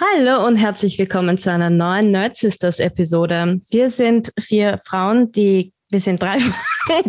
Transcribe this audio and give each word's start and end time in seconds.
Hallo 0.00 0.46
und 0.46 0.56
herzlich 0.56 0.98
willkommen 0.98 1.36
zu 1.36 1.52
einer 1.52 1.68
neuen 1.68 2.10
Nerd 2.10 2.38
Sisters 2.38 2.80
Episode. 2.80 3.60
Wir 3.70 3.90
sind 3.90 4.32
vier 4.40 4.78
Frauen, 4.84 5.30
die 5.32 5.72
wir 5.90 6.00
sind 6.00 6.22
drei. 6.22 6.38
da 6.88 7.04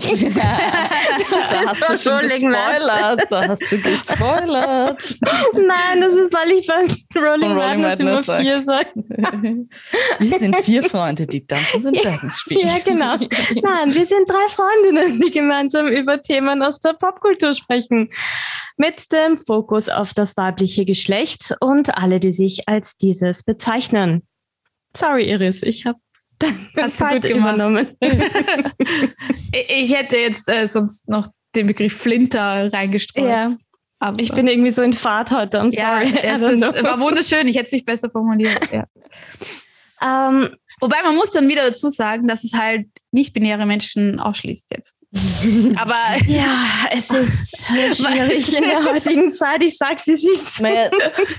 hast 1.67 1.89
du 1.89 1.95
schon 1.97 2.19
gespoilert. 2.19 3.31
Da 3.31 3.47
hast 3.47 3.63
du 3.71 3.79
gespoilert. 3.81 5.01
Nein, 5.53 6.01
das 6.01 6.15
ist, 6.15 6.33
weil 6.33 6.51
ich 6.51 6.67
bei 6.67 6.85
Rolling, 7.17 7.53
Rolling 7.53 7.81
Madness, 7.81 7.99
immer 8.01 8.21
vier 8.21 8.61
sage. 8.61 8.89
Wir 10.19 10.39
sind 10.39 10.57
vier 10.57 10.83
Freunde, 10.83 11.25
die 11.25 11.47
Dungeons 11.47 11.85
and 11.85 12.03
Dragons 12.03 12.37
spielen. 12.41 12.67
Ja, 12.67 12.79
genau. 12.83 13.15
Nein, 13.15 13.93
wir 13.93 14.05
sind 14.05 14.29
drei 14.29 14.47
Freundinnen, 14.49 15.21
die 15.21 15.31
gemeinsam 15.31 15.87
über 15.87 16.21
Themen 16.21 16.61
aus 16.61 16.81
der 16.81 16.91
Popkultur 16.93 17.53
sprechen. 17.53 18.09
Mit 18.77 19.11
dem 19.11 19.37
Fokus 19.37 19.89
auf 19.89 20.13
das 20.13 20.35
weibliche 20.37 20.85
Geschlecht 20.85 21.55
und 21.59 21.97
alle, 21.97 22.19
die 22.19 22.31
sich 22.31 22.67
als 22.67 22.97
dieses 22.97 23.43
bezeichnen. 23.43 24.27
Sorry, 24.95 25.29
Iris, 25.29 25.63
ich 25.63 25.85
habe 25.85 25.99
Hast 26.77 27.01
du 27.01 27.07
gut 27.07 27.25
übernommen. 27.25 27.87
ich 29.51 29.95
hätte 29.95 30.17
jetzt 30.17 30.49
äh, 30.49 30.67
sonst 30.67 31.07
noch 31.07 31.27
den 31.55 31.67
Begriff 31.67 31.95
Flinter 31.95 32.71
reingestreut. 32.73 33.25
Ja. 33.25 33.49
Aber 33.99 34.19
ich 34.19 34.33
bin 34.33 34.47
irgendwie 34.47 34.71
so 34.71 34.81
in 34.81 34.91
Fahrt 34.91 35.31
heute. 35.31 35.61
I'm 35.61 35.71
sorry. 35.71 36.11
Ja, 36.23 36.35
es 36.35 36.41
ist, 36.41 36.83
war 36.83 36.99
wunderschön. 36.99 37.47
Ich 37.47 37.55
hätte 37.55 37.67
es 37.67 37.71
nicht 37.71 37.85
besser 37.85 38.09
formuliert. 38.09 38.69
Ja. 38.71 38.85
Um, 40.01 40.07
ähm, 40.07 40.55
Wobei 40.79 41.01
man 41.03 41.15
muss 41.15 41.31
dann 41.31 41.47
wieder 41.47 41.63
dazu 41.63 41.87
sagen, 41.89 42.27
dass 42.27 42.43
es 42.43 42.53
halt 42.53 42.87
nicht-binäre 43.11 43.65
Menschen 43.65 44.19
ausschließt 44.19 44.71
jetzt. 44.71 45.05
Aber 45.77 45.95
ja, 46.27 46.57
es 46.91 47.09
ist 47.11 47.67
schwierig 47.67 48.53
in 48.53 48.63
der 48.63 48.83
heutigen 48.83 49.33
Zeit. 49.33 49.63
Ich 49.63 49.77
sag's, 49.77 50.07
wie 50.07 50.13
es 50.13 50.25
ist. 50.25 50.59
Naja, 50.59 50.89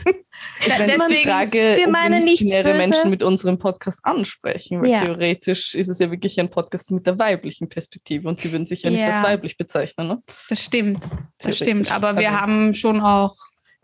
deswegen, 0.67 1.29
Frage, 1.29 1.75
wir 1.77 1.89
meinen 1.89 2.25
nicht 2.25 2.41
binäre 2.41 2.75
Menschen 2.75 3.11
mit 3.11 3.23
unserem 3.23 3.59
Podcast 3.59 4.01
ansprechen, 4.05 4.81
weil 4.83 4.91
ja. 4.91 5.01
theoretisch 5.01 5.75
ist 5.75 5.89
es 5.89 5.99
ja 5.99 6.11
wirklich 6.11 6.39
ein 6.39 6.49
Podcast 6.49 6.93
mit 6.93 7.07
der 7.07 7.19
weiblichen 7.19 7.69
Perspektive 7.69 8.29
und 8.29 8.39
sie 8.39 8.53
würden 8.53 8.67
sich 8.67 8.83
ja 8.83 8.91
nicht 8.91 9.05
als 9.05 9.23
weiblich 9.23 9.57
bezeichnen. 9.57 10.09
Ne? 10.09 10.23
Das 10.49 10.63
stimmt, 10.63 11.05
das 11.39 11.57
stimmt. 11.57 11.91
Aber 11.91 12.17
wir 12.17 12.29
also, 12.29 12.41
haben 12.41 12.75
schon 12.75 13.01
auch 13.01 13.35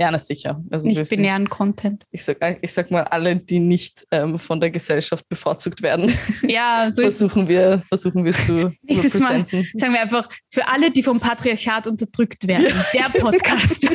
ja, 0.00 0.10
na 0.10 0.18
sicher. 0.18 0.64
Also 0.70 0.88
nicht 0.88 1.10
binären 1.10 1.42
sind, 1.42 1.50
Content. 1.50 2.06
Ich 2.10 2.24
sag, 2.24 2.38
ich 2.62 2.72
sag 2.72 2.90
mal, 2.90 3.02
alle, 3.02 3.36
die 3.36 3.58
nicht 3.58 4.06
ähm, 4.10 4.38
von 4.38 4.58
der 4.58 4.70
Gesellschaft 4.70 5.28
bevorzugt 5.28 5.82
werden, 5.82 6.10
ja, 6.48 6.90
so 6.90 7.02
versuchen, 7.02 7.48
wir, 7.48 7.82
versuchen 7.86 8.24
wir 8.24 8.32
zu 8.32 8.54
Mal, 9.20 9.46
sagen 9.74 9.92
wir 9.92 10.00
einfach, 10.00 10.26
für 10.48 10.66
alle, 10.66 10.90
die 10.90 11.02
vom 11.02 11.20
Patriarchat 11.20 11.86
unterdrückt 11.86 12.48
werden, 12.48 12.72
der 12.94 13.20
Podcast. 13.20 13.82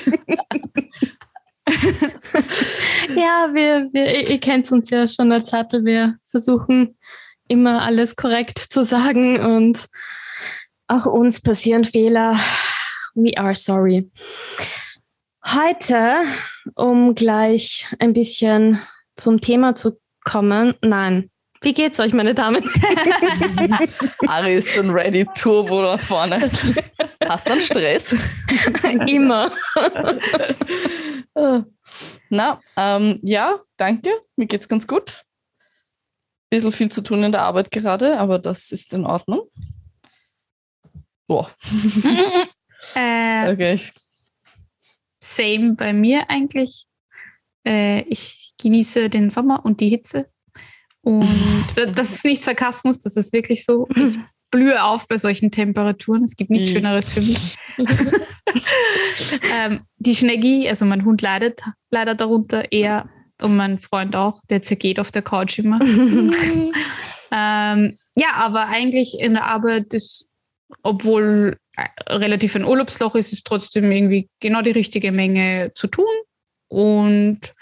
ja, 3.15 3.47
wir, 3.55 3.81
wir, 3.91 4.29
ihr 4.29 4.39
kennt 4.39 4.71
uns 4.71 4.91
ja 4.91 5.07
schon 5.07 5.31
als 5.31 5.49
Zettel. 5.49 5.83
Wir 5.85 6.13
versuchen 6.29 6.93
immer 7.47 7.81
alles 7.81 8.15
korrekt 8.15 8.59
zu 8.59 8.83
sagen 8.83 9.39
und 9.39 9.87
auch 10.87 11.07
uns 11.07 11.41
passieren 11.41 11.83
Fehler. 11.83 12.39
We 13.15 13.35
are 13.35 13.55
sorry. 13.55 14.11
Heute, 15.53 16.23
um 16.73 17.13
gleich 17.13 17.85
ein 17.99 18.13
bisschen 18.13 18.81
zum 19.15 19.41
Thema 19.41 19.75
zu 19.75 19.99
kommen, 20.23 20.73
nein. 20.81 21.29
Wie 21.61 21.73
geht's 21.73 21.99
euch, 21.99 22.13
meine 22.13 22.33
Damen? 22.33 22.63
Ari 24.27 24.55
ist 24.55 24.73
schon 24.73 24.89
ready, 24.89 25.25
Turbo 25.35 25.83
nach 25.83 25.99
vorne. 25.99 26.39
Hast 27.25 27.45
du 27.47 27.51
einen 27.51 27.61
Stress? 27.61 28.15
Immer. 29.07 29.51
Na, 32.29 32.59
ähm, 32.75 33.19
ja, 33.21 33.59
danke. 33.77 34.09
Mir 34.35 34.47
geht's 34.47 34.67
ganz 34.67 34.87
gut. 34.87 35.23
Bisschen 36.49 36.71
viel 36.71 36.91
zu 36.91 37.01
tun 37.01 37.23
in 37.23 37.31
der 37.31 37.43
Arbeit 37.43 37.69
gerade, 37.69 38.19
aber 38.19 38.39
das 38.39 38.71
ist 38.71 38.93
in 38.93 39.05
Ordnung. 39.05 39.47
Boah. 41.27 41.51
Äh, 42.95 43.51
okay, 43.51 43.79
same 45.35 45.73
bei 45.75 45.93
mir 45.93 46.29
eigentlich. 46.29 46.85
Äh, 47.65 48.01
ich 48.03 48.53
genieße 48.61 49.09
den 49.09 49.29
Sommer 49.29 49.65
und 49.65 49.81
die 49.81 49.89
Hitze. 49.89 50.27
Und 51.01 51.27
das 51.95 52.13
ist 52.13 52.25
nicht 52.25 52.43
Sarkasmus, 52.43 52.99
das 52.99 53.15
ist 53.15 53.33
wirklich 53.33 53.65
so. 53.65 53.87
Ich 53.95 54.17
blühe 54.51 54.83
auf 54.83 55.07
bei 55.07 55.17
solchen 55.17 55.51
Temperaturen. 55.51 56.23
Es 56.23 56.35
gibt 56.35 56.49
nichts 56.49 56.71
Schöneres 56.71 57.09
für 57.09 57.21
mich. 57.21 57.57
ähm, 59.53 59.81
die 59.97 60.15
Schneggi, 60.15 60.67
also 60.69 60.85
mein 60.85 61.05
Hund 61.05 61.21
leidet 61.21 61.61
leider 61.91 62.15
darunter 62.15 62.71
eher 62.71 63.09
und 63.41 63.55
mein 63.55 63.79
Freund 63.79 64.15
auch, 64.15 64.41
der 64.49 64.61
zergeht 64.61 64.99
auf 64.99 65.11
der 65.11 65.21
Couch 65.21 65.59
immer. 65.59 65.79
ähm, 67.31 67.97
ja, 68.15 68.33
aber 68.33 68.67
eigentlich 68.67 69.19
in 69.19 69.33
der 69.33 69.45
Arbeit 69.45 69.93
ist, 69.93 70.27
obwohl 70.83 71.57
relativ 72.07 72.55
ein 72.55 72.65
Urlaubsloch 72.65 73.15
ist, 73.15 73.33
ist 73.33 73.45
trotzdem 73.45 73.91
irgendwie 73.91 74.29
genau 74.39 74.61
die 74.61 74.71
richtige 74.71 75.11
Menge 75.11 75.71
zu 75.75 75.87
tun. 75.87 76.05
Und 76.67 77.53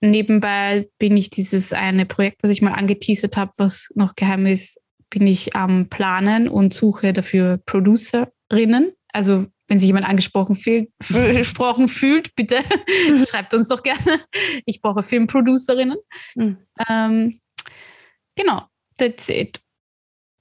nebenbei 0.00 0.88
bin 0.98 1.16
ich 1.16 1.30
dieses 1.30 1.72
eine 1.72 2.06
Projekt, 2.06 2.42
was 2.42 2.50
ich 2.50 2.62
mal 2.62 2.72
angeteasert 2.72 3.36
habe, 3.36 3.52
was 3.56 3.90
noch 3.94 4.14
geheim 4.14 4.46
ist, 4.46 4.80
bin 5.10 5.26
ich 5.26 5.56
am 5.56 5.88
Planen 5.88 6.48
und 6.48 6.74
suche 6.74 7.12
dafür 7.12 7.58
Producerinnen. 7.64 8.92
Also 9.12 9.46
wenn 9.66 9.78
sich 9.78 9.86
jemand 9.86 10.06
angesprochen 10.06 10.54
fühlt, 10.54 10.90
fühlt 11.88 12.34
bitte 12.36 12.60
schreibt 13.28 13.54
uns 13.54 13.68
doch 13.68 13.82
gerne. 13.82 14.20
Ich 14.64 14.80
brauche 14.80 15.02
Filmproduserinnen. 15.02 15.98
Mhm. 16.34 16.58
Ähm, 16.88 17.40
genau, 18.36 18.62
that's 18.98 19.28
it. 19.28 19.60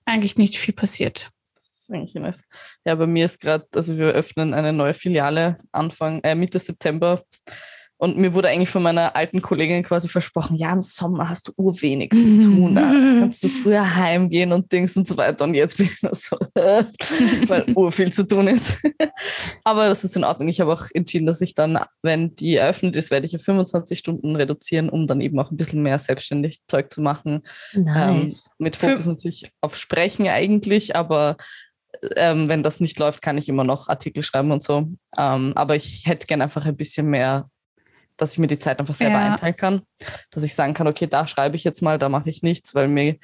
Eigentlich 0.05 0.37
nicht 0.37 0.57
viel 0.57 0.73
passiert 0.73 1.31
ist 1.89 1.95
eigentlich 1.95 2.15
nice. 2.15 2.43
Ja, 2.85 2.95
bei 2.95 3.07
mir 3.07 3.25
ist 3.25 3.41
gerade, 3.41 3.65
also 3.75 3.97
wir 3.97 4.07
öffnen 4.07 4.53
eine 4.53 4.73
neue 4.73 4.93
Filiale 4.93 5.57
Anfang, 5.71 6.21
äh, 6.21 6.35
Mitte 6.35 6.59
September. 6.59 7.23
Und 7.99 8.15
mir 8.15 8.35
wurde 8.35 8.49
eigentlich 8.49 8.69
von 8.69 8.83
meiner 8.83 9.15
alten 9.15 9.41
Kollegin 9.41 9.81
quasi 9.81 10.07
versprochen, 10.07 10.55
ja, 10.55 10.71
im 10.71 10.83
Sommer 10.83 11.29
hast 11.29 11.47
du 11.47 11.51
urwenig 11.57 12.11
zu 12.11 12.41
tun, 12.43 12.75
da 12.75 12.91
kannst 12.91 13.41
du 13.41 13.47
früher 13.63 13.95
heimgehen 13.95 14.53
und 14.53 14.71
Dings 14.71 14.95
und 14.97 15.07
so 15.07 15.17
weiter. 15.17 15.45
Und 15.45 15.55
jetzt 15.55 15.77
bin 15.77 15.87
ich 15.87 16.03
nur 16.03 16.13
so, 16.13 16.37
weil 16.53 17.65
ur 17.75 17.91
viel 17.91 18.13
zu 18.13 18.27
tun 18.27 18.49
ist. 18.49 18.77
Aber 19.63 19.87
das 19.87 20.03
ist 20.03 20.15
in 20.15 20.23
Ordnung. 20.23 20.47
Ich 20.47 20.61
habe 20.61 20.71
auch 20.71 20.85
entschieden, 20.93 21.25
dass 21.25 21.41
ich 21.41 21.55
dann, 21.55 21.79
wenn 22.03 22.35
die 22.35 22.57
eröffnet 22.57 22.95
ist, 22.95 23.09
werde 23.09 23.25
ich 23.25 23.35
auf 23.35 23.41
25 23.41 23.97
Stunden 23.97 24.35
reduzieren, 24.35 24.89
um 24.89 25.07
dann 25.07 25.19
eben 25.19 25.39
auch 25.39 25.49
ein 25.49 25.57
bisschen 25.57 25.81
mehr 25.81 25.97
selbstständig 25.97 26.59
Zeug 26.67 26.93
zu 26.93 27.01
machen. 27.01 27.41
Nice. 27.73 28.45
Ähm, 28.45 28.53
mit 28.59 28.75
Fokus 28.75 29.05
Für 29.05 29.09
natürlich 29.09 29.51
auf 29.61 29.75
Sprechen 29.75 30.27
eigentlich, 30.27 30.95
aber 30.95 31.35
ähm, 32.16 32.47
wenn 32.47 32.63
das 32.63 32.80
nicht 32.80 33.00
läuft, 33.00 33.22
kann 33.22 33.38
ich 33.38 33.50
immer 33.50 33.63
noch 33.63 33.88
Artikel 33.90 34.24
schreiben 34.24 34.52
und 34.52 34.63
so. 34.63 34.88
Ähm, 35.18 35.53
aber 35.56 35.75
ich 35.75 36.06
hätte 36.06 36.28
gerne 36.28 36.44
einfach 36.44 36.66
ein 36.66 36.78
bisschen 36.78 37.08
mehr, 37.08 37.50
dass 38.18 38.34
ich 38.34 38.40
mir 38.40 38.47
die 38.47 38.59
Zeit 38.59 38.80
einfach 38.80 38.94
selber 38.94 39.19
ja. 39.19 39.31
einteilen 39.31 39.56
kann. 39.56 39.81
Dass 40.31 40.44
ich 40.44 40.56
sagen 40.56 40.74
kann, 40.74 40.88
okay, 40.88 41.08
da 41.08 41.28
schreibe 41.28 41.56
ich 41.56 41.63
jetzt 41.63 41.81
mal, 41.81 42.00
da 42.00 42.09
mache 42.09 42.30
ich 42.30 42.44
nichts, 42.44 42.74
weil 42.75 42.88
mir 42.88 43.18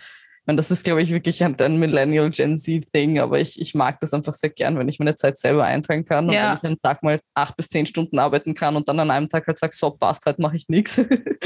meine, 0.45 0.57
das 0.57 0.71
ist, 0.71 0.83
glaube 0.83 1.01
ich, 1.01 1.11
wirklich 1.11 1.43
ein, 1.43 1.59
ein 1.59 1.77
Millennial 1.77 2.29
Gen 2.29 2.57
Z-Thing, 2.57 3.19
aber 3.19 3.39
ich, 3.39 3.59
ich 3.61 3.73
mag 3.75 3.99
das 4.01 4.13
einfach 4.13 4.33
sehr 4.33 4.49
gern, 4.49 4.77
wenn 4.77 4.89
ich 4.89 4.99
meine 4.99 5.15
Zeit 5.15 5.37
selber 5.37 5.63
einteilen 5.63 6.03
kann 6.03 6.27
und 6.27 6.33
ja. 6.33 6.49
wenn 6.49 6.57
ich 6.57 6.63
am 6.65 6.79
Tag 6.81 7.01
mal 7.03 7.19
acht 7.33 7.55
bis 7.55 7.69
zehn 7.69 7.85
Stunden 7.85 8.19
arbeiten 8.19 8.53
kann 8.53 8.75
und 8.75 8.87
dann 8.87 8.99
an 8.99 9.11
einem 9.11 9.29
Tag 9.29 9.47
halt 9.47 9.57
sage, 9.57 9.73
so 9.73 9.91
passt, 9.91 10.25
halt 10.25 10.39
mache 10.39 10.55
ich 10.55 10.67
nichts. 10.67 10.97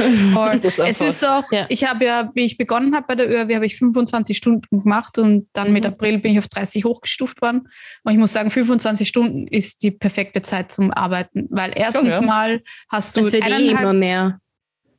es 0.63 1.01
ist 1.01 1.25
auch, 1.25 1.51
ja. 1.51 1.65
ich 1.69 1.83
habe 1.83 2.05
ja, 2.05 2.31
wie 2.33 2.45
ich 2.45 2.57
begonnen 2.57 2.95
habe 2.95 3.05
bei 3.07 3.15
der 3.15 3.29
ÖRW, 3.29 3.55
habe 3.55 3.65
ich 3.65 3.77
25 3.77 4.35
Stunden 4.35 4.83
gemacht 4.83 5.17
und 5.19 5.47
dann 5.53 5.67
mhm. 5.67 5.73
mit 5.73 5.85
April 5.85 6.17
bin 6.19 6.31
ich 6.31 6.39
auf 6.39 6.47
30 6.47 6.85
hochgestuft 6.85 7.41
worden. 7.41 7.67
Und 8.03 8.11
ich 8.11 8.17
muss 8.17 8.33
sagen, 8.33 8.49
25 8.49 9.07
Stunden 9.07 9.47
ist 9.47 9.83
die 9.83 9.91
perfekte 9.91 10.41
Zeit 10.41 10.71
zum 10.71 10.91
Arbeiten, 10.91 11.47
weil 11.49 11.71
erstens 11.75 12.15
Schon, 12.15 12.23
ja. 12.23 12.27
mal 12.27 12.61
hast 12.89 13.15
du 13.15 13.21
das 13.21 13.33
wird 13.33 13.47
eh 13.47 13.69
immer 13.69 13.93
mehr. 13.93 14.39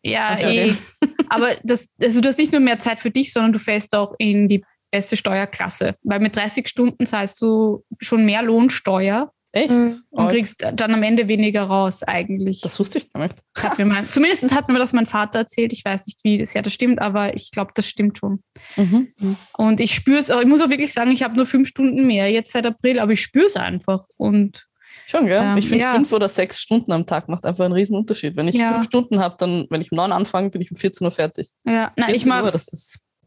Ja, 0.02 0.28
also, 0.28 0.48
eh. 0.48 0.74
aber 1.30 1.56
das, 1.62 1.88
also 2.00 2.20
du 2.20 2.28
hast 2.28 2.38
nicht 2.38 2.52
nur 2.52 2.60
mehr 2.60 2.78
Zeit 2.78 2.98
für 2.98 3.10
dich, 3.10 3.32
sondern 3.32 3.52
du 3.52 3.58
fällst 3.58 3.94
auch 3.94 4.14
in 4.18 4.48
die 4.48 4.64
beste 4.90 5.16
Steuerklasse. 5.16 5.96
Weil 6.02 6.20
mit 6.20 6.36
30 6.36 6.68
Stunden 6.68 7.06
zahlst 7.06 7.40
du 7.40 7.84
schon 7.98 8.24
mehr 8.24 8.42
Lohnsteuer. 8.42 9.32
Echt? 9.52 9.70
Mhm. 9.70 9.94
Und 10.10 10.28
kriegst 10.28 10.56
dann 10.60 10.92
am 10.92 11.02
Ende 11.02 11.26
weniger 11.26 11.62
raus 11.62 12.02
eigentlich. 12.02 12.60
Das 12.60 12.78
wusste 12.78 12.98
ich 12.98 13.10
gar 13.10 13.22
nicht. 13.22 13.36
Hat 13.56 13.78
mir 13.78 13.86
mal, 13.86 14.06
zumindest 14.06 14.54
hat 14.54 14.68
mir 14.68 14.78
das 14.78 14.92
mein 14.92 15.06
Vater 15.06 15.38
erzählt. 15.38 15.72
Ich 15.72 15.84
weiß 15.84 16.06
nicht, 16.06 16.20
wie 16.22 16.44
sehr 16.44 16.60
das 16.60 16.74
stimmt, 16.74 17.00
aber 17.00 17.34
ich 17.34 17.50
glaube, 17.50 17.72
das 17.74 17.88
stimmt 17.88 18.18
schon. 18.18 18.42
Mhm. 18.76 19.08
Und 19.56 19.80
ich 19.80 19.94
spüre 19.94 20.18
es, 20.18 20.28
ich 20.28 20.46
muss 20.46 20.60
auch 20.60 20.68
wirklich 20.68 20.92
sagen, 20.92 21.10
ich 21.12 21.22
habe 21.22 21.34
nur 21.34 21.46
fünf 21.46 21.66
Stunden 21.66 22.06
mehr 22.06 22.30
jetzt 22.30 22.52
seit 22.52 22.66
April, 22.66 22.98
aber 22.98 23.12
ich 23.12 23.22
spüre 23.22 23.46
es 23.46 23.56
einfach. 23.56 24.04
Und 24.18 24.68
Schon, 25.10 25.26
gell? 25.26 25.40
Ähm, 25.42 25.56
ich 25.56 25.68
finde, 25.68 25.84
ja. 25.84 25.92
fünf 25.92 26.12
oder 26.12 26.28
sechs 26.28 26.60
Stunden 26.60 26.92
am 26.92 27.06
Tag 27.06 27.28
macht 27.28 27.46
einfach 27.46 27.64
einen 27.64 27.72
riesen 27.72 27.96
Unterschied. 27.96 28.36
Wenn 28.36 28.46
ich 28.46 28.56
ja. 28.56 28.74
fünf 28.74 28.84
Stunden 28.84 29.20
habe, 29.20 29.36
dann, 29.38 29.66
wenn 29.70 29.80
ich 29.80 29.90
um 29.90 29.96
neun 29.96 30.12
anfange, 30.12 30.50
bin 30.50 30.60
ich 30.60 30.70
um 30.70 30.76
14 30.76 31.04
Uhr 31.06 31.10
fertig. 31.10 31.48
Ja, 31.64 31.92
nein, 31.96 32.14
ich 32.14 32.26
mache 32.26 32.52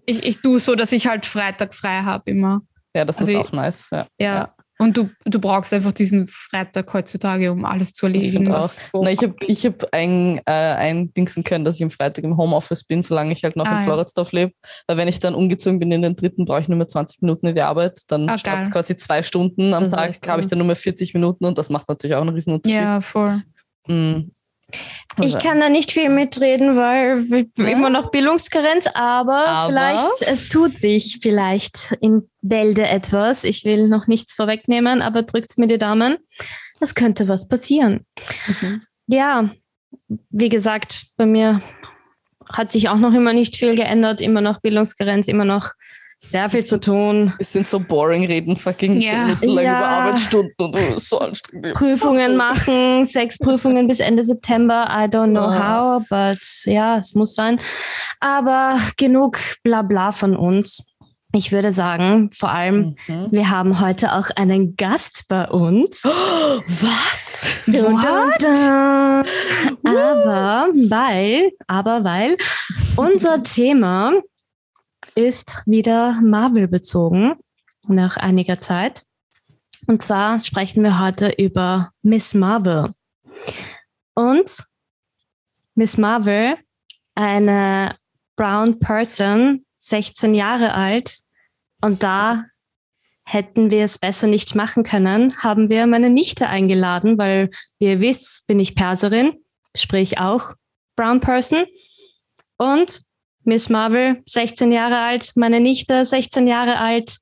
ich, 0.06 0.25
ich 0.25 0.42
tue 0.42 0.60
so, 0.60 0.75
dass 0.75 0.92
ich 0.92 1.07
halt 1.07 1.25
Freitag 1.25 1.74
frei 1.74 2.01
habe 2.01 2.30
immer. 2.30 2.62
Ja, 2.95 3.06
das 3.06 3.18
also 3.18 3.31
ist 3.31 3.38
auch 3.38 3.51
nice. 3.51 3.89
Ja. 3.92 4.07
ja. 4.19 4.56
Und 4.81 4.98
du, 4.98 5.10
du 5.25 5.39
brauchst 5.39 5.72
einfach 5.74 5.92
diesen 5.92 6.28
Freitag 6.28 6.92
heutzutage, 6.94 7.51
um 7.51 7.66
alles 7.66 7.94
zu 7.94 8.07
Ich 8.07 8.16
erledigen. 8.16 8.51
auch. 8.51 8.63
was 8.63 8.89
so 8.89 9.04
Na, 9.04 9.12
ich 9.12 9.22
habe 9.22 9.36
ich 9.45 9.63
hab 9.66 9.86
ein, 9.94 10.39
äh, 10.45 10.51
ein 10.51 11.13
Dingsen 11.13 11.44
können, 11.44 11.63
dass 11.66 11.75
ich 11.75 11.83
am 11.83 11.92
Freitag 11.92 12.24
im 12.24 12.36
Homeoffice 12.36 12.83
bin, 12.83 13.04
solange 13.04 13.31
ich 13.33 13.44
halt 13.44 13.56
noch 13.56 13.66
Ah, 13.68 13.74
in 13.74 13.78
ja. 13.78 13.81
Floridsdorf 13.83 14.31
lebe. 14.31 14.54
Weil 14.88 14.98
wenn 14.98 15.07
ich 15.07 15.19
dann 15.19 15.36
umgezogen 15.36 15.78
bin 15.80 15.92
in 15.92 16.01
den 16.01 16.16
dritten, 16.16 16.45
brauche 16.45 16.62
ich 16.62 16.68
nur 16.68 16.78
mehr 16.80 16.88
20 16.88 17.22
Minuten 17.22 17.45
in 17.45 17.54
die 17.56 17.62
Arbeit. 17.62 18.00
Dann 18.07 18.28
Ah, 18.28 18.38
statt 18.39 18.72
quasi 18.72 18.95
zwei 18.95 19.22
Stunden 19.22 19.74
am 19.75 19.83
Das 19.83 19.94
Tag 19.94 20.28
habe 20.28 20.42
ich 20.42 20.48
dann 20.48 20.57
nur 20.57 20.66
mehr 20.68 20.75
40 20.75 21.13
Minuten 21.13 21.45
und 21.45 21.57
das 21.60 21.69
macht 21.69 21.88
natürlich 21.88 22.16
auch 22.16 22.22
einen 22.22 22.30
riesen 22.33 22.54
Unterschied. 22.56 22.80
Ja, 22.81 23.01
voll. 23.01 23.44
Mm. 23.88 24.31
Ich 25.18 25.35
Also, 25.35 25.39
kann 25.39 25.59
da 25.59 25.69
nicht 25.69 25.91
viel 25.91 26.09
mitreden, 26.09 26.77
weil 26.77 27.25
Ja. 27.57 27.68
immer 27.68 27.89
noch 27.89 28.12
Bildungskarenz, 28.12 28.88
aber, 28.94 29.45
Aber? 29.47 29.69
vielleicht, 29.69 30.21
es 30.27 30.50
tut 30.50 30.77
sich 30.77 31.19
vielleicht 31.21 31.97
in 32.01 32.29
Bälde 32.41 32.88
etwas. 32.88 33.44
Ich 33.44 33.65
will 33.65 33.88
noch 33.88 34.07
nichts 34.07 34.33
vorwegnehmen, 34.33 35.01
aber 35.01 35.23
drückt's 35.23 35.57
mir 35.57 35.68
die 35.68 35.77
Daumen. 35.77 36.18
Es 36.79 36.95
könnte 36.95 37.27
was 37.27 37.47
passieren. 37.47 38.06
Mhm. 38.47 38.81
Ja, 39.07 39.50
wie 40.29 40.50
gesagt, 40.50 41.07
bei 41.18 41.25
mir 41.25 41.62
hat 42.51 42.71
sich 42.71 42.89
auch 42.89 42.97
noch 42.97 43.13
immer 43.13 43.33
nicht 43.33 43.57
viel 43.57 43.75
geändert, 43.75 44.21
immer 44.21 44.41
noch 44.41 44.62
Bildungskarenz, 44.62 45.27
immer 45.27 45.45
noch 45.45 45.69
sehr 46.23 46.50
viel 46.50 46.63
zu 46.63 46.79
tun. 46.79 47.33
Es 47.39 47.51
sind 47.51 47.68
so 47.68 47.79
boring 47.79 48.25
Reden, 48.25 48.56
fucking 48.56 49.00
Ja. 49.00 49.12
10 49.12 49.23
Minuten 49.25 49.47
lang 49.50 49.65
Ja. 49.65 49.77
über 49.79 49.88
Arbeitsstunden 49.88 50.53
und 50.59 50.75
oh, 50.75 50.97
so 50.97 51.18
anstrengend. 51.19 51.73
Prüfungen 51.73 52.38
machen, 52.38 53.06
sechs 53.07 53.38
Prüfungen 53.39 53.88
bis 53.88 54.00
Ende 54.00 54.23
September. 54.23 54.88
I 54.89 55.06
don't 55.07 55.31
know 55.31 55.41
Ah. 55.41 55.97
how, 55.97 56.03
but 56.09 56.39
ja, 56.65 56.97
es 57.00 57.15
muss 57.15 57.33
sein. 57.33 57.59
Aber 58.19 58.77
genug 58.97 59.39
Blabla 59.63 60.12
von 60.12 60.35
uns. 60.35 60.85
Ich 61.33 61.53
würde 61.53 61.71
sagen, 61.71 62.29
vor 62.38 62.50
allem, 62.51 62.95
Mhm. 63.07 63.27
wir 63.31 63.50
haben 63.50 63.79
heute 63.79 64.13
auch 64.13 64.29
einen 64.35 64.75
Gast 64.75 65.25
bei 65.29 65.47
uns. 65.47 66.03
Was? 66.68 67.56
Dun, 67.68 68.00
dun, 68.01 68.33
dun. 68.39 69.23
Aber 69.85 70.68
weil, 70.89 71.51
aber 71.68 72.03
weil 72.03 72.35
unser 72.97 73.41
Thema 73.44 74.12
ist 75.15 75.63
wieder 75.65 76.19
Marvel 76.21 76.67
bezogen 76.67 77.35
nach 77.87 78.17
einiger 78.17 78.59
Zeit. 78.59 79.03
Und 79.87 80.01
zwar 80.01 80.39
sprechen 80.39 80.83
wir 80.83 80.99
heute 80.99 81.29
über 81.37 81.91
Miss 82.01 82.33
Marvel. 82.33 82.93
Und 84.13 84.63
Miss 85.75 85.97
Marvel, 85.97 86.57
eine 87.15 87.95
brown 88.35 88.79
person, 88.79 89.65
16 89.79 90.33
Jahre 90.33 90.73
alt. 90.73 91.17
Und 91.81 92.03
da 92.03 92.45
hätten 93.23 93.71
wir 93.71 93.85
es 93.85 93.97
besser 93.97 94.27
nicht 94.27 94.55
machen 94.55 94.83
können, 94.83 95.35
haben 95.37 95.69
wir 95.69 95.87
meine 95.87 96.09
Nichte 96.09 96.47
eingeladen, 96.47 97.17
weil, 97.17 97.49
wie 97.79 97.85
ihr 97.85 97.99
wisst, 97.99 98.45
bin 98.47 98.59
ich 98.59 98.75
Perserin, 98.75 99.43
sprich 99.75 100.19
auch 100.19 100.53
Brown 100.95 101.21
Person. 101.21 101.65
Und 102.57 103.01
Miss 103.43 103.69
Marvel, 103.69 104.21
16 104.25 104.71
Jahre 104.71 104.99
alt, 104.99 105.31
meine 105.35 105.59
Nichte, 105.59 106.05
16 106.05 106.47
Jahre 106.47 106.77
alt. 106.77 107.17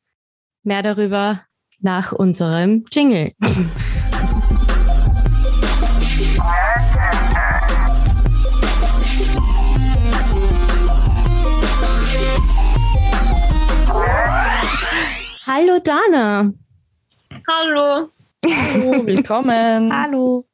Mehr 0.64 0.82
darüber 0.82 1.46
nach 1.80 2.12
unserem 2.12 2.84
Jingle. 2.92 3.32
Hallo 15.48 15.80
Dana. 15.82 16.52
Hallo. 17.48 18.10
Hallo, 18.46 19.06
willkommen. 19.06 19.94
Hallo. 19.94 20.46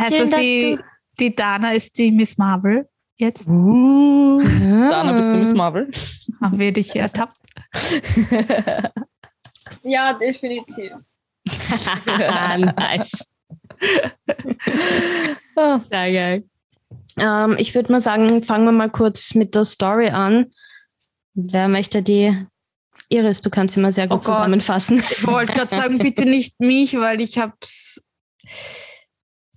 Heißt 0.00 0.16
Schön, 0.16 0.20
das, 0.20 0.30
dass 0.30 0.40
die, 0.40 0.78
die 1.20 1.36
Dana 1.36 1.74
ist 1.74 1.98
die 1.98 2.10
Miss 2.10 2.38
Marvel 2.38 2.88
jetzt? 3.16 3.46
Dana, 3.46 5.12
bist 5.12 5.32
du 5.32 5.36
Miss 5.38 5.52
Marvel? 5.54 5.90
Haben 6.40 6.58
wir 6.58 6.72
dich 6.72 6.94
ertappt? 6.96 7.36
Ja, 9.82 10.12
definitiv. 10.14 10.92
nice. 12.06 13.30
Ah, 15.56 15.78
Sehr 15.88 16.12
geil. 16.12 16.44
Ähm, 17.18 17.56
ich 17.58 17.74
würde 17.74 17.92
mal 17.92 18.00
sagen, 18.00 18.42
fangen 18.42 18.64
wir 18.64 18.72
mal 18.72 18.90
kurz 18.90 19.34
mit 19.34 19.54
der 19.54 19.64
Story 19.64 20.08
an. 20.08 20.52
Wer 21.34 21.68
möchte 21.68 22.02
die? 22.02 22.34
Iris, 23.08 23.40
du 23.42 23.50
kannst 23.50 23.74
sie 23.74 23.80
mal 23.80 23.92
sehr 23.92 24.06
Oh 24.06 24.16
gut 24.16 24.24
Gott. 24.24 24.34
zusammenfassen. 24.36 25.02
Ich 25.10 25.26
wollte 25.26 25.52
gerade 25.52 25.74
sagen, 25.74 25.98
bitte 25.98 26.24
nicht 26.26 26.58
mich, 26.60 26.96
weil 26.98 27.20
ich 27.20 27.38
habe 27.38 27.52
es 27.60 28.02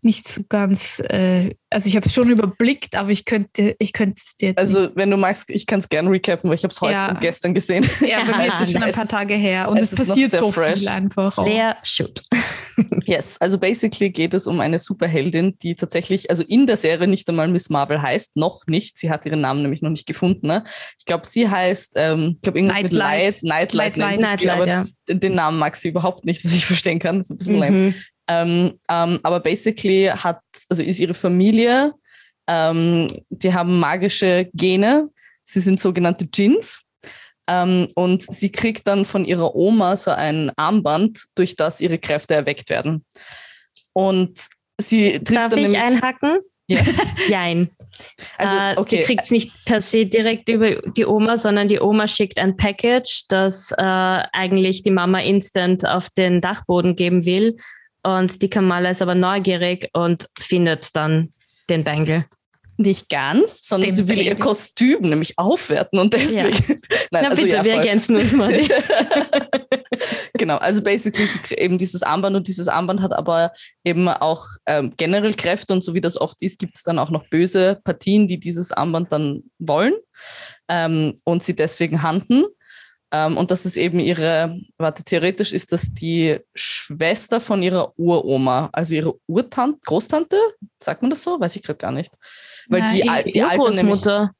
nicht 0.07 0.27
so 0.27 0.41
ganz, 0.47 0.99
äh, 1.09 1.53
also 1.69 1.87
ich 1.87 1.95
habe 1.97 2.07
es 2.07 2.13
schon 2.13 2.29
überblickt, 2.31 2.95
aber 2.95 3.11
ich 3.11 3.25
könnte, 3.25 3.75
ich 3.77 3.91
könnte 3.93 4.21
es 4.25 4.35
dir 4.37 4.49
jetzt 4.49 4.57
Also, 4.57 4.89
wenn 4.95 5.11
du 5.11 5.17
magst, 5.17 5.49
ich 5.49 5.67
kann 5.67 5.79
es 5.79 5.89
gerne 5.89 6.09
recappen, 6.09 6.49
weil 6.49 6.55
ich 6.55 6.63
habe 6.63 6.71
es 6.71 6.79
heute 6.81 6.93
Ja. 6.93 7.09
und 7.09 7.21
gestern 7.21 7.53
gesehen. 7.53 7.81
nicht. 7.81 8.01
Ja, 8.09 8.23
bei 8.23 8.37
mir 8.37 8.47
ist 8.47 8.61
es 8.61 8.71
schon 8.71 8.81
ein 8.83 8.93
paar 8.93 9.07
Tage 9.07 9.33
her 9.35 9.69
und 9.69 9.77
es 9.77 9.91
es, 9.91 9.93
ist 9.93 9.99
noch 9.99 10.07
passiert 10.07 10.31
sehr 10.31 10.39
so 10.39 10.51
fresh. 10.51 10.79
viel 10.79 10.87
einfach. 10.87 11.37
Wer 11.45 11.77
shoot? 11.83 12.23
Yes, 13.05 13.37
also 13.39 13.57
basically 13.57 14.11
geht 14.11 14.35
es 14.35 14.45
um 14.45 14.59
eine 14.59 14.77
Superheldin, 14.77 15.57
die 15.63 15.73
tatsächlich, 15.73 16.29
also 16.29 16.43
in 16.43 16.67
der 16.67 16.77
Serie 16.77 17.07
nicht 17.07 17.27
einmal 17.27 17.47
Miss 17.47 17.71
Marvel 17.71 17.99
heißt, 18.01 18.37
noch 18.37 18.67
nicht. 18.67 18.99
Sie 18.99 19.09
hat 19.09 19.25
ihren 19.25 19.41
Namen 19.41 19.63
nämlich 19.63 19.81
noch 19.81 19.89
nicht 19.89 20.05
gefunden. 20.05 20.45
Ne? 20.45 20.63
Ich 20.99 21.05
glaube, 21.05 21.25
sie 21.25 21.49
heißt, 21.49 21.93
ähm, 21.95 22.33
ich 22.35 22.41
glaube, 22.43 22.59
irgendwas 22.59 22.83
mit 22.83 22.91
Nightlight. 22.91 23.41
Light, 23.41 23.73
Nightlight, 23.73 23.97
Nightlight. 23.97 24.39
sie, 24.41 24.49
aber 24.51 24.65
Nightlight, 24.67 24.93
ja. 25.09 25.15
den 25.15 25.33
Namen 25.33 25.57
mag 25.57 25.75
sie 25.75 25.89
überhaupt 25.89 26.25
nicht, 26.25 26.45
was 26.45 26.53
ich 26.53 26.65
verstehen 26.67 26.99
kann. 26.99 27.17
Das 27.17 27.27
ist 27.27 27.31
ein 27.31 27.37
bisschen 27.39 27.57
lame. 27.57 27.93
Ähm, 28.27 28.77
ähm, 28.89 29.19
aber 29.23 29.39
basically 29.39 30.05
hat, 30.05 30.41
also 30.69 30.83
ist 30.83 30.99
ihre 30.99 31.13
Familie, 31.13 31.93
ähm, 32.47 33.07
die 33.29 33.53
haben 33.53 33.79
magische 33.79 34.49
Gene. 34.53 35.09
Sie 35.43 35.59
sind 35.59 35.79
sogenannte 35.79 36.27
Djinns. 36.27 36.81
Ähm, 37.49 37.87
und 37.95 38.23
sie 38.23 38.51
kriegt 38.51 38.87
dann 38.87 39.05
von 39.05 39.23
ihrer 39.23 39.55
Oma 39.55 39.95
so 39.95 40.11
ein 40.11 40.51
Armband, 40.57 41.25
durch 41.35 41.55
das 41.55 41.79
ihre 41.79 41.97
Kräfte 41.97 42.33
erweckt 42.33 42.69
werden. 42.69 43.05
Und 43.93 44.39
sie 44.79 45.19
trifft 45.23 45.37
Darf 45.37 45.49
dann 45.51 45.59
ich 45.59 45.77
einhacken? 45.77 46.39
Ja. 46.67 46.81
Jein. 47.29 47.69
also, 48.37 48.55
äh, 48.55 48.71
Sie 48.73 48.77
okay, 48.77 49.03
kriegt 49.03 49.23
es 49.23 49.31
nicht 49.31 49.53
per 49.65 49.81
se 49.81 50.05
direkt 50.05 50.49
über 50.49 50.81
die 50.81 51.05
Oma, 51.05 51.37
sondern 51.37 51.69
die 51.69 51.79
Oma 51.79 52.07
schickt 52.07 52.39
ein 52.39 52.57
Package, 52.57 53.23
das 53.29 53.71
äh, 53.71 53.81
eigentlich 53.81 54.83
die 54.83 54.91
Mama 54.91 55.21
instant 55.21 55.87
auf 55.87 56.09
den 56.09 56.41
Dachboden 56.41 56.97
geben 56.97 57.25
will. 57.25 57.55
Und 58.07 58.41
die 58.41 58.49
Kamala 58.49 58.89
ist 58.89 59.01
aber 59.01 59.15
neugierig 59.15 59.89
und 59.91 60.27
findet 60.39 60.95
dann 60.95 61.33
den 61.69 61.83
Bangle. 61.83 62.23
nicht 62.77 63.09
ganz, 63.09 63.67
sondern 63.67 63.89
Den 63.89 63.95
sie 63.95 64.07
will 64.07 64.19
ihr 64.19 64.35
Baby. 64.35 64.43
Kostüm 64.43 65.01
nämlich 65.01 65.37
aufwerten 65.37 65.99
und 65.99 66.13
deswegen. 66.13 66.79
Nein, 67.11 67.23
Na 67.23 67.29
also 67.29 67.43
bitte, 67.43 67.55
ja, 67.55 67.65
wir 67.65 67.73
ergänzen 67.73 68.15
uns 68.15 68.31
mal. 68.33 68.53
genau, 70.33 70.55
also 70.55 70.81
basically 70.81 71.27
sie 71.27 71.55
eben 71.55 71.77
dieses 71.77 72.01
Armband 72.01 72.37
und 72.37 72.47
dieses 72.47 72.69
Armband 72.69 73.01
hat 73.01 73.11
aber 73.11 73.51
eben 73.83 74.07
auch 74.07 74.45
ähm, 74.67 74.93
generell 74.95 75.33
Kräfte 75.33 75.73
und 75.73 75.83
so 75.83 75.93
wie 75.93 76.01
das 76.01 76.21
oft 76.21 76.41
ist, 76.41 76.59
gibt 76.59 76.77
es 76.77 76.83
dann 76.83 76.99
auch 76.99 77.09
noch 77.09 77.27
böse 77.27 77.81
Partien, 77.83 78.25
die 78.25 78.39
dieses 78.39 78.71
Armband 78.71 79.11
dann 79.11 79.43
wollen 79.59 79.95
ähm, 80.69 81.15
und 81.25 81.43
sie 81.43 81.57
deswegen 81.57 82.03
handeln. 82.03 82.45
Ähm, 83.11 83.37
und 83.37 83.51
das 83.51 83.65
ist 83.65 83.77
eben 83.77 83.99
ihre, 83.99 84.59
warte, 84.77 85.03
theoretisch 85.03 85.53
ist 85.53 85.71
das 85.71 85.93
die 85.93 86.39
Schwester 86.53 87.39
von 87.39 87.63
ihrer 87.63 87.97
Uroma, 87.97 88.69
also 88.73 88.93
ihre 88.95 89.15
Urtante, 89.27 89.79
Großtante, 89.85 90.35
sagt 90.81 91.01
man 91.01 91.11
das 91.11 91.23
so? 91.23 91.39
Weiß 91.39 91.55
ich 91.55 91.63
gerade 91.63 91.77
gar 91.77 91.91
nicht. 91.93 92.11
Weil 92.67 92.81
Nein, 92.81 92.95
die, 92.95 93.09
Al- 93.09 93.23
die 93.23 93.41
alte 93.41 93.63
nämlich, 93.75 93.79
Urgroßmutter. 93.85 94.31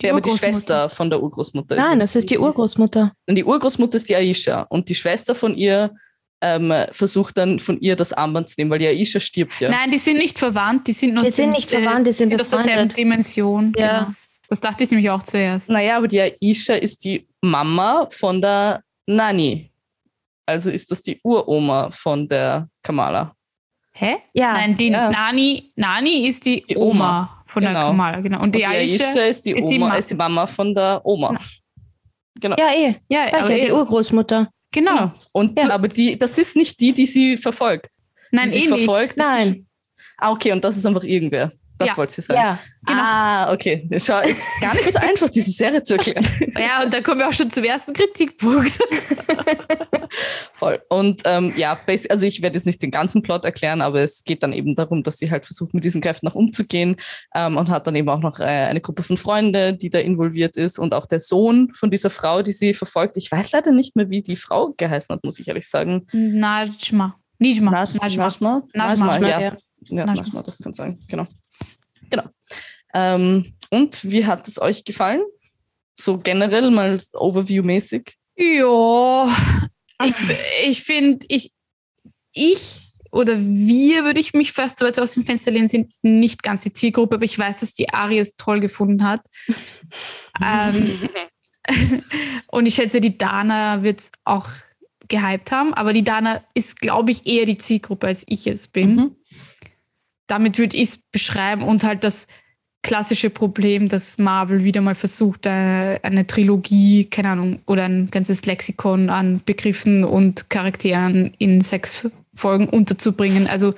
ja, 0.00 0.10
aber 0.12 0.20
die. 0.22 0.30
Schwester 0.30 0.88
von 0.88 1.10
der 1.10 1.22
Urgroßmutter. 1.22 1.76
Nein, 1.76 1.94
es. 1.98 2.12
das 2.12 2.16
ist 2.16 2.30
die 2.30 2.38
Urgroßmutter. 2.38 3.12
Und 3.26 3.34
die 3.34 3.44
Urgroßmutter 3.44 3.96
ist 3.96 4.08
die 4.08 4.16
Aisha 4.16 4.62
und 4.62 4.88
die 4.88 4.94
Schwester 4.94 5.34
von 5.34 5.54
ihr 5.54 5.92
ähm, 6.40 6.72
versucht 6.92 7.36
dann 7.36 7.58
von 7.60 7.78
ihr 7.80 7.96
das 7.96 8.14
Armband 8.14 8.48
zu 8.48 8.54
nehmen, 8.58 8.70
weil 8.70 8.78
die 8.78 8.86
Aisha 8.86 9.20
stirbt 9.20 9.60
ja. 9.60 9.68
Nein, 9.70 9.90
die 9.90 9.98
sind 9.98 10.16
nicht 10.16 10.38
verwandt, 10.38 10.86
die 10.86 10.92
sind 10.92 11.12
nur 11.14 11.24
Die 11.24 11.30
sind 11.30 11.50
nicht 11.50 11.70
verwandt, 11.70 12.06
die 12.06 12.12
sind 12.12 12.38
aus 12.40 12.48
derselben. 12.48 12.88
Dimension. 12.88 13.74
Ja. 13.76 13.98
Genau. 14.04 14.14
Das 14.48 14.60
dachte 14.60 14.84
ich 14.84 14.90
nämlich 14.90 15.10
auch 15.10 15.22
zuerst. 15.24 15.68
Naja, 15.70 15.96
aber 15.96 16.08
die 16.08 16.20
Aisha 16.42 16.74
ist 16.74 17.04
die 17.04 17.26
Mama 17.46 18.06
von 18.10 18.40
der 18.42 18.82
Nani. 19.06 19.70
Also 20.46 20.70
ist 20.70 20.90
das 20.90 21.02
die 21.02 21.18
Uroma 21.24 21.90
von 21.90 22.28
der 22.28 22.68
Kamala. 22.82 23.32
Hä? 23.92 24.16
Ja, 24.34 24.52
Nein, 24.52 24.76
die 24.76 24.88
ja. 24.90 25.10
Nani, 25.10 25.72
Nani 25.74 26.26
ist 26.28 26.44
die, 26.44 26.62
Die 26.68 26.76
Oma, 26.76 26.90
Oma. 26.90 27.42
von 27.46 27.62
der 27.62 27.72
Genau. 27.72 27.86
Kamala, 27.86 28.20
genau. 28.20 28.36
Und 28.38 28.44
Und 28.44 28.54
die, 28.54 28.58
die 28.58 28.66
Aisha, 28.66 29.08
Aisha, 29.10 29.20
ist, 29.22 29.46
die, 29.46 29.52
ist 29.52 29.68
die 29.68 29.76
Oma, 29.76 29.88
Ma- 29.88 29.96
ist 29.96 30.10
die 30.10 30.14
Mama 30.14 30.46
von 30.46 30.74
der 30.74 31.00
Oma. 31.04 31.34
Genau. 32.38 32.56
ja, 32.58 32.70
eh. 32.74 32.94
ja, 33.08 33.24
aber 33.32 33.50
ja, 33.50 33.56
die 33.64 33.70
eh- 33.70 33.72
Urgroßmutter. 33.72 34.50
genau. 34.70 35.12
Und, 35.32 35.58
Ja. 35.58 35.70
Aber 35.70 35.88
die, 35.88 36.18
das 36.18 36.36
ist 36.36 36.54
nicht 36.56 36.78
die, 36.78 36.92
die 36.92 37.06
sie 37.06 37.36
verfolgt. 37.38 37.88
Nein, 38.30 38.50
die 38.50 38.54
sie 38.58 38.64
eh 38.64 38.68
verfolgt. 38.68 39.14
die 39.16 39.22
Nein. 39.22 39.66
Ah, 40.18 40.30
okay, 40.32 40.52
und 40.52 40.62
das 40.62 40.76
ist 40.76 40.84
einfach 40.84 41.02
irgendwer. 41.04 41.50
Das 41.78 41.88
Ja. 41.88 41.96
wollte 41.96 42.12
sie 42.14 42.22
sagen. 42.22 42.40
Ja, 42.40 42.58
genau. 42.86 43.02
Ah, 43.02 43.52
okay. 43.52 43.86
Schau, 43.98 44.20
gar 44.60 44.74
nicht 44.74 44.92
so 44.92 44.98
einfach, 44.98 45.28
diese 45.28 45.50
Serie 45.50 45.82
zu 45.82 45.94
erklären. 45.94 46.26
Ja, 46.58 46.82
und 46.82 46.92
da 46.92 47.02
kommen 47.02 47.20
wir 47.20 47.28
auch 47.28 47.32
schon 47.34 47.50
zum 47.50 47.64
ersten 47.64 47.92
Kritikpunkt. 47.92 48.72
Voll. 50.54 50.80
Und 50.88 51.20
ähm, 51.26 51.52
ja, 51.56 51.78
also 52.08 52.26
ich 52.26 52.40
werde 52.42 52.56
jetzt 52.56 52.64
nicht 52.66 52.82
den 52.82 52.90
ganzen 52.90 53.22
Plot 53.22 53.44
erklären, 53.44 53.82
aber 53.82 54.00
es 54.00 54.24
geht 54.24 54.42
dann 54.42 54.52
eben 54.54 54.74
darum, 54.74 55.02
dass 55.02 55.18
sie 55.18 55.30
halt 55.30 55.44
versucht, 55.44 55.74
mit 55.74 55.84
diesen 55.84 56.00
Kräften 56.00 56.28
auch 56.28 56.34
umzugehen 56.34 56.96
ähm, 57.34 57.56
und 57.58 57.68
hat 57.68 57.86
dann 57.86 57.94
eben 57.94 58.08
auch 58.08 58.20
noch 58.20 58.40
äh, 58.40 58.44
eine 58.44 58.80
Gruppe 58.80 59.02
von 59.02 59.16
Freunden, 59.18 59.76
die 59.76 59.90
da 59.90 59.98
involviert 59.98 60.56
ist 60.56 60.78
und 60.78 60.94
auch 60.94 61.04
der 61.06 61.20
Sohn 61.20 61.70
von 61.72 61.90
dieser 61.90 62.10
Frau, 62.10 62.42
die 62.42 62.52
sie 62.52 62.72
verfolgt. 62.72 63.16
Ich 63.18 63.30
weiß 63.30 63.52
leider 63.52 63.72
nicht 63.72 63.96
mehr, 63.96 64.08
wie 64.08 64.22
die 64.22 64.36
Frau 64.36 64.72
geheißen 64.76 65.14
hat, 65.14 65.24
muss 65.24 65.38
ich 65.38 65.48
ehrlich 65.48 65.68
sagen. 65.68 66.06
Najma. 66.12 67.16
Nijma. 67.38 67.70
Najma. 67.70 68.06
Najma. 68.06 68.62
Najma, 68.72 69.06
Najma, 69.06 69.28
ja. 69.28 69.40
ja. 69.40 69.56
Ja, 69.88 70.06
Najma. 70.06 70.22
Najma, 70.22 70.42
das 70.42 70.58
kann 70.58 70.72
sein. 70.72 70.98
Genau. 71.08 71.26
Ähm, 72.96 73.52
und 73.68 74.10
wie 74.10 74.24
hat 74.24 74.48
es 74.48 74.60
euch 74.60 74.84
gefallen? 74.84 75.22
So 75.94 76.16
generell 76.16 76.70
mal 76.70 76.98
Overview-mäßig? 77.12 78.14
Ja, 78.36 79.28
ich, 80.02 80.14
ich 80.66 80.82
finde, 80.82 81.26
ich, 81.28 81.52
ich 82.32 82.86
oder 83.12 83.38
wir, 83.38 84.04
würde 84.04 84.20
ich 84.20 84.32
mich 84.32 84.52
fast 84.52 84.78
so 84.78 84.86
weit 84.86 84.98
aus 84.98 85.12
dem 85.12 85.26
Fenster 85.26 85.50
lehnen, 85.50 85.68
sind 85.68 85.92
nicht 86.02 86.42
ganz 86.42 86.62
die 86.62 86.72
Zielgruppe, 86.72 87.16
aber 87.16 87.24
ich 87.24 87.38
weiß, 87.38 87.56
dass 87.56 87.74
die 87.74 87.90
Ari 87.90 88.18
es 88.18 88.36
toll 88.36 88.60
gefunden 88.60 89.04
hat. 89.04 89.20
ähm, 90.44 91.08
und 92.48 92.66
ich 92.66 92.74
schätze, 92.74 93.00
die 93.00 93.16
Dana 93.16 93.82
wird 93.82 94.00
es 94.00 94.10
auch 94.24 94.48
gehypt 95.08 95.52
haben, 95.52 95.74
aber 95.74 95.92
die 95.92 96.04
Dana 96.04 96.42
ist, 96.54 96.80
glaube 96.80 97.10
ich, 97.10 97.26
eher 97.26 97.44
die 97.44 97.58
Zielgruppe, 97.58 98.06
als 98.06 98.24
ich 98.26 98.46
es 98.46 98.68
bin. 98.68 98.96
Mhm. 98.96 99.16
Damit 100.26 100.58
würde 100.58 100.76
ich 100.76 100.90
es 100.90 100.98
beschreiben 101.12 101.62
und 101.62 101.84
halt 101.84 102.04
das 102.04 102.26
klassische 102.86 103.30
Problem, 103.30 103.88
dass 103.88 104.16
Marvel 104.16 104.62
wieder 104.62 104.80
mal 104.80 104.94
versucht, 104.94 105.48
eine, 105.48 105.98
eine 106.04 106.24
Trilogie, 106.24 107.06
keine 107.06 107.30
Ahnung, 107.30 107.58
oder 107.66 107.84
ein 107.84 108.08
ganzes 108.12 108.46
Lexikon 108.46 109.10
an 109.10 109.40
Begriffen 109.44 110.04
und 110.04 110.48
Charakteren 110.50 111.34
in 111.38 111.60
sechs 111.60 112.08
Folgen 112.32 112.68
unterzubringen. 112.68 113.48
Also 113.48 113.74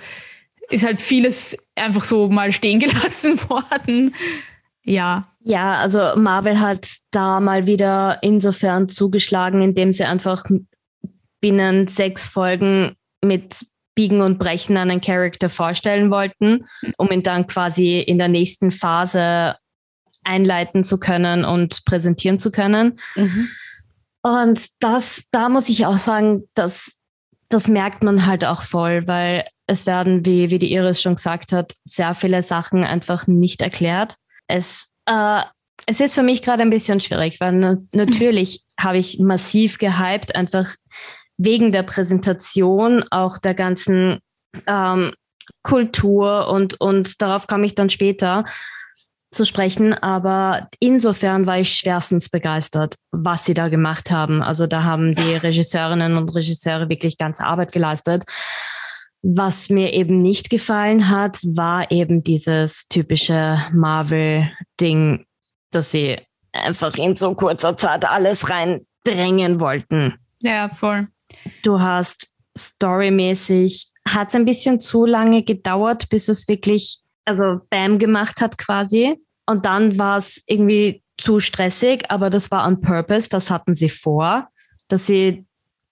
ist 0.68 0.84
halt 0.84 1.00
vieles 1.00 1.56
einfach 1.74 2.04
so 2.04 2.28
mal 2.28 2.52
stehen 2.52 2.80
gelassen 2.80 3.40
worden. 3.48 4.14
Ja, 4.84 5.32
Ja, 5.42 5.78
also 5.78 6.12
Marvel 6.16 6.60
hat 6.60 6.86
da 7.10 7.40
mal 7.40 7.66
wieder 7.66 8.18
insofern 8.20 8.90
zugeschlagen, 8.90 9.62
indem 9.62 9.94
sie 9.94 10.04
einfach 10.04 10.44
binnen 11.40 11.88
sechs 11.88 12.26
Folgen 12.26 12.94
mit 13.24 13.64
Biegen 13.98 14.20
und 14.20 14.38
Brechen 14.38 14.78
einen 14.78 15.00
Charakter 15.00 15.50
vorstellen 15.50 16.12
wollten, 16.12 16.66
um 16.98 17.10
ihn 17.10 17.24
dann 17.24 17.48
quasi 17.48 17.98
in 17.98 18.16
der 18.18 18.28
nächsten 18.28 18.70
Phase 18.70 19.56
einleiten 20.22 20.84
zu 20.84 21.00
können 21.00 21.44
und 21.44 21.84
präsentieren 21.84 22.38
zu 22.38 22.52
können. 22.52 23.00
Mhm. 23.16 23.48
Und 24.22 24.68
das, 24.78 25.24
da 25.32 25.48
muss 25.48 25.68
ich 25.68 25.84
auch 25.84 25.96
sagen, 25.96 26.44
das, 26.54 26.92
das 27.48 27.66
merkt 27.66 28.04
man 28.04 28.24
halt 28.24 28.44
auch 28.44 28.62
voll, 28.62 29.08
weil 29.08 29.48
es 29.66 29.84
werden, 29.84 30.24
wie, 30.24 30.52
wie 30.52 30.60
die 30.60 30.72
Iris 30.72 31.02
schon 31.02 31.16
gesagt 31.16 31.50
hat, 31.50 31.72
sehr 31.84 32.14
viele 32.14 32.44
Sachen 32.44 32.84
einfach 32.84 33.26
nicht 33.26 33.62
erklärt. 33.62 34.14
Es, 34.46 34.90
äh, 35.06 35.42
es 35.86 35.98
ist 35.98 36.14
für 36.14 36.22
mich 36.22 36.42
gerade 36.42 36.62
ein 36.62 36.70
bisschen 36.70 37.00
schwierig, 37.00 37.40
weil 37.40 37.54
na 37.54 37.78
natürlich 37.92 38.64
habe 38.80 38.98
ich 38.98 39.18
massiv 39.18 39.78
gehypt, 39.78 40.36
einfach 40.36 40.76
wegen 41.38 41.72
der 41.72 41.84
Präsentation, 41.84 43.04
auch 43.10 43.38
der 43.38 43.54
ganzen 43.54 44.18
ähm, 44.66 45.12
Kultur 45.62 46.48
und, 46.48 46.80
und 46.80 47.22
darauf 47.22 47.46
komme 47.46 47.66
ich 47.66 47.74
dann 47.74 47.90
später 47.90 48.44
zu 49.30 49.44
sprechen. 49.44 49.94
Aber 49.94 50.68
insofern 50.80 51.46
war 51.46 51.58
ich 51.58 51.74
schwerstens 51.74 52.28
begeistert, 52.28 52.96
was 53.12 53.44
sie 53.44 53.54
da 53.54 53.68
gemacht 53.68 54.10
haben. 54.10 54.42
Also 54.42 54.66
da 54.66 54.84
haben 54.84 55.14
die 55.14 55.34
Regisseurinnen 55.34 56.16
und 56.16 56.34
Regisseure 56.34 56.88
wirklich 56.88 57.18
ganze 57.18 57.44
Arbeit 57.44 57.72
geleistet. 57.72 58.24
Was 59.22 59.68
mir 59.68 59.92
eben 59.92 60.18
nicht 60.18 60.48
gefallen 60.48 61.08
hat, 61.10 61.38
war 61.42 61.90
eben 61.90 62.22
dieses 62.22 62.86
typische 62.88 63.56
Marvel-Ding, 63.72 65.24
dass 65.70 65.90
sie 65.90 66.18
einfach 66.52 66.94
in 66.96 67.16
so 67.16 67.34
kurzer 67.34 67.76
Zeit 67.76 68.04
alles 68.04 68.48
reindrängen 68.48 69.60
wollten. 69.60 70.14
ja, 70.40 70.68
voll. 70.68 71.08
Du 71.62 71.80
hast 71.80 72.28
storymäßig, 72.56 73.88
hat 74.08 74.28
es 74.28 74.34
ein 74.34 74.44
bisschen 74.44 74.80
zu 74.80 75.04
lange 75.06 75.42
gedauert, 75.42 76.08
bis 76.08 76.28
es 76.28 76.48
wirklich, 76.48 77.00
also 77.24 77.60
Bam 77.70 77.98
gemacht 77.98 78.40
hat 78.40 78.58
quasi. 78.58 79.16
Und 79.46 79.64
dann 79.64 79.98
war 79.98 80.18
es 80.18 80.42
irgendwie 80.46 81.02
zu 81.16 81.40
stressig, 81.40 82.10
aber 82.10 82.30
das 82.30 82.50
war 82.50 82.66
on 82.66 82.80
purpose, 82.80 83.28
das 83.28 83.50
hatten 83.50 83.74
sie 83.74 83.88
vor, 83.88 84.48
dass 84.88 85.06
sie 85.06 85.46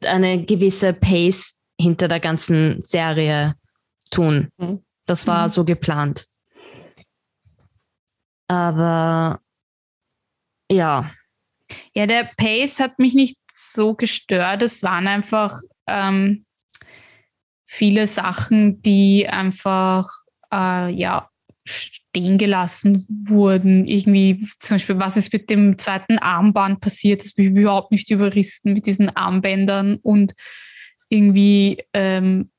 eine 0.04 0.44
gewisse 0.44 0.92
Pace 0.92 1.58
hinter 1.80 2.08
der 2.08 2.20
ganzen 2.20 2.80
Serie 2.82 3.54
tun. 4.10 4.48
Mhm. 4.58 4.82
Das 5.06 5.26
war 5.26 5.44
Mhm. 5.46 5.52
so 5.52 5.64
geplant. 5.64 6.26
Aber 8.48 9.40
ja, 10.70 11.10
Ja, 11.94 12.06
der 12.06 12.30
Pace 12.36 12.78
hat 12.78 12.98
mich 13.00 13.14
nicht 13.14 13.36
so 13.76 13.94
gestört. 13.94 14.62
Es 14.62 14.82
waren 14.82 15.06
einfach 15.06 15.56
ähm, 15.86 16.44
viele 17.64 18.08
Sachen, 18.08 18.82
die 18.82 19.28
einfach 19.28 20.08
äh, 20.52 20.90
ja, 20.90 21.28
stehen 21.64 22.38
gelassen 22.38 23.06
wurden. 23.28 23.86
Irgendwie 23.86 24.46
zum 24.58 24.76
Beispiel, 24.76 24.98
was 24.98 25.16
ist 25.16 25.32
mit 25.32 25.50
dem 25.50 25.78
zweiten 25.78 26.18
Armband 26.18 26.80
passiert? 26.80 27.22
Das 27.22 27.34
bin 27.34 27.44
ich 27.56 27.62
überhaupt 27.62 27.92
nicht 27.92 28.10
überrissen 28.10 28.72
mit 28.72 28.86
diesen 28.86 29.14
Armbändern 29.14 29.98
und 30.02 30.34
irgendwie 31.08 31.84
ähm, 31.92 32.50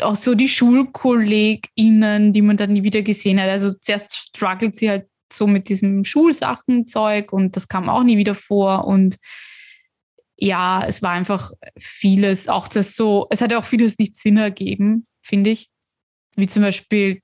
auch 0.00 0.16
so 0.16 0.34
die 0.34 0.48
SchulkollegInnen, 0.48 2.32
die 2.32 2.42
man 2.42 2.56
dann 2.56 2.72
nie 2.72 2.82
wieder 2.82 3.02
gesehen 3.02 3.40
hat. 3.40 3.48
Also 3.48 3.70
zuerst 3.72 4.14
struggelt 4.14 4.76
sie 4.76 4.90
halt 4.90 5.06
so 5.32 5.46
mit 5.46 5.68
diesem 5.68 6.04
Schulsachenzeug 6.04 7.32
und 7.32 7.56
das 7.56 7.68
kam 7.68 7.88
auch 7.88 8.04
nie 8.04 8.16
wieder 8.16 8.34
vor 8.34 8.86
und 8.86 9.16
ja, 10.44 10.84
es 10.86 11.00
war 11.00 11.12
einfach 11.12 11.52
vieles, 11.78 12.48
auch 12.48 12.68
das 12.68 12.96
so, 12.96 13.26
es 13.30 13.40
hat 13.40 13.50
ja 13.50 13.56
auch 13.56 13.64
vieles 13.64 13.98
nicht 13.98 14.14
Sinn 14.14 14.36
ergeben, 14.36 15.06
finde 15.22 15.50
ich. 15.50 15.70
Wie 16.36 16.46
zum 16.46 16.62
Beispiel, 16.62 17.22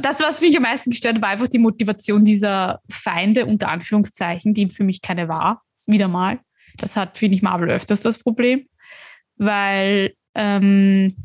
das, 0.00 0.20
was 0.20 0.40
mich 0.40 0.56
am 0.56 0.62
meisten 0.62 0.90
gestört 0.90 1.16
hat, 1.16 1.22
war 1.22 1.30
einfach 1.30 1.48
die 1.48 1.58
Motivation 1.58 2.24
dieser 2.24 2.80
Feinde, 2.88 3.46
unter 3.46 3.68
Anführungszeichen, 3.68 4.54
die 4.54 4.70
für 4.70 4.84
mich 4.84 5.02
keine 5.02 5.28
war, 5.28 5.62
wieder 5.86 6.06
mal. 6.06 6.38
Das 6.76 6.96
hat, 6.96 7.18
finde 7.18 7.34
ich, 7.36 7.42
Marvel 7.42 7.68
öfters 7.68 8.02
das 8.02 8.20
Problem, 8.20 8.68
weil 9.36 10.14
ähm, 10.36 11.16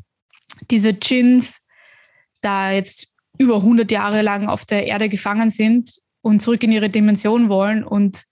diese 0.72 0.96
Djinns 0.96 1.62
da 2.42 2.72
jetzt 2.72 3.14
über 3.38 3.58
100 3.58 3.92
Jahre 3.92 4.24
lang 4.24 4.50
auf 4.50 4.66
der 4.66 4.88
Erde 4.88 5.08
gefangen 5.08 5.52
sind 5.52 6.00
und 6.22 6.42
zurück 6.42 6.64
in 6.64 6.72
ihre 6.72 6.90
Dimension 6.90 7.48
wollen 7.48 7.84
und 7.84 8.24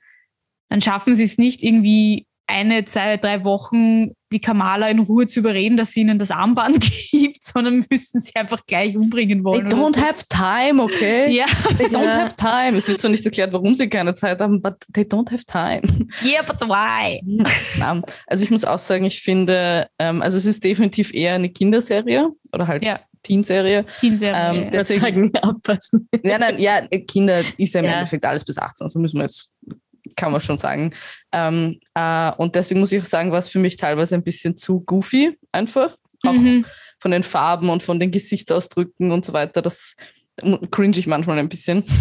dann 0.69 0.81
schaffen 0.81 1.15
sie 1.15 1.23
es 1.23 1.37
nicht 1.37 1.63
irgendwie 1.63 2.26
eine, 2.47 2.85
zwei, 2.85 3.17
drei 3.17 3.43
Wochen 3.43 4.11
die 4.33 4.39
Kamala 4.41 4.89
in 4.89 4.99
Ruhe 4.99 5.25
zu 5.27 5.39
überreden, 5.39 5.77
dass 5.77 5.91
sie 5.91 6.01
ihnen 6.01 6.17
das 6.19 6.31
Armband 6.31 6.79
gibt, 7.11 7.43
sondern 7.43 7.85
müssen 7.89 8.19
sie 8.19 8.35
einfach 8.35 8.65
gleich 8.65 8.97
umbringen 8.97 9.39
They 9.39 9.43
wollen. 9.45 9.67
oder 9.67 9.77
don't 9.77 9.95
so. 9.95 10.01
have 10.01 10.23
time, 10.29 10.81
okay? 10.83 11.29
Ja, 11.35 11.45
They 11.77 11.87
don't 11.87 12.03
Ja. 12.03 12.21
have 12.21 12.35
time. 12.35 12.77
Es 12.77 12.87
wird 12.87 12.99
zwar 12.99 13.11
nicht 13.11 13.23
erklärt, 13.25 13.53
warum 13.53 13.75
sie 13.75 13.87
keine 13.89 14.13
Zeit 14.15 14.41
haben, 14.41 14.61
but 14.61 14.75
they 14.93 15.03
don't 15.03 15.31
have 15.31 15.45
time. 15.45 15.81
yeah, 16.23 16.41
but 16.41 16.59
why? 16.67 17.21
Also 18.27 18.43
ich 18.43 18.51
muss 18.51 18.63
auch 18.65 18.79
sagen, 18.79 19.05
ich 19.05 19.21
finde, 19.21 19.87
ähm, 19.99 20.21
also 20.21 20.37
es 20.37 20.45
ist 20.45 20.63
definitiv 20.63 21.13
eher 21.13 21.35
eine 21.35 21.49
Kinderserie 21.49 22.29
oder 22.53 22.67
halt 22.67 22.83
Ja. 22.83 22.99
Teenserie. 23.23 23.85
Teenserie. 23.99 24.63
Ähm, 24.65 24.71
Deswegen- 24.71 25.37
aufpassen. 25.39 26.07
Ja, 26.23 26.37
nein, 26.39 26.59
ja, 26.59 26.81
Kinder 27.07 27.41
ist 27.57 27.73
ja 27.73 27.79
im 27.81 27.85
Ja. 27.87 27.93
Endeffekt 27.93 28.23
alles 28.25 28.45
bis 28.45 28.57
18, 28.57 28.87
so 28.87 28.99
müssen 28.99 29.17
wir 29.17 29.23
jetzt, 29.23 29.51
kann 30.15 30.31
man 30.31 30.41
schon 30.41 30.57
sagen. 30.57 30.91
Ähm, 31.31 31.79
äh, 31.93 32.31
und 32.37 32.55
deswegen 32.55 32.79
muss 32.79 32.91
ich 32.91 33.01
auch 33.01 33.05
sagen, 33.05 33.31
war 33.31 33.39
es 33.39 33.49
für 33.49 33.59
mich 33.59 33.77
teilweise 33.77 34.15
ein 34.15 34.23
bisschen 34.23 34.55
zu 34.55 34.81
goofy 34.81 35.37
einfach. 35.51 35.97
Auch 36.25 36.33
Mhm. 36.33 36.65
von 36.99 37.11
den 37.11 37.23
Farben 37.23 37.69
und 37.69 37.83
von 37.83 37.99
den 37.99 38.09
Gesichtsausdrücken 38.09 39.11
und 39.11 39.23
so 39.23 39.33
weiter. 39.33 39.61
Das 39.61 39.95
cringe 40.71 40.97
ich 40.97 41.07
manchmal 41.07 41.39
ein 41.39 41.49
bisschen. 41.49 41.83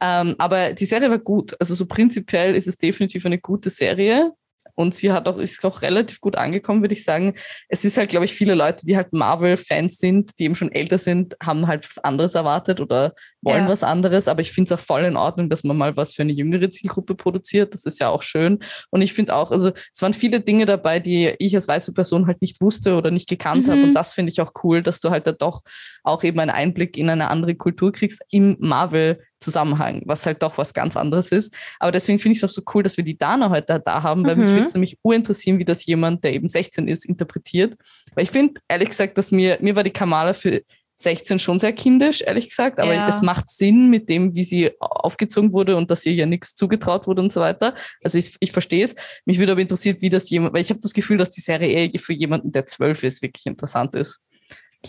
Ähm, 0.00 0.36
aber 0.38 0.74
die 0.74 0.84
Serie 0.84 1.10
war 1.10 1.18
gut. 1.18 1.56
Also 1.58 1.74
so 1.74 1.84
prinzipiell 1.86 2.54
ist 2.54 2.68
es 2.68 2.78
definitiv 2.78 3.26
eine 3.26 3.38
gute 3.40 3.68
Serie. 3.68 4.30
Und 4.76 4.94
sie 4.94 5.10
hat 5.10 5.26
auch, 5.26 5.38
ist 5.38 5.64
auch 5.64 5.82
relativ 5.82 6.20
gut 6.20 6.36
angekommen, 6.36 6.82
würde 6.82 6.94
ich 6.94 7.02
sagen. 7.02 7.34
Es 7.68 7.84
ist 7.84 7.96
halt, 7.96 8.08
glaube 8.10 8.24
ich, 8.24 8.32
viele 8.32 8.54
Leute, 8.54 8.86
die 8.86 8.96
halt 8.96 9.12
Marvel-Fans 9.12 9.98
sind, 9.98 10.38
die 10.38 10.44
eben 10.44 10.54
schon 10.54 10.70
älter 10.70 10.98
sind, 10.98 11.34
haben 11.42 11.66
halt 11.66 11.84
was 11.84 11.98
anderes 11.98 12.36
erwartet 12.36 12.80
oder 12.80 13.12
wollen 13.42 13.64
Ja. 13.64 13.68
was 13.68 13.82
anderes, 13.84 14.26
aber 14.28 14.40
ich 14.40 14.50
finde 14.52 14.72
es 14.74 14.78
auch 14.80 14.84
voll 14.84 15.04
in 15.04 15.16
Ordnung, 15.16 15.48
dass 15.48 15.62
man 15.64 15.76
mal 15.76 15.96
was 15.96 16.12
für 16.14 16.22
eine 16.22 16.32
jüngere 16.32 16.70
Zielgruppe 16.70 17.14
produziert. 17.14 17.72
Das 17.72 17.84
ist 17.84 18.00
ja 18.00 18.08
auch 18.08 18.22
schön. 18.22 18.58
Und 18.90 19.02
ich 19.02 19.12
finde 19.12 19.34
auch, 19.36 19.52
also 19.52 19.70
es 19.92 20.02
waren 20.02 20.12
viele 20.14 20.40
Dinge 20.40 20.64
dabei, 20.66 20.98
die 21.00 21.34
ich 21.38 21.54
als 21.54 21.68
weiße 21.68 21.92
Person 21.94 22.26
halt 22.26 22.42
nicht 22.42 22.60
wusste 22.60 22.96
oder 22.96 23.10
nicht 23.10 23.28
gekannt 23.28 23.66
Mhm. 23.66 23.70
habe. 23.70 23.82
Und 23.84 23.94
das 23.94 24.12
finde 24.12 24.32
ich 24.32 24.40
auch 24.40 24.52
cool, 24.64 24.82
dass 24.82 25.00
du 25.00 25.10
halt 25.10 25.26
da 25.26 25.32
doch 25.32 25.62
auch 26.02 26.24
eben 26.24 26.40
einen 26.40 26.50
Einblick 26.50 26.96
in 26.96 27.10
eine 27.10 27.28
andere 27.28 27.54
Kultur 27.54 27.92
kriegst 27.92 28.22
im 28.30 28.56
Marvel-Zusammenhang, 28.60 30.02
was 30.06 30.26
halt 30.26 30.42
doch 30.42 30.58
was 30.58 30.74
ganz 30.74 30.96
anderes 30.96 31.32
ist. 31.32 31.54
Aber 31.78 31.92
deswegen 31.92 32.18
finde 32.18 32.34
ich 32.36 32.42
es 32.42 32.50
auch 32.50 32.54
so 32.54 32.62
cool, 32.74 32.82
dass 32.82 32.96
wir 32.96 33.04
die 33.04 33.18
Dana 33.18 33.50
heute 33.50 33.80
da 33.84 34.02
haben, 34.02 34.24
weil 34.24 34.36
mich 34.36 34.48
Mhm. 34.48 34.54
würde 34.54 34.64
es 34.66 34.74
nämlich 34.74 34.98
urinteressieren, 35.02 35.58
wie 35.58 35.64
das 35.64 35.86
jemand, 35.86 36.24
der 36.24 36.32
eben 36.34 36.48
16 36.48 36.88
ist, 36.88 37.04
interpretiert. 37.06 37.74
Weil 38.14 38.24
ich 38.24 38.30
finde, 38.30 38.60
ehrlich 38.68 38.88
gesagt, 38.88 39.16
dass 39.18 39.30
mir, 39.30 39.58
mir 39.60 39.76
war 39.76 39.84
die 39.84 39.90
Kamala 39.90 40.32
für 40.32 40.62
16 41.00 41.38
schon 41.38 41.58
sehr 41.60 41.72
kindisch, 41.72 42.22
ehrlich 42.22 42.48
gesagt, 42.48 42.80
aber 42.80 42.92
Ja. 42.92 43.08
es 43.08 43.22
macht 43.22 43.48
Sinn 43.48 43.88
mit 43.88 44.08
dem, 44.08 44.34
wie 44.34 44.42
sie 44.44 44.72
aufgezogen 44.80 45.52
wurde 45.52 45.76
und 45.76 45.90
dass 45.90 46.04
ihr 46.04 46.12
ja 46.12 46.26
nichts 46.26 46.54
zugetraut 46.56 47.06
wurde 47.06 47.22
und 47.22 47.32
so 47.32 47.40
weiter. 47.40 47.74
Also 48.02 48.18
ich, 48.18 48.34
ich 48.40 48.50
verstehe 48.52 48.84
es. 48.84 48.96
Mich 49.24 49.38
würde 49.38 49.52
aber 49.52 49.60
interessiert, 49.60 50.02
wie 50.02 50.08
das 50.10 50.28
jemand, 50.28 50.54
weil 50.54 50.60
ich 50.62 50.70
habe 50.70 50.80
das 50.80 50.92
Gefühl, 50.92 51.16
dass 51.16 51.30
die 51.30 51.40
Serie 51.40 51.68
eher 51.88 52.00
für 52.00 52.12
jemanden, 52.14 52.50
der 52.50 52.66
zwölf 52.66 53.02
ist, 53.04 53.22
wirklich 53.22 53.46
interessant 53.46 53.94
ist. 53.94 54.18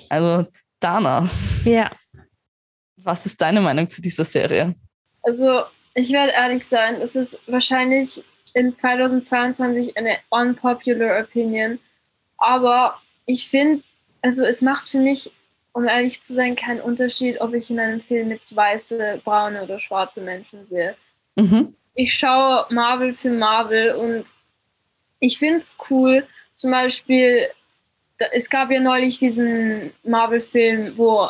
Also 0.09 0.47
Dana, 0.79 1.29
Ja. 1.63 1.91
was 2.97 3.25
ist 3.25 3.39
deine 3.41 3.61
Meinung 3.61 3.89
zu 3.89 4.01
dieser 4.01 4.25
Serie? 4.25 4.75
Also, 5.21 5.63
ich 5.93 6.11
werde 6.11 6.31
ehrlich 6.31 6.63
sein, 6.63 6.95
es 7.01 7.15
ist 7.15 7.39
wahrscheinlich 7.47 8.23
in 8.55 8.73
2022 8.73 9.95
eine 9.97 10.17
unpopular 10.29 11.21
Opinion. 11.21 11.77
Aber 12.37 12.99
ich 13.25 13.49
finde, 13.49 13.83
also 14.21 14.43
es 14.43 14.61
macht 14.61 14.89
für 14.89 14.99
mich, 14.99 15.31
um 15.79 15.87
ehrlich 15.87 16.21
zu 16.21 16.33
sein, 16.33 16.57
keinen 16.57 16.81
Unterschied, 16.81 17.39
ob 17.39 17.53
ich 17.53 17.69
in 17.69 17.79
einem 17.79 18.01
Film 18.01 18.31
jetzt 18.31 18.53
weiße, 18.53 19.21
braune 19.23 19.63
oder 19.63 19.79
schwarze 19.79 20.19
Menschen 20.19 20.67
sehe. 20.67 20.95
Mhm. 21.35 21.73
ich 21.95 22.13
schaue 22.13 22.65
Marvel 22.69 23.13
für 23.13 23.29
Marvel 23.29 23.93
und 23.93 24.25
ich 25.19 25.37
finde 25.37 25.59
es 25.59 25.77
cool. 25.89 26.27
Zum 26.55 26.71
Beispiel, 26.71 27.47
da, 28.17 28.25
es 28.33 28.49
gab 28.49 28.71
ja 28.71 28.81
neulich 28.81 29.19
diesen 29.19 29.93
Marvel-Film, 30.03 30.97
wo 30.97 31.29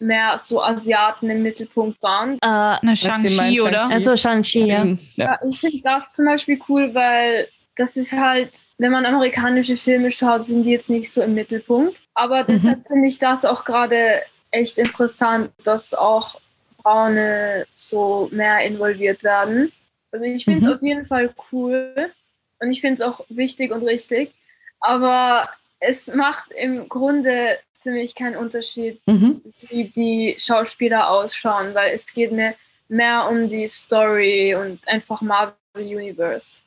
mehr 0.00 0.36
so 0.38 0.60
Asiaten 0.60 1.30
im 1.30 1.44
Mittelpunkt 1.44 2.02
waren. 2.02 2.36
Äh, 2.42 2.84
meint 2.84 2.98
Shang-Chi, 2.98 3.60
oder? 3.60 3.88
Also 3.92 4.16
Shang-Chi, 4.16 4.66
ja. 4.66 4.84
Ja. 4.84 4.96
Ja, 5.14 5.38
ich 5.48 5.60
finde 5.60 5.82
das 5.84 6.12
zum 6.12 6.26
Beispiel 6.26 6.60
cool, 6.68 6.92
weil 6.94 7.46
das 7.76 7.96
ist 7.96 8.12
halt, 8.12 8.50
wenn 8.78 8.90
man 8.90 9.06
amerikanische 9.06 9.76
Filme 9.76 10.10
schaut, 10.10 10.44
sind 10.44 10.64
die 10.64 10.70
jetzt 10.70 10.90
nicht 10.90 11.12
so 11.12 11.22
im 11.22 11.34
Mittelpunkt. 11.34 12.00
Aber 12.14 12.44
deshalb 12.44 12.86
finde 12.86 13.08
ich 13.08 13.18
das 13.18 13.44
auch 13.44 13.64
gerade 13.64 14.22
echt 14.50 14.78
interessant, 14.78 15.50
dass 15.64 15.94
auch 15.94 16.40
Braune 16.82 17.66
so 17.74 18.28
mehr 18.30 18.60
involviert 18.64 19.22
werden. 19.24 19.72
Also 20.12 20.24
ich 20.24 20.44
finde 20.44 20.60
es 20.60 20.66
Mhm. 20.66 20.72
auf 20.74 20.82
jeden 20.82 21.06
Fall 21.06 21.34
cool 21.50 22.12
und 22.60 22.70
ich 22.70 22.80
finde 22.80 22.94
es 22.94 23.08
auch 23.08 23.24
wichtig 23.28 23.72
und 23.72 23.82
richtig. 23.82 24.32
Aber 24.80 25.48
es 25.80 26.06
macht 26.14 26.52
im 26.52 26.88
Grunde 26.88 27.58
für 27.82 27.90
mich 27.90 28.14
keinen 28.14 28.36
Unterschied, 28.36 29.00
Mhm. 29.06 29.42
wie 29.68 29.84
die 29.88 30.36
Schauspieler 30.38 31.08
ausschauen, 31.10 31.74
weil 31.74 31.92
es 31.94 32.12
geht 32.12 32.32
mir 32.32 32.54
mehr 32.88 33.26
um 33.28 33.48
die 33.48 33.66
Story 33.66 34.54
und 34.54 34.86
einfach 34.86 35.20
Marvel 35.20 35.54
Universe. 35.76 36.60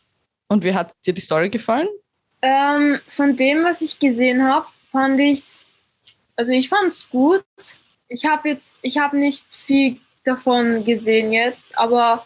Und 0.49 0.63
wie 0.63 0.73
hat 0.73 0.91
dir 1.05 1.13
die 1.13 1.21
Story 1.21 1.49
gefallen? 1.49 1.87
Ähm, 2.41 2.99
von 3.07 3.35
dem, 3.35 3.63
was 3.63 3.81
ich 3.81 3.97
gesehen 3.97 4.43
habe, 4.47 4.67
fand 4.97 5.19
ich's, 5.19 5.67
also 6.35 6.53
ich 6.53 6.69
fand's 6.69 7.07
gut. 7.09 7.45
Ich 8.07 8.25
habe 8.25 8.49
jetzt, 8.49 8.79
ich 8.81 8.97
habe 8.97 9.15
nicht 9.17 9.45
viel 9.51 9.99
davon 10.23 10.83
gesehen 10.85 11.31
jetzt, 11.31 11.77
aber 11.77 12.25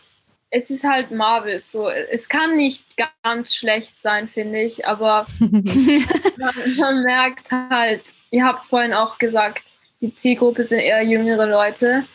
es 0.49 0.69
ist 0.69 0.85
halt 0.85 1.11
Marvel 1.11 1.59
so. 1.59 1.89
Es 1.89 2.29
kann 2.29 2.55
nicht 2.55 2.85
ganz 3.23 3.55
schlecht 3.55 3.99
sein, 3.99 4.29
finde 4.29 4.61
ich, 4.61 4.87
aber 4.87 5.25
man, 5.39 6.53
man 6.77 7.03
merkt 7.03 7.51
halt, 7.51 8.03
ihr 8.29 8.45
habt 8.45 8.63
vorhin 8.63 8.93
auch 8.93 9.17
gesagt, 9.17 9.63
die 10.01 10.13
Zielgruppe 10.13 10.63
sind 10.63 10.79
eher 10.79 11.03
jüngere 11.03 11.47
Leute. 11.47 12.05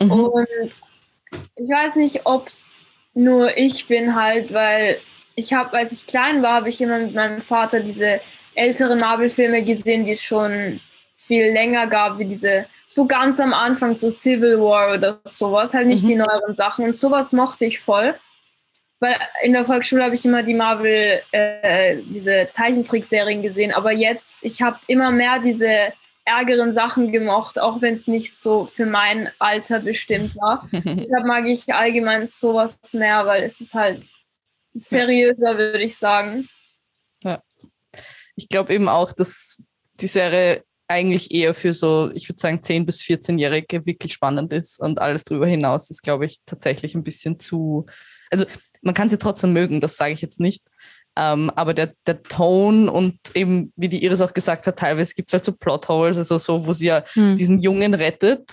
Mhm. 0.00 0.10
Und 0.10 0.70
ich 1.56 1.70
weiß 1.70 1.96
nicht, 1.96 2.22
ob 2.24 2.46
es 2.46 2.78
nur 3.12 3.56
ich 3.58 3.86
bin 3.86 4.14
halt, 4.14 4.54
weil 4.54 4.98
ich 5.34 5.52
habe, 5.52 5.76
als 5.76 5.92
ich 5.92 6.06
klein 6.06 6.42
war, 6.42 6.54
habe 6.54 6.70
ich 6.70 6.80
immer 6.80 6.98
mit 6.98 7.14
meinem 7.14 7.42
Vater 7.42 7.80
diese 7.80 8.20
älteren 8.58 8.98
Marvel-Filme 8.98 9.62
gesehen, 9.62 10.04
die 10.04 10.12
es 10.12 10.22
schon 10.22 10.80
viel 11.16 11.52
länger 11.52 11.86
gab, 11.86 12.18
wie 12.18 12.24
diese, 12.24 12.66
so 12.86 13.06
ganz 13.06 13.40
am 13.40 13.52
Anfang, 13.52 13.94
so 13.96 14.08
Civil 14.10 14.58
War 14.60 14.94
oder 14.94 15.20
sowas, 15.24 15.74
halt 15.74 15.86
nicht 15.86 16.04
Mhm. 16.04 16.08
die 16.08 16.14
neueren 16.16 16.54
Sachen. 16.54 16.84
Und 16.84 16.96
sowas 16.96 17.32
mochte 17.32 17.64
ich 17.66 17.78
voll. 17.80 18.14
Weil 19.00 19.16
in 19.42 19.52
der 19.52 19.64
Volksschule 19.64 20.02
habe 20.02 20.16
ich 20.16 20.24
immer 20.24 20.42
die 20.42 20.54
Marvel, 20.54 21.20
äh, 21.30 21.96
diese 22.10 22.48
Zeichentrickserien 22.50 23.42
gesehen, 23.42 23.72
aber 23.72 23.92
jetzt, 23.92 24.38
ich 24.42 24.60
habe 24.60 24.78
immer 24.88 25.12
mehr 25.12 25.38
diese 25.38 25.92
ärgeren 26.24 26.72
Sachen 26.72 27.12
gemocht, 27.12 27.60
auch 27.60 27.80
wenn 27.80 27.94
es 27.94 28.08
nicht 28.08 28.36
so 28.36 28.68
für 28.74 28.86
mein 28.86 29.30
Alter 29.38 29.78
bestimmt 29.80 30.36
war. 30.36 30.68
Deshalb 30.72 31.26
mag 31.26 31.46
ich 31.46 31.72
allgemein 31.72 32.26
sowas 32.26 32.80
mehr, 32.94 33.24
weil 33.24 33.44
es 33.44 33.60
ist 33.60 33.74
halt 33.74 34.06
seriöser, 34.74 35.56
würde 35.56 35.82
ich 35.82 35.96
sagen. 35.96 36.48
Ich 38.38 38.48
glaube 38.48 38.72
eben 38.72 38.88
auch, 38.88 39.12
dass 39.12 39.64
die 40.00 40.06
Serie 40.06 40.62
eigentlich 40.86 41.32
eher 41.32 41.54
für 41.54 41.74
so, 41.74 42.10
ich 42.14 42.28
würde 42.28 42.40
sagen, 42.40 42.60
10- 42.60 42.86
bis 42.86 43.02
14-Jährige 43.02 43.84
wirklich 43.84 44.14
spannend 44.14 44.52
ist 44.52 44.80
und 44.80 45.00
alles 45.00 45.24
darüber 45.24 45.46
hinaus 45.46 45.90
ist, 45.90 46.02
glaube 46.02 46.24
ich, 46.24 46.38
tatsächlich 46.46 46.94
ein 46.94 47.02
bisschen 47.02 47.38
zu. 47.38 47.84
Also 48.30 48.46
man 48.80 48.94
kann 48.94 49.10
sie 49.10 49.18
trotzdem 49.18 49.52
mögen, 49.52 49.80
das 49.80 49.96
sage 49.96 50.14
ich 50.14 50.22
jetzt 50.22 50.40
nicht. 50.40 50.62
Ähm, 51.16 51.50
aber 51.50 51.74
der, 51.74 51.94
der 52.06 52.22
Ton 52.22 52.88
und 52.88 53.18
eben, 53.34 53.72
wie 53.76 53.88
die 53.88 54.04
Iris 54.04 54.20
auch 54.20 54.32
gesagt 54.32 54.68
hat, 54.68 54.78
teilweise 54.78 55.14
gibt 55.14 55.30
es 55.30 55.32
halt 55.32 55.44
so 55.44 55.52
Plotholes, 55.52 56.16
also 56.16 56.38
so, 56.38 56.64
wo 56.64 56.72
sie 56.72 56.86
ja 56.86 57.02
Hm. 57.14 57.34
diesen 57.34 57.58
Jungen 57.58 57.92
rettet, 57.94 58.48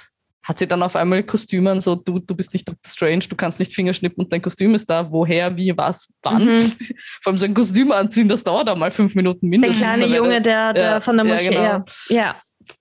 hat 0.45 0.59
sie 0.59 0.67
dann 0.67 0.81
auf 0.83 0.95
einmal 0.95 1.23
Kostüme 1.23 1.71
an, 1.71 1.81
so 1.81 1.95
du, 1.95 2.19
du 2.19 2.35
bist 2.35 2.53
nicht 2.53 2.67
Dr. 2.67 2.77
Strange, 2.85 3.25
du 3.29 3.35
kannst 3.35 3.59
nicht 3.59 3.73
Fingerschnippen 3.73 4.23
und 4.23 4.31
dein 4.31 4.41
Kostüm 4.41 4.75
ist 4.75 4.89
da, 4.89 5.11
woher, 5.11 5.57
wie, 5.57 5.75
was, 5.75 6.07
wann. 6.21 6.45
Mhm. 6.45 6.59
Vor 7.23 7.31
allem 7.31 7.37
so 7.39 7.45
ein 7.45 7.53
Kostüm 7.53 7.91
anziehen, 7.91 8.29
das 8.29 8.43
dauert 8.43 8.69
auch 8.69 8.77
mal 8.77 8.91
fünf 8.91 9.15
Minuten 9.15 9.49
Der 9.49 9.59
mindestens. 9.59 9.79
kleine 9.79 10.03
Da 10.03 10.09
wäre- 10.11 10.23
Junge, 10.23 10.41
der, 10.41 10.73
der 10.73 10.83
Ja, 10.83 11.01
von 11.01 11.17
der 11.17 11.25
ja, 11.25 11.33
Moschee. 11.33 11.49
genau. 11.49 11.61
Ja, 11.61 11.83
ja, 12.09 12.35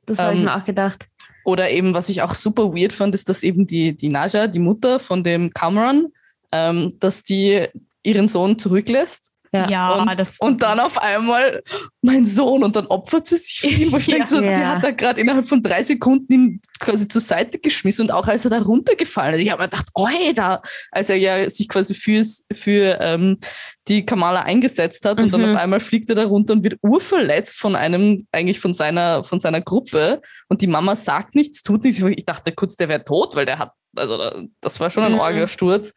das 0.06 0.18
habe 0.18 0.34
ich 0.34 0.40
Ähm, 0.40 0.44
mir 0.44 0.54
auch 0.56 0.64
gedacht. 0.64 1.06
Oder 1.46 1.70
eben, 1.70 1.92
was 1.94 2.08
ich 2.08 2.22
auch 2.22 2.34
super 2.34 2.72
weird 2.74 2.92
fand, 2.92 3.14
ist, 3.14 3.28
dass 3.28 3.42
eben 3.42 3.66
die, 3.66 3.96
die 3.96 4.08
Naja, 4.08 4.46
die 4.46 4.58
Mutter 4.58 4.98
von 5.00 5.22
dem 5.22 5.50
Cameron, 5.50 6.06
ähm, 6.52 6.96
dass 7.00 7.22
die 7.22 7.66
ihren 8.02 8.28
Sohn 8.28 8.58
zurücklässt 8.58 9.32
Ja. 9.54 9.68
Ja, 9.68 9.92
und, 9.94 10.18
das 10.18 10.36
und 10.38 10.62
dann 10.62 10.80
auf 10.80 11.00
einmal 11.00 11.62
mein 12.02 12.26
Sohn 12.26 12.64
und 12.64 12.74
dann 12.74 12.86
opfert 12.88 13.26
sie 13.26 13.36
sich 13.36 13.60
für 13.60 13.68
ihn, 13.68 13.92
wo 13.92 13.98
ich 13.98 14.06
Ja. 14.08 14.14
denke, 14.16 14.28
so, 14.28 14.40
die 14.40 14.46
Ja. 14.48 14.74
hat 14.76 14.84
da 14.84 14.90
gerade 14.90 15.20
innerhalb 15.20 15.46
von 15.46 15.62
drei 15.62 15.82
Sekunden 15.84 16.32
ihn 16.32 16.60
quasi 16.80 17.06
zur 17.06 17.20
Seite 17.20 17.58
geschmissen 17.60 18.06
und 18.06 18.10
auch 18.10 18.26
als 18.26 18.44
er 18.44 18.50
da 18.50 18.58
runtergefallen 18.58 19.36
ist. 19.36 19.42
Ich 19.42 19.50
habe 19.50 19.62
mir 19.62 19.68
gedacht, 19.68 19.86
oh, 19.94 20.08
da, 20.34 20.60
als 20.90 21.08
er 21.08 21.16
ja 21.16 21.48
sich 21.48 21.68
quasi 21.68 21.94
fürs, 21.94 22.44
für 22.52 22.98
ähm, 23.00 23.38
die 23.86 24.04
Kamala 24.04 24.40
eingesetzt 24.40 25.04
hat 25.04 25.22
und 25.22 25.32
dann 25.32 25.42
Mhm. 25.42 25.50
auf 25.50 25.54
einmal 25.56 25.80
fliegt 25.80 26.08
er 26.08 26.16
da 26.16 26.24
runter 26.24 26.54
und 26.54 26.64
wird 26.64 26.78
urverletzt 26.82 27.58
von 27.60 27.76
einem, 27.76 28.26
eigentlich 28.32 28.58
von 28.58 28.72
seiner, 28.72 29.22
von 29.24 29.38
seiner 29.40 29.60
Gruppe 29.60 30.20
und 30.48 30.62
die 30.62 30.66
Mama 30.66 30.96
sagt 30.96 31.34
nichts, 31.36 31.62
tut 31.62 31.84
nichts. 31.84 32.02
Ich 32.02 32.24
dachte 32.26 32.50
kurz, 32.52 32.76
der 32.76 32.88
wäre 32.88 33.04
tot, 33.04 33.36
weil 33.36 33.46
der 33.46 33.58
hat, 33.58 33.72
also 33.94 34.16
da- 34.18 34.42
das 34.60 34.80
war 34.80 34.90
schon 34.90 35.04
ein 35.04 35.12
Mhm. 35.12 35.20
Orgasturz. 35.20 35.92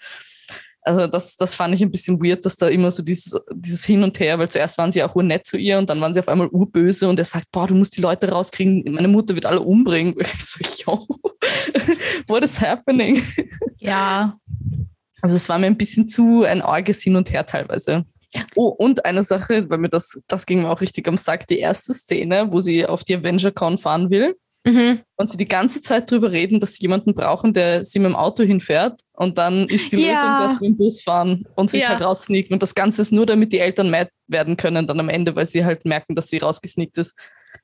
Also 0.88 1.06
das, 1.06 1.36
das 1.36 1.54
fand 1.54 1.76
ich 1.76 1.82
ein 1.82 1.92
bisschen 1.92 2.24
weird, 2.24 2.46
dass 2.46 2.56
da 2.56 2.70
immer 2.70 2.92
so 2.92 3.04
dieses, 3.04 3.38
dieses 3.54 3.84
Hin 3.84 4.04
und 4.04 4.18
Her, 4.22 4.40
weil 4.40 4.48
zuerst 4.48 4.78
waren 4.78 4.94
sie 4.94 5.04
auch 5.04 5.16
urnett 5.16 5.46
zu 5.46 5.58
ihr 5.58 5.78
und 5.78 5.90
dann 5.90 6.00
waren 6.00 6.14
sie 6.14 6.22
auf 6.22 6.30
einmal 6.30 6.48
urböse 6.48 7.10
und 7.10 7.20
er 7.20 7.26
sagt, 7.26 7.52
boah, 7.52 7.68
du 7.68 7.76
musst 7.76 7.98
die 7.98 8.02
Leute 8.02 8.30
rauskriegen, 8.30 8.86
meine 8.94 9.10
Mutter 9.10 9.36
wird 9.36 9.46
alle 9.46 9.60
umbringen. 9.60 10.16
Ich 10.38 10.46
so, 10.46 10.60
yo, 10.86 11.06
what 12.30 12.42
is 12.42 12.62
happening? 12.62 13.22
ja. 13.80 14.38
Also 15.22 15.36
es 15.36 15.50
war 15.50 15.60
mir 15.60 15.66
ein 15.66 15.78
bisschen 15.78 16.08
zu 16.08 16.44
ein 16.44 16.62
arges 16.62 17.02
Hin 17.02 17.18
und 17.18 17.34
Her 17.34 17.46
teilweise. 17.46 18.06
Oh, 18.56 18.68
und 18.68 19.04
eine 19.04 19.24
Sache, 19.24 19.70
weil 19.70 19.80
mir 19.80 19.90
das, 19.90 20.22
das 20.30 20.46
ging 20.46 20.62
mir 20.62 20.70
auch 20.70 20.80
richtig 20.80 21.06
am 21.10 21.18
Sack, 21.18 21.48
die 21.48 21.60
erste 21.60 21.94
Szene, 21.94 22.48
wo 22.50 22.62
sie 22.62 22.86
auf 22.86 23.04
die 23.04 23.16
Avenger-Con 23.16 23.78
fahren 23.78 24.10
will 24.10 24.38
Mhm. 24.68 25.00
und 25.16 25.30
sie 25.30 25.38
die 25.38 25.48
ganze 25.48 25.82
Zeit 25.82 26.12
drüber 26.12 26.32
reden, 26.32 26.60
dass 26.60 26.74
sie 26.76 26.82
jemanden 26.84 27.16
brauchen, 27.16 27.54
der 27.54 27.84
sie 27.86 28.00
mit 28.00 28.10
dem 28.12 28.16
Auto 28.16 28.44
hinfährt 28.44 29.00
und 29.14 29.38
dann 29.38 29.68
ist 29.70 29.92
die 29.92 29.98
Ja. 30.02 30.12
Lösung, 30.12 30.30
dass 30.48 30.62
wir 30.62 30.68
im 30.68 30.78
Bus 30.78 31.02
fahren 31.02 31.46
und 31.56 31.70
sich 31.70 31.84
Ja. 31.84 31.90
halt 31.90 32.02
raussneaken 32.02 32.54
und 32.54 32.62
das 32.62 32.76
Ganze 32.76 33.02
ist 33.02 33.12
nur, 33.12 33.26
damit 33.26 33.54
die 33.54 33.60
Eltern 33.60 33.90
mad 33.90 34.10
werden 34.28 34.58
können 34.58 34.86
dann 34.86 35.00
am 35.00 35.10
Ende, 35.10 35.36
weil 35.36 35.46
sie 35.46 35.64
halt 35.64 35.86
merken, 35.86 36.16
dass 36.16 36.28
sie 36.30 36.38
rausgesneakt 36.40 36.98
ist. 36.98 37.18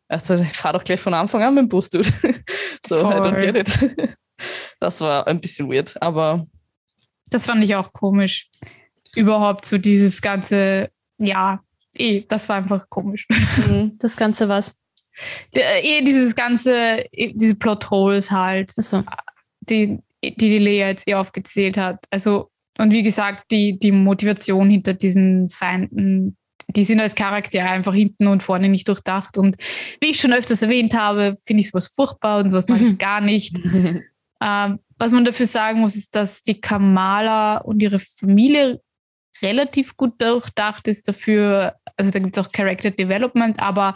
Also 0.07 0.43
fahr 0.43 0.73
doch 0.73 0.83
gleich 0.83 0.99
von 0.99 1.13
Anfang 1.13 1.43
an 1.43 1.53
mit 1.55 1.63
dem 1.63 1.69
Bus, 1.69 1.89
dude. 1.89 2.07
so, 2.87 2.95
I 2.95 2.99
don't 2.99 3.31
Voll. 3.41 3.51
get 3.51 3.55
it. 3.55 4.17
Das 4.79 4.99
war 4.99 5.27
ein 5.27 5.39
bisschen 5.39 5.69
weird, 5.71 6.01
aber 6.01 6.45
Das 7.29 7.45
fand 7.45 7.63
ich 7.63 7.75
auch 7.75 7.93
komisch. 7.93 8.49
Überhaupt 9.15 9.65
so 9.65 9.77
dieses 9.77 10.21
ganze, 10.21 10.89
ja, 11.19 11.61
eh, 11.97 12.23
das 12.27 12.49
war 12.49 12.57
einfach 12.57 12.89
komisch. 12.89 13.27
mhm. 13.67 13.97
Das 13.99 14.17
Ganze 14.17 14.49
was. 14.49 14.73
Der, 15.55 15.83
eh, 15.83 16.03
dieses 16.03 16.35
ganze, 16.35 17.05
eh, 17.11 17.33
diese 17.35 17.55
Plotholes 17.55 18.31
halt. 18.31 18.73
Also, 18.77 19.03
die, 19.61 19.99
die 20.23 20.35
die 20.35 20.57
Lea 20.57 20.79
jetzt 20.79 21.07
eh 21.07 21.15
aufgezählt 21.15 21.77
hat. 21.77 22.03
Also, 22.09 22.49
und 22.77 22.91
wie 22.91 23.03
gesagt, 23.03 23.51
die, 23.51 23.77
die 23.77 23.91
Motivation 23.91 24.69
hinter 24.69 24.93
diesen 24.93 25.49
Feinden, 25.49 26.37
die 26.67 26.83
sind 26.83 26.99
als 26.99 27.15
Charaktere 27.15 27.69
einfach 27.69 27.93
hinten 27.93 28.27
und 28.27 28.41
vorne 28.41 28.69
nicht 28.69 28.87
durchdacht. 28.87 29.37
Und 29.37 29.57
wie 30.01 30.09
ich 30.09 30.19
schon 30.19 30.33
öfters 30.33 30.61
erwähnt 30.61 30.95
habe, 30.95 31.35
finde 31.45 31.61
ich 31.61 31.69
sowas 31.69 31.87
furchtbar 31.87 32.39
und 32.39 32.49
sowas 32.49 32.69
mag 32.69 32.81
ich 32.81 32.97
gar 32.97 33.21
nicht. 33.21 33.59
ähm, 34.41 34.79
was 34.97 35.11
man 35.11 35.25
dafür 35.25 35.45
sagen 35.45 35.81
muss, 35.81 35.95
ist, 35.95 36.15
dass 36.15 36.41
die 36.41 36.59
Kamala 36.59 37.57
und 37.57 37.81
ihre 37.81 37.99
Familie 37.99 38.81
relativ 39.41 39.97
gut 39.97 40.21
durchdacht 40.21 40.87
ist 40.87 41.07
dafür. 41.07 41.75
Also 41.97 42.11
da 42.11 42.19
gibt 42.19 42.37
es 42.37 42.43
auch 42.43 42.51
Character 42.51 42.91
Development, 42.91 43.59
aber 43.59 43.95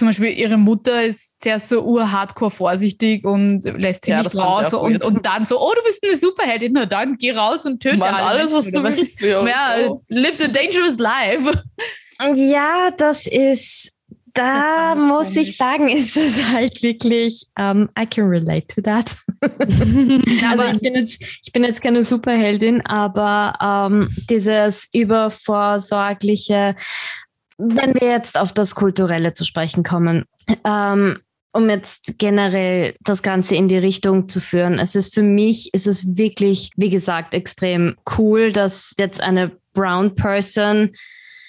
zum 0.00 0.08
Beispiel 0.08 0.30
ihre 0.30 0.56
Mutter 0.56 1.04
ist 1.04 1.42
sehr 1.44 1.60
so 1.60 1.82
ur-hardcore 1.82 2.50
vorsichtig 2.50 3.26
und 3.26 3.62
lässt 3.64 4.06
sie 4.06 4.12
Ja, 4.12 4.22
nicht 4.22 4.34
raus 4.34 4.72
und, 4.72 5.04
und 5.04 5.26
dann 5.26 5.44
so, 5.44 5.60
oh, 5.60 5.72
du 5.76 5.82
bist 5.84 6.02
eine 6.02 6.16
Superheldin, 6.16 6.72
na 6.72 6.86
dann 6.86 7.18
geh 7.18 7.32
raus 7.32 7.66
und 7.66 7.80
töte 7.80 7.98
Mann, 7.98 8.14
alle 8.14 8.40
alles, 8.40 8.54
was 8.54 8.70
du 8.70 8.82
willst. 8.82 9.20
Ja, 9.20 9.46
Ja, 9.46 9.74
oh. 9.90 10.00
live 10.08 10.42
a 10.42 10.48
dangerous 10.48 10.98
life. 10.98 11.52
Ja, 12.34 12.90
das 12.96 13.26
ist, 13.26 13.92
da 14.32 14.94
Das 14.94 15.04
muss 15.04 15.36
ich 15.36 15.58
sagen, 15.58 15.88
ist 15.88 16.16
es 16.16 16.42
halt 16.50 16.82
wirklich, 16.82 17.44
um, 17.58 17.90
I 17.98 18.06
can 18.06 18.24
relate 18.24 18.66
to 18.68 18.80
that. 18.80 19.14
also 19.42 20.46
Aber 20.50 20.70
ich 20.72 20.80
bin 20.80 20.94
jetzt, 20.94 21.22
ich 21.44 21.52
bin 21.52 21.62
jetzt 21.62 21.82
keine 21.82 22.04
Superheldin, 22.04 22.80
aber 22.86 23.52
ähm, 23.62 24.08
dieses 24.30 24.88
übervorsorgliche, 24.94 26.74
wenn 27.60 27.94
wir 27.94 28.08
jetzt 28.08 28.38
auf 28.38 28.52
das 28.52 28.74
Kulturelle 28.74 29.32
zu 29.32 29.44
sprechen 29.44 29.82
kommen, 29.82 30.24
ähm, 30.64 31.18
um 31.52 31.68
jetzt 31.68 32.14
generell 32.18 32.94
das 33.04 33.22
Ganze 33.22 33.56
in 33.56 33.68
die 33.68 33.78
Richtung 33.78 34.28
zu 34.28 34.40
führen. 34.40 34.78
Es 34.78 34.94
ist 34.94 35.14
für 35.14 35.22
mich, 35.22 35.74
ist 35.74 35.86
es 35.86 36.16
wirklich, 36.16 36.70
wie 36.76 36.90
gesagt, 36.90 37.34
extrem 37.34 37.96
cool, 38.16 38.52
dass 38.52 38.94
jetzt 38.98 39.20
eine 39.20 39.52
Brown 39.74 40.14
Person 40.14 40.90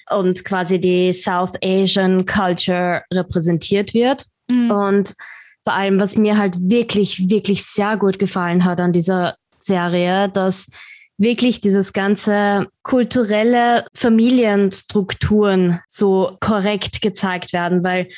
und 0.09 0.43
quasi 0.43 0.79
die 0.79 1.13
South 1.13 1.53
Asian 1.63 2.25
Culture 2.25 3.03
repräsentiert 3.13 3.93
wird. 3.93 4.25
Mhm. 4.49 4.71
Und 4.71 5.15
vor 5.63 5.73
allem, 5.73 5.99
was 5.99 6.17
mir 6.17 6.37
halt 6.37 6.55
wirklich, 6.57 7.29
wirklich 7.29 7.63
sehr 7.63 7.95
gut 7.97 8.19
gefallen 8.19 8.65
hat 8.65 8.79
an 8.79 8.91
dieser 8.91 9.35
Serie, 9.59 10.29
dass 10.29 10.67
wirklich 11.21 11.61
dieses 11.61 11.93
ganze 11.93 12.67
kulturelle 12.83 13.85
Familienstrukturen 13.93 15.79
so 15.87 16.37
korrekt 16.39 17.01
gezeigt 17.01 17.53
werden, 17.53 17.83
weil 17.83 18.09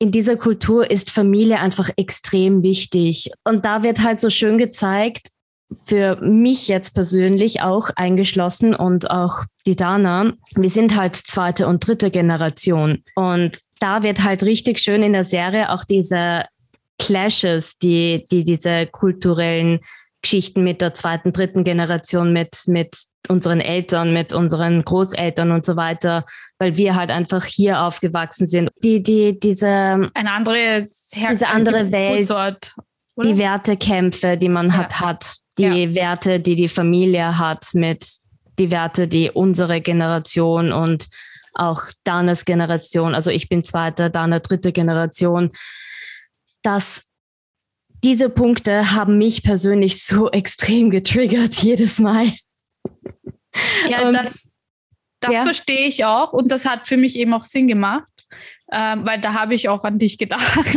in 0.00 0.12
dieser 0.12 0.36
Kultur 0.36 0.90
ist 0.90 1.10
Familie 1.10 1.58
einfach 1.58 1.90
extrem 1.96 2.62
wichtig. 2.62 3.30
Und 3.44 3.64
da 3.64 3.82
wird 3.82 4.02
halt 4.02 4.20
so 4.20 4.30
schön 4.30 4.58
gezeigt, 4.58 5.28
für 5.86 6.16
mich 6.22 6.68
jetzt 6.68 6.94
persönlich 6.94 7.60
auch 7.60 7.90
eingeschlossen 7.94 8.74
und 8.74 9.10
auch 9.10 9.44
die 9.66 9.76
Dana, 9.76 10.32
wir 10.54 10.70
sind 10.70 10.96
halt 10.96 11.16
zweite 11.16 11.66
und 11.66 11.86
dritte 11.86 12.10
Generation. 12.10 13.02
Und 13.14 13.58
da 13.80 14.02
wird 14.02 14.24
halt 14.24 14.42
richtig 14.44 14.78
schön 14.78 15.02
in 15.02 15.12
der 15.12 15.24
Serie 15.26 15.70
auch 15.70 15.84
diese 15.84 16.44
Clashes, 16.98 17.78
die, 17.78 18.26
die 18.30 18.44
diese 18.44 18.86
kulturellen 18.86 19.80
Geschichten 20.22 20.64
mit 20.64 20.80
der 20.80 20.94
zweiten, 20.94 21.32
dritten 21.32 21.64
Generation, 21.64 22.32
mit, 22.32 22.56
mit 22.66 22.96
unseren 23.28 23.60
Eltern, 23.60 24.12
mit 24.12 24.32
unseren 24.32 24.84
Großeltern 24.84 25.52
und 25.52 25.64
so 25.64 25.76
weiter, 25.76 26.24
weil 26.58 26.76
wir 26.76 26.96
halt 26.96 27.10
einfach 27.10 27.44
hier 27.44 27.82
aufgewachsen 27.82 28.46
sind. 28.46 28.70
Die, 28.82 29.02
die, 29.02 29.38
diese, 29.38 29.68
eine 29.68 30.30
andere, 30.30 30.84
Her 31.14 31.30
Diese 31.30 31.48
andere 31.48 31.92
Welt, 31.92 32.30
oder? 32.30 32.56
die 33.22 33.38
Wertekämpfe, 33.38 34.36
die 34.36 34.48
man 34.48 34.68
Ja. 34.68 34.76
hat, 34.76 35.00
hat, 35.00 35.36
die 35.58 35.94
Werte, 35.94 36.38
die 36.38 36.54
die 36.54 36.68
Familie 36.68 37.36
hat, 37.38 37.66
mit 37.74 38.06
die 38.60 38.70
Werte, 38.70 39.08
die 39.08 39.30
unsere 39.30 39.80
Generation 39.80 40.72
und 40.72 41.08
auch 41.54 41.82
Danas 42.04 42.44
Generation, 42.44 43.14
also 43.14 43.30
ich 43.30 43.48
bin 43.48 43.64
zweite, 43.64 44.10
Dana 44.10 44.38
dritte 44.38 44.70
Generation, 44.72 45.50
dass 46.62 47.07
diese 48.04 48.28
Punkte 48.28 48.92
haben 48.92 49.18
mich 49.18 49.42
persönlich 49.42 50.04
so 50.04 50.30
extrem 50.32 50.90
getriggert 50.90 51.54
jedes 51.54 51.98
Mal. 51.98 52.32
Ja, 53.88 54.06
Und- 54.06 54.14
das, 54.14 54.50
das 55.20 55.32
ja. 55.32 55.42
verstehe 55.42 55.86
ich 55.86 56.04
auch 56.04 56.32
und 56.32 56.52
das 56.52 56.64
hat 56.64 56.86
für 56.86 56.96
mich 56.96 57.16
eben 57.16 57.32
auch 57.32 57.42
Sinn 57.42 57.66
gemacht, 57.66 58.06
ähm, 58.70 59.04
weil 59.04 59.20
da 59.20 59.34
habe 59.34 59.54
ich 59.54 59.68
auch 59.68 59.82
an 59.82 59.98
dich 59.98 60.16
gedacht. 60.16 60.76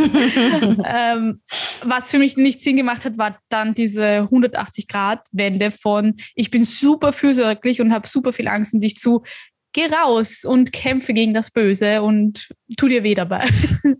ähm, 0.84 1.42
was 1.82 2.10
für 2.10 2.18
mich 2.18 2.36
nicht 2.36 2.60
Sinn 2.60 2.76
gemacht 2.76 3.04
hat, 3.04 3.18
war 3.18 3.38
dann 3.50 3.74
diese 3.74 4.28
180-Grad-Wende 4.30 5.70
von 5.70 6.16
ich 6.34 6.50
bin 6.50 6.64
super 6.64 7.12
fürsorglich 7.12 7.80
und 7.80 7.92
habe 7.92 8.08
super 8.08 8.32
viel 8.32 8.48
Angst 8.48 8.74
um 8.74 8.80
dich 8.80 8.96
zu, 8.96 9.22
geh 9.72 9.86
raus 9.86 10.44
und 10.44 10.72
kämpfe 10.72 11.14
gegen 11.14 11.34
das 11.34 11.50
Böse 11.50 12.02
und 12.02 12.48
tu 12.76 12.88
dir 12.88 13.04
weh 13.04 13.14
dabei. 13.14 13.48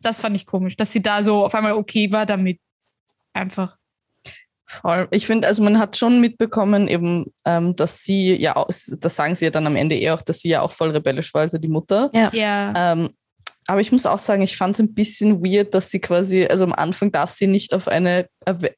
das 0.00 0.20
fand 0.20 0.36
ich 0.36 0.46
komisch, 0.46 0.76
dass 0.76 0.92
sie 0.92 1.02
da 1.02 1.22
so 1.22 1.44
auf 1.44 1.54
einmal 1.54 1.72
okay 1.72 2.12
war 2.12 2.26
damit. 2.26 2.58
Einfach. 3.34 3.76
Voll. 4.66 5.08
Ich 5.10 5.26
finde, 5.26 5.46
also 5.46 5.62
man 5.62 5.78
hat 5.78 5.96
schon 5.96 6.20
mitbekommen, 6.20 6.88
eben, 6.88 7.26
ähm, 7.44 7.76
dass 7.76 8.02
sie 8.02 8.34
ja, 8.34 8.56
auch, 8.56 8.66
das 8.66 9.16
sagen 9.16 9.34
sie 9.34 9.44
ja 9.44 9.50
dann 9.50 9.66
am 9.66 9.76
Ende 9.76 9.96
eher 9.96 10.14
auch, 10.14 10.22
dass 10.22 10.40
sie 10.40 10.48
ja 10.48 10.62
auch 10.62 10.72
voll 10.72 10.90
rebellisch 10.90 11.32
war, 11.34 11.42
also 11.42 11.58
die 11.58 11.68
Mutter. 11.68 12.10
Ja. 12.12 12.72
Ähm, 12.92 13.10
aber 13.66 13.80
ich 13.80 13.92
muss 13.92 14.06
auch 14.06 14.18
sagen, 14.18 14.42
ich 14.42 14.56
fand 14.56 14.76
es 14.76 14.80
ein 14.80 14.94
bisschen 14.94 15.44
weird, 15.44 15.74
dass 15.74 15.90
sie 15.90 16.00
quasi, 16.00 16.46
also 16.46 16.64
am 16.64 16.72
Anfang 16.72 17.12
darf 17.12 17.30
sie 17.30 17.46
nicht 17.46 17.72
auf 17.72 17.88
eine, 17.88 18.26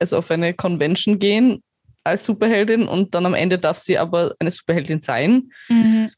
also 0.00 0.18
auf 0.18 0.30
eine 0.30 0.54
Convention 0.54 1.18
gehen 1.18 1.62
als 2.04 2.24
Superheldin 2.24 2.86
und 2.86 3.14
dann 3.14 3.26
am 3.26 3.34
Ende 3.34 3.58
darf 3.58 3.78
sie 3.78 3.98
aber 3.98 4.34
eine 4.38 4.50
Superheldin 4.50 5.00
sein. 5.00 5.50
Mhm. 5.68 6.10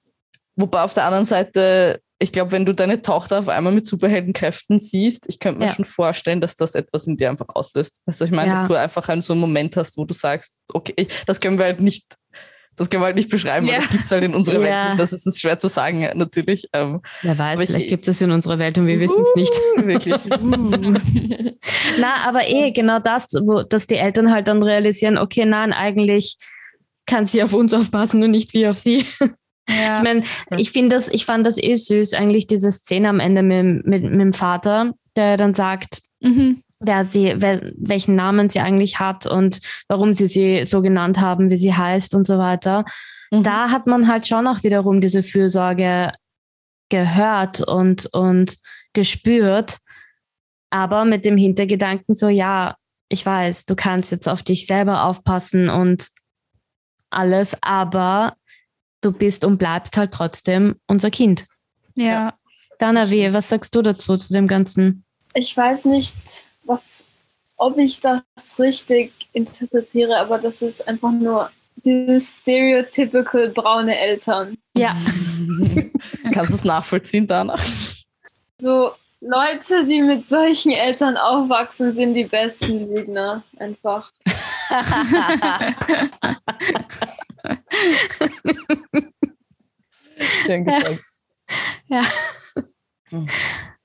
Wobei 0.57 0.83
auf 0.83 0.93
der 0.93 1.05
anderen 1.05 1.25
Seite, 1.25 2.01
ich 2.21 2.33
glaube, 2.33 2.51
wenn 2.53 2.67
du 2.67 2.75
deine 2.75 3.01
Tochter 3.03 3.39
auf 3.39 3.49
einmal 3.49 3.73
mit 3.73 3.87
Superheldenkräften 3.87 4.79
siehst, 4.79 5.27
ich 5.29 5.39
könnte 5.39 5.61
mir 5.61 5.67
Ja. 5.67 5.75
schon 5.75 5.85
vorstellen, 5.85 6.41
dass 6.41 6.57
das 6.57 6.75
etwas 6.75 7.07
in 7.07 7.17
dir 7.17 7.31
einfach 7.31 7.49
auslöst. 7.51 8.03
Weißt 8.07 8.21
du, 8.21 8.25
ich 8.25 8.31
meine, 8.33 8.53
Ja. 8.53 8.59
dass 8.61 8.69
du 8.69 8.75
einfach 8.75 9.09
einen, 9.09 9.23
so 9.23 9.33
einen 9.35 9.41
Moment 9.41 9.77
hast, 9.77 9.97
wo 9.97 10.05
du 10.05 10.15
sagst, 10.15 10.59
okay, 10.73 10.95
ich, 10.97 11.09
das 11.27 11.41
können 11.41 11.59
wir 11.59 11.65
halt 11.67 11.81
nicht, 11.81 12.17
das 12.75 12.91
können 12.91 13.03
wir 13.03 13.07
halt 13.07 13.17
nicht 13.17 13.31
beschreiben, 13.31 13.67
Ja. 13.67 13.75
weil 13.75 13.81
das 13.81 13.91
gibt 13.91 14.05
es 14.05 14.11
halt 14.11 14.25
in 14.25 14.35
unserer. 14.35 14.61
Welt 14.63 14.89
nicht. 14.89 14.99
Das 15.01 15.13
ist 15.13 15.41
schwer 15.41 15.59
zu 15.61 15.69
sagen, 15.69 16.09
natürlich. 16.15 16.69
Ähm, 16.73 17.03
Wer 17.23 17.39
weiß, 17.39 17.61
vielleicht 17.65 17.89
gibt 17.89 18.09
es 18.09 18.21
in 18.21 18.31
unserer 18.33 18.59
Welt 18.59 18.79
und 18.79 18.87
wir 18.87 18.99
wissen 18.99 19.23
es 19.23 19.35
nicht. 19.37 19.53
Wirklich. 19.77 20.15
Na, 22.01 22.15
aber 22.27 22.47
eh 22.49 22.71
genau 22.73 22.99
das, 22.99 23.29
wo, 23.33 23.63
dass 23.63 23.87
die 23.87 23.97
Eltern 23.97 24.33
halt 24.33 24.49
dann 24.49 24.63
realisieren, 24.63 25.19
okay, 25.19 25.45
nein, 25.45 25.73
eigentlich 25.73 26.37
kann 27.07 27.27
sie 27.27 27.43
auf 27.43 27.53
uns 27.53 27.73
aufpassen 27.75 28.23
und 28.23 28.31
nicht 28.33 28.53
wir 28.55 28.71
auf 28.71 28.79
sie. 28.79 29.05
Ja. 29.69 29.99
Ich 29.99 30.03
meine, 30.03 30.23
ich 30.57 30.71
finde 30.73 30.97
das, 30.97 31.09
ich 31.09 31.25
fand 31.25 31.47
das 31.47 31.59
eh 31.59 31.75
süß, 31.75 32.15
eigentlich 32.15 32.47
diese 32.47 32.73
Szene 32.73 33.09
am 33.09 33.21
Ende 33.21 33.43
mit, 33.43 33.87
mit, 33.87 34.03
mit 34.03 34.21
dem 34.21 34.33
Vater, 34.33 34.95
der 35.17 35.37
dann 35.37 35.55
sagt, 35.55 36.01
Mhm. 36.21 36.63
wer 36.81 37.05
sie, 37.05 37.35
wer, 37.37 37.61
welchen 37.77 38.17
Namen 38.17 38.51
sie 38.51 38.61
eigentlich 38.61 38.99
hat 38.99 39.27
und 39.27 39.61
warum 39.89 40.15
sie 40.15 40.27
sie 40.27 40.65
so 40.65 40.83
genannt 40.83 41.21
haben, 41.21 41.51
wie 41.51 41.57
sie 41.57 41.75
heißt 41.75 42.15
und 42.15 42.27
so 42.27 42.39
weiter. 42.39 42.85
Mhm. 43.31 43.45
Da 43.45 43.71
hat 43.71 43.87
man 43.87 44.09
halt 44.09 44.27
schon 44.27 44.47
auch 44.47 44.63
wiederum 44.63 45.01
diese 45.01 45.23
Fürsorge 45.23 46.13
gehört 46.89 47.61
und, 47.61 48.07
und 48.13 48.57
gespürt, 48.95 49.79
aber 50.71 51.05
mit 51.05 51.25
dem 51.25 51.37
Hintergedanken 51.37 52.15
so, 52.15 52.29
ja, 52.29 52.77
ich 53.09 53.25
weiß, 53.25 53.67
du 53.67 53.75
kannst 53.77 54.11
jetzt 54.11 54.29
auf 54.29 54.43
dich 54.43 54.67
selber 54.67 55.05
aufpassen 55.05 55.69
und 55.69 56.09
alles, 57.11 57.57
aber 57.63 58.35
du 59.01 59.13
bist 59.13 59.45
und 59.45 59.59
bleibst 59.59 59.97
halt 59.97 60.13
trotzdem 60.13 60.77
unser 60.87 61.11
Kind. 61.11 61.45
ja. 61.95 62.35
Dana, 62.79 63.11
wie, 63.11 63.33
was 63.35 63.49
sagst 63.49 63.75
du 63.75 63.83
dazu, 63.83 64.17
zu 64.17 64.33
dem 64.33 64.47
Ganzen? 64.47 65.05
Ich 65.35 65.57
weiß 65.57 65.87
nicht, 65.87 66.17
was, 66.63 67.03
ob 67.57 67.77
ich 67.77 67.99
das 67.99 68.23
richtig 68.59 69.13
interpretiere, 69.33 70.17
aber 70.19 70.39
das 70.39 70.63
ist 70.63 70.87
einfach 70.87 71.11
nur 71.11 71.51
dieses 71.85 72.37
stereotypical 72.37 73.49
braune 73.49 73.99
Eltern. 73.99 74.57
Ja. 74.77 74.97
Kannst 76.33 76.53
du 76.53 76.57
es 76.57 76.65
nachvollziehen 76.65 77.27
danach? 77.27 77.63
So 78.59 78.93
Leute, 79.21 79.85
die 79.85 80.01
mit 80.01 80.29
solchen 80.29 80.73
Eltern 80.73 81.17
aufwachsen, 81.17 81.93
sind 81.93 82.15
die 82.15 82.25
besten 82.25 82.95
Lügner. 82.95 83.43
Einfach. 83.59 84.13
Schön 90.45 90.65
gesagt. 90.65 91.01
Ja. 91.91 92.03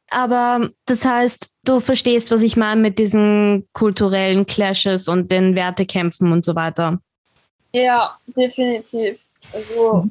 Aber 0.10 0.70
das 0.86 1.06
heißt, 1.06 1.50
du 1.64 1.80
verstehst, 1.80 2.30
was 2.32 2.44
ich 2.44 2.58
meine 2.58 2.82
mit 2.82 3.00
diesen 3.00 3.70
kulturellen 3.72 4.46
Clashes 4.46 5.08
und 5.08 5.32
den 5.32 5.56
Wertekämpfen 5.56 6.34
und 6.34 6.44
so 6.44 6.56
weiter. 6.56 7.00
Ja, 7.72 8.18
definitiv. 8.36 9.22
Also, 9.54 10.10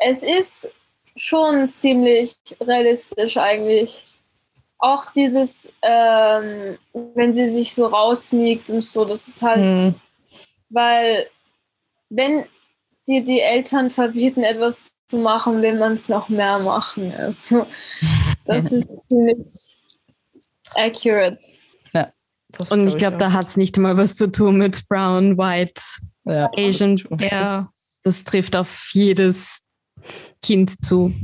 es 0.00 0.24
ist 0.24 0.68
schon 1.16 1.68
ziemlich 1.68 2.34
realistisch 2.60 3.36
eigentlich. 3.36 4.00
auch 4.78 5.12
dieses, 5.12 5.72
ähm, 5.82 6.76
wenn 7.14 7.32
sie 7.32 7.48
sich 7.50 7.72
so 7.72 7.86
rausmiegt 7.86 8.68
und 8.70 8.80
so, 8.80 9.04
das 9.04 9.28
ist 9.28 9.40
halt, 9.40 9.60
Hm. 9.76 9.94
weil 10.70 11.28
wenn 12.10 12.46
dir 13.06 13.22
die 13.24 13.40
Eltern 13.40 13.90
verbieten, 13.90 14.42
etwas 14.42 14.96
zu 15.06 15.18
machen, 15.18 15.62
will 15.62 15.78
man 15.78 15.94
es 15.94 16.08
noch 16.08 16.28
mehr 16.28 16.58
machen. 16.58 17.12
Also, 17.14 17.66
das 18.44 18.72
ist 18.72 18.88
ziemlich 19.08 19.76
accurate. 20.74 21.38
Das 22.58 22.70
Und 22.70 22.86
ich 22.86 22.96
glaub 22.96 22.98
glaube, 22.98 23.16
da 23.16 23.32
hat 23.32 23.48
es 23.48 23.56
nicht 23.56 23.78
mal 23.78 23.96
was 23.96 24.16
zu 24.16 24.30
tun 24.30 24.58
mit 24.58 24.86
Brown, 24.88 25.38
White. 25.38 25.80
ja, 26.24 26.50
Asian-. 26.56 27.00
Ja. 27.18 27.72
Das 28.04 28.24
trifft 28.24 28.56
auf 28.56 28.90
jedes 28.92 29.60
Kind 30.42 30.84
zu. 30.84 31.14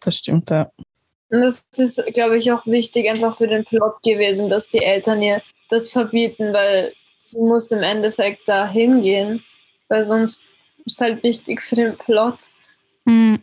Das 0.00 0.16
stimmt, 0.16 0.50
ja. 0.50 0.70
Und 1.28 1.42
das 1.42 1.64
ist, 1.76 2.04
glaube 2.12 2.36
ich, 2.36 2.50
auch 2.50 2.66
wichtig 2.66 3.08
einfach 3.08 3.38
für 3.38 3.46
den 3.46 3.64
Plot 3.64 4.02
gewesen, 4.02 4.48
dass 4.48 4.68
die 4.68 4.82
Eltern 4.82 5.22
ihr 5.22 5.42
das 5.68 5.92
verbieten, 5.92 6.52
weil 6.52 6.92
sie 7.18 7.38
muss 7.38 7.70
im 7.70 7.82
Endeffekt 7.82 8.48
da 8.48 8.68
hingehen, 8.68 9.44
weil 9.92 10.04
sonst 10.04 10.46
ist 10.84 11.00
halt 11.00 11.22
wichtig 11.22 11.62
für 11.62 11.76
den 11.76 11.96
Plot. 11.96 12.38
Hm. 13.06 13.42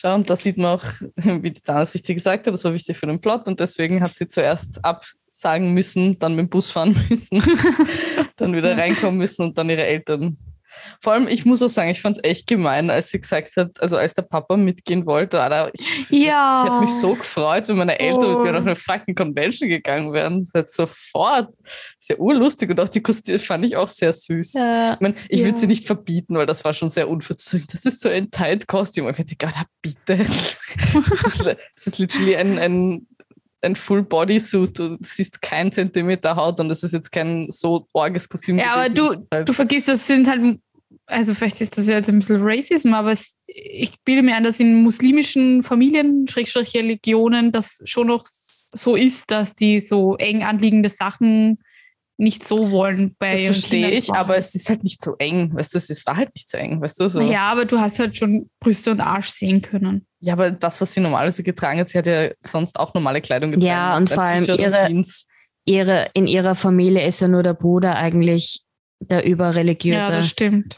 Schau, 0.00 0.14
und 0.14 0.30
da 0.30 0.36
sieht 0.36 0.56
man 0.58 0.78
auch, 0.78 0.84
wie 1.16 1.50
die 1.50 1.60
Dana 1.60 1.82
es 1.82 1.92
richtig 1.92 2.16
gesagt 2.16 2.46
hat, 2.46 2.54
das 2.54 2.62
war 2.62 2.72
wichtig 2.72 2.96
für 2.96 3.06
den 3.06 3.20
Plot 3.20 3.48
und 3.48 3.58
deswegen 3.58 4.00
hat 4.00 4.14
sie 4.14 4.28
zuerst 4.28 4.84
absagen 4.84 5.74
müssen, 5.74 6.16
dann 6.20 6.36
mit 6.36 6.44
dem 6.44 6.48
Bus 6.50 6.70
fahren 6.70 6.96
müssen, 7.10 7.42
dann 8.36 8.54
wieder 8.54 8.76
reinkommen 8.76 9.18
müssen 9.18 9.42
und 9.42 9.58
dann 9.58 9.68
ihre 9.68 9.84
Eltern. 9.84 10.36
Vor 11.00 11.12
allem, 11.12 11.28
ich 11.28 11.44
muss 11.44 11.62
auch 11.62 11.68
sagen, 11.68 11.90
ich 11.90 12.00
fand 12.00 12.16
es 12.18 12.24
echt 12.24 12.46
gemein, 12.46 12.90
als 12.90 13.10
sie 13.10 13.20
gesagt 13.20 13.56
hat, 13.56 13.80
also 13.80 13.96
als 13.96 14.14
der 14.14 14.22
Papa 14.22 14.56
mitgehen 14.56 15.06
wollte, 15.06 15.40
Alter, 15.40 15.70
ich, 15.74 16.10
Ja. 16.10 16.62
ich 16.64 16.70
hätte 16.70 16.80
mich 16.80 16.90
so 16.90 17.14
gefreut, 17.14 17.68
wenn 17.68 17.76
meine 17.76 17.98
Eltern 17.98 18.24
Oh. 18.24 18.42
mit 18.42 18.52
mir 18.52 18.58
auf 18.58 18.66
eine 18.66 18.76
fucking 18.76 19.14
Convention 19.14 19.68
gegangen 19.68 20.12
wären. 20.12 20.40
Das 20.52 20.64
ist 20.70 20.76
sofort. 20.76 21.54
Sehr 21.98 22.18
urlustig 22.20 22.70
und 22.70 22.80
auch 22.80 22.88
die 22.88 23.00
Kostüme 23.02 23.38
fand 23.38 23.64
ich 23.64 23.76
auch 23.76 23.88
sehr 23.88 24.12
süß. 24.12 24.54
Ja. 24.54 24.94
Ich, 24.94 25.00
mein, 25.00 25.14
ich 25.28 25.40
Ja. 25.40 25.46
würde 25.46 25.58
sie 25.58 25.66
nicht 25.66 25.86
verbieten, 25.86 26.36
weil 26.36 26.46
das 26.46 26.64
war 26.64 26.74
schon 26.74 26.90
sehr 26.90 27.08
unverzüglich. 27.08 27.68
Das 27.70 27.84
ist 27.84 28.00
so 28.00 28.08
ein 28.08 28.30
Tight-Kostüm. 28.30 29.06
Und 29.06 29.18
ich 29.18 29.24
dachte, 29.36 29.36
Gott, 29.38 29.66
bitte. 29.82 30.26
Das 31.08 31.22
ist, 31.34 31.44
das 31.46 31.86
ist 31.86 31.98
literally 31.98 32.36
ein, 32.36 32.58
ein, 32.58 33.06
ein 33.62 33.74
Full-Body-Suit. 33.76 34.78
Du 34.78 34.96
siehst 35.00 35.42
keinen 35.42 35.72
Zentimeter 35.72 36.36
Haut 36.36 36.60
und 36.60 36.68
das 36.68 36.82
ist 36.82 36.92
jetzt 36.92 37.10
kein 37.10 37.46
so 37.50 37.86
orges 37.92 38.28
Kostüm. 38.28 38.58
Ja, 38.58 38.74
aber 38.74 38.88
du, 38.90 39.14
halt, 39.32 39.48
du 39.48 39.52
vergisst, 39.52 39.88
das 39.88 40.06
sind 40.06 40.28
halt, 40.28 40.58
also 41.08 41.34
vielleicht 41.34 41.60
ist 41.60 41.76
das 41.76 41.86
jetzt 41.88 42.08
ein 42.08 42.18
bisschen 42.20 42.40
Racism, 42.42 42.94
aber 42.94 43.12
es, 43.12 43.36
ich 43.46 43.92
bilde 44.04 44.22
mir 44.22 44.36
ein, 44.36 44.44
dass 44.44 44.60
in 44.60 44.82
muslimischen 44.82 45.62
Familien, 45.62 46.28
Schrägstrich 46.28 46.74
Religionen, 46.74 47.50
das 47.50 47.82
schon 47.84 48.06
noch 48.06 48.24
so 48.24 48.94
ist, 48.94 49.30
dass 49.30 49.54
die 49.54 49.80
so 49.80 50.16
eng 50.16 50.42
anliegende 50.42 50.88
Sachen 50.90 51.58
nicht 52.20 52.44
so 52.46 52.70
wollen 52.72 53.14
bei 53.18 53.30
das 53.32 53.40
ihren 53.42 53.52
verstehe 53.54 53.82
Kindern 53.90 53.98
ich, 54.02 54.10
aber 54.12 54.36
es 54.36 54.54
ist 54.54 54.68
halt 54.68 54.82
nicht 54.82 55.02
so 55.02 55.14
eng. 55.18 55.54
Weißt 55.54 55.72
du, 55.72 55.78
es 55.78 56.04
war 56.04 56.16
halt 56.16 56.34
nicht 56.34 56.50
so 56.50 56.58
eng. 56.58 56.80
Weißt 56.80 56.98
du, 57.00 57.08
so. 57.08 57.20
Ja, 57.20 57.50
aber 57.52 57.64
du 57.64 57.78
hast 57.80 58.00
halt 58.00 58.16
schon 58.16 58.50
Brüste 58.60 58.90
und 58.90 59.00
Arsch 59.00 59.28
sehen 59.30 59.62
können. 59.62 60.04
Ja, 60.20 60.32
aber 60.32 60.50
das, 60.50 60.80
was 60.80 60.92
sie 60.92 61.00
normalerweise 61.00 61.44
getragen 61.44 61.78
hat, 61.78 61.90
sie 61.90 61.98
hat 61.98 62.06
ja 62.06 62.30
sonst 62.40 62.78
auch 62.78 62.92
normale 62.92 63.20
Kleidung 63.20 63.52
getragen. 63.52 63.66
Ja, 63.68 63.96
und 63.96 64.08
vor 64.10 64.24
allem 64.24 64.44
ihre- 64.44 64.86
Jeans. 64.88 65.26
Ihre, 65.64 66.10
in 66.14 66.26
ihrer 66.26 66.54
Familie 66.54 67.06
ist 67.06 67.20
ja 67.20 67.28
nur 67.28 67.42
der 67.42 67.54
Bruder 67.54 67.94
eigentlich 67.94 68.64
der 69.00 69.24
überreligiöse. 69.24 69.98
Ja, 69.98 70.10
das 70.10 70.28
stimmt. 70.28 70.76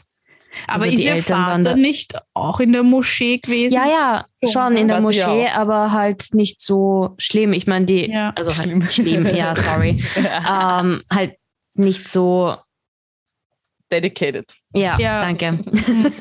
Aber 0.67 0.83
Also 0.83 0.85
ist 0.87 0.97
die 0.97 1.05
ihr 1.05 1.13
Eltern 1.15 1.39
waren 1.39 1.63
Vater 1.63 1.75
da- 1.75 1.81
nicht 1.81 2.13
auch 2.33 2.59
in 2.59 2.73
der 2.73 2.83
Moschee 2.83 3.37
gewesen? 3.39 3.73
Ja, 3.73 3.85
ja, 3.87 4.25
Schon, 4.43 4.51
schon 4.51 4.77
in 4.77 4.87
der 4.87 4.97
ja 4.97 5.01
Moschee, 5.01 5.47
aber 5.49 5.91
halt 5.91 6.25
nicht 6.33 6.59
so 6.61 7.15
schlimm. 7.17 7.53
Ich 7.53 7.67
meine, 7.67 7.85
die, 7.85 8.09
Ja. 8.11 8.31
also 8.35 8.51
halt 8.51 8.63
Schlimm. 8.63 8.81
schlimm, 8.83 9.25
ja, 9.35 9.55
sorry. 9.57 10.03
ähm, 10.17 11.03
halt 11.11 11.35
nicht 11.75 12.11
so, 12.11 12.55
Dedicated. 13.91 14.45
ja, 14.73 14.97
Ja. 14.99 15.21
danke. 15.21 15.59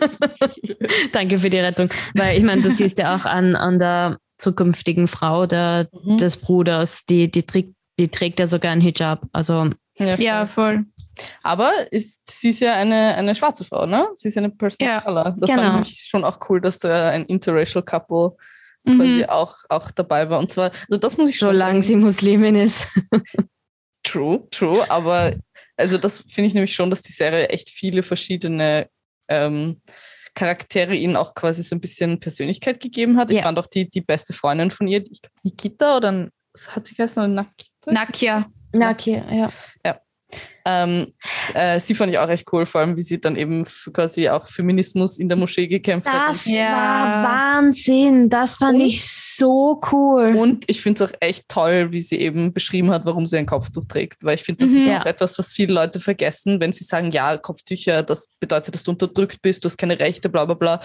danke 1.12 1.38
für 1.38 1.51
die 1.51 1.59
Rettung. 1.59 1.88
Weil 2.14 2.37
ich 2.37 2.43
meine, 2.45 2.62
du 2.62 2.71
siehst 2.71 2.99
ja 2.99 3.14
auch 3.16 3.25
an, 3.25 3.55
an 3.57 3.79
der 3.79 4.19
zukünftigen 4.38 5.07
Frau 5.07 5.47
der, 5.47 5.88
Mhm. 6.05 6.19
des 6.19 6.37
Bruders, 6.37 7.05
die, 7.05 7.31
die, 7.31 7.43
trägt, 7.45 7.75
die 7.99 8.09
trägt 8.09 8.40
ja 8.40 8.47
sogar 8.47 8.73
einen 8.73 8.81
Hijab. 8.81 9.27
Also, 9.33 9.71
Ja, 9.99 10.47
voll. 10.47 10.87
Aber 11.42 11.73
ist, 11.90 12.23
sie 12.31 12.51
ist 12.51 12.61
ja 12.61 12.75
eine, 12.75 13.14
eine 13.16 13.35
schwarze 13.35 13.64
Frau, 13.64 13.87
ne? 13.87 14.09
Sie 14.14 14.29
ist 14.29 14.35
ja 14.37 14.40
eine 14.42 14.51
Person 14.51 14.87
Ja, 14.87 14.99
of 14.99 15.05
Color. 15.05 15.37
Das 15.38 15.51
genau. 15.51 15.62
fand 15.62 15.87
ich 15.88 16.01
schon 16.05 16.25
auch 16.25 16.38
cool, 16.49 16.61
dass 16.61 16.79
da 16.79 17.11
ein 17.11 17.25
interracial 17.27 17.83
Couple 17.85 18.37
Mhm. 18.83 18.96
quasi 18.96 19.25
auch, 19.27 19.55
auch 19.68 19.90
dabei 19.90 20.31
war. 20.31 20.38
Und 20.38 20.51
zwar, 20.51 20.70
also 20.88 20.96
das 20.99 21.18
muss 21.18 21.29
ich 21.29 21.37
schon 21.37 21.49
solange 21.53 21.83
sie 21.83 21.88
sagen. 21.92 22.01
Muslimin 22.01 22.57
ist. 22.57 22.87
True, 24.03 24.49
true. 24.51 24.90
Aber 24.90 25.35
also 25.77 25.99
das 25.99 26.25
finde 26.27 26.49
ich 26.49 26.55
nämlich 26.55 26.75
schon, 26.75 26.88
dass 26.88 27.03
die 27.03 27.12
Serie 27.12 27.49
echt 27.51 27.68
viele 27.68 28.03
verschiedene 28.03 28.88
ähm, 29.29 29.77
Charaktere 30.35 30.94
ihnen 30.94 31.16
auch 31.16 31.35
quasi 31.35 31.62
so 31.62 31.77
ein 31.77 31.81
bisschen 31.81 32.18
Persönlichkeit 32.20 32.81
gegeben 32.81 33.18
hat. 33.18 33.31
Ich 33.31 33.37
Ja. 33.37 33.42
fand 33.42 33.59
auch 33.59 33.66
die, 33.66 33.88
die 33.88 34.01
beste 34.01 34.33
Freundin 34.33 34.70
von 34.70 34.88
ihr, 34.88 35.03
ich 35.05 35.20
glaub, 35.20 35.33
Nikita 35.42 35.96
oder 35.99 36.31
hat 36.68 36.87
sie 36.87 36.94
geheißen? 36.94 37.23
Oder 37.23 37.29
Nakita? 37.29 37.92
Nakia. 37.92 38.46
Na, 38.73 38.90
okay, 38.92 39.23
ja. 39.31 39.51
Ähm, 40.64 41.09
äh, 41.55 41.81
sie 41.81 41.95
fand 41.95 42.12
ich 42.12 42.19
auch 42.19 42.29
echt 42.29 42.47
cool, 42.53 42.66
vor 42.66 42.83
allem 42.83 42.97
wie 42.97 43.03
sie 43.03 43.19
dann 43.21 43.35
eben 43.37 43.64
quasi 43.93 44.29
auch 44.29 44.47
Feminismus 44.47 45.19
in 45.19 45.29
der 45.29 45.38
Moschee 45.38 45.66
gekämpft 45.66 46.09
hat. 46.09 46.29
Das 46.29 46.47
Und, 46.47 46.53
Ja. 46.53 46.71
war 46.71 47.25
Wahnsinn. 47.25 48.29
Das 48.29 48.55
fand 48.57 48.75
Und- 48.79 48.81
ich 48.87 49.03
so 49.09 49.81
cool. 49.90 50.37
und 50.37 50.64
ich 50.69 50.83
finde 50.83 51.03
es 51.03 51.11
auch 51.11 51.16
echt 51.21 51.49
toll, 51.49 51.93
wie 51.93 52.03
sie 52.03 52.19
eben 52.21 52.53
beschrieben 52.53 52.90
hat, 52.90 53.07
warum 53.07 53.25
sie 53.27 53.38
ein 53.38 53.47
Kopftuch 53.47 53.85
trägt. 53.87 54.23
Weil 54.23 54.35
ich 54.35 54.43
finde, 54.43 54.64
das 54.64 54.71
Mhm. 54.73 54.77
ist 54.81 54.87
Ja. 54.87 55.01
auch 55.01 55.07
etwas, 55.07 55.38
was 55.38 55.53
viele 55.53 55.73
Leute 55.73 55.99
vergessen, 55.99 56.61
wenn 56.61 56.73
sie 56.75 56.85
sagen, 56.85 57.11
ja, 57.11 57.37
Kopftücher, 57.38 58.03
das 58.03 58.29
bedeutet, 58.38 58.75
dass 58.75 58.83
du 58.83 58.90
unterdrückt 58.90 59.40
bist, 59.43 59.64
du 59.64 59.66
hast 59.69 59.79
keine 59.79 59.99
Rechte, 59.99 60.29
bla 60.29 60.45
bla 60.45 60.55
bla. 60.55 60.81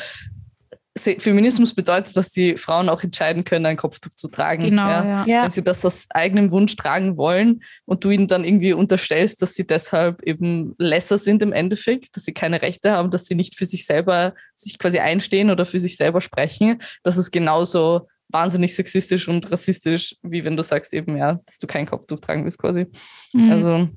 Feminismus 0.97 1.73
bedeutet, 1.73 2.15
dass 2.15 2.29
die 2.29 2.57
Frauen 2.57 2.87
auch 2.87 3.03
entscheiden 3.03 3.43
können, 3.43 3.65
ein 3.65 3.75
Kopftuch 3.75 4.11
zu 4.11 4.29
tragen. 4.29 4.63
Genau, 4.63 4.87
ja. 4.87 5.05
ja. 5.05 5.25
ja. 5.27 5.43
Wenn 5.43 5.51
sie 5.51 5.63
das 5.63 5.83
aus 5.83 6.07
eigenem 6.11 6.51
Wunsch 6.51 6.75
tragen 6.77 7.17
wollen 7.17 7.63
und 7.83 8.05
du 8.05 8.11
ihnen 8.11 8.27
dann 8.27 8.45
irgendwie 8.45 8.71
unterstellst, 8.71 9.41
dass 9.41 9.55
sie 9.55 9.67
deshalb 9.67 10.23
eben 10.23 10.73
lesser 10.77 11.17
sind 11.17 11.41
im 11.41 11.51
Endeffekt, 11.51 12.15
dass 12.15 12.23
sie 12.23 12.33
keine 12.33 12.61
Rechte 12.61 12.91
haben, 12.91 13.11
dass 13.11 13.25
sie 13.25 13.35
nicht 13.35 13.55
für 13.55 13.65
sich 13.65 13.85
selber 13.85 14.35
sich 14.53 14.79
quasi 14.79 14.99
einstehen 14.99 15.49
oder 15.49 15.65
für 15.65 15.79
sich 15.79 15.97
selber 15.97 16.21
sprechen, 16.21 16.79
das 17.03 17.17
ist 17.17 17.31
genauso 17.31 18.07
wahnsinnig 18.29 18.73
sexistisch 18.73 19.27
und 19.27 19.51
rassistisch, 19.51 20.15
wie 20.23 20.45
wenn 20.45 20.57
du 20.57 20.63
sagst 20.63 20.93
eben, 20.93 21.17
ja, 21.17 21.39
dass 21.45 21.59
du 21.59 21.67
kein 21.67 21.85
Kopftuch 21.85 22.19
tragen 22.19 22.43
willst 22.43 22.57
quasi. 22.57 22.87
Mhm. 23.33 23.51
Also 23.51 23.89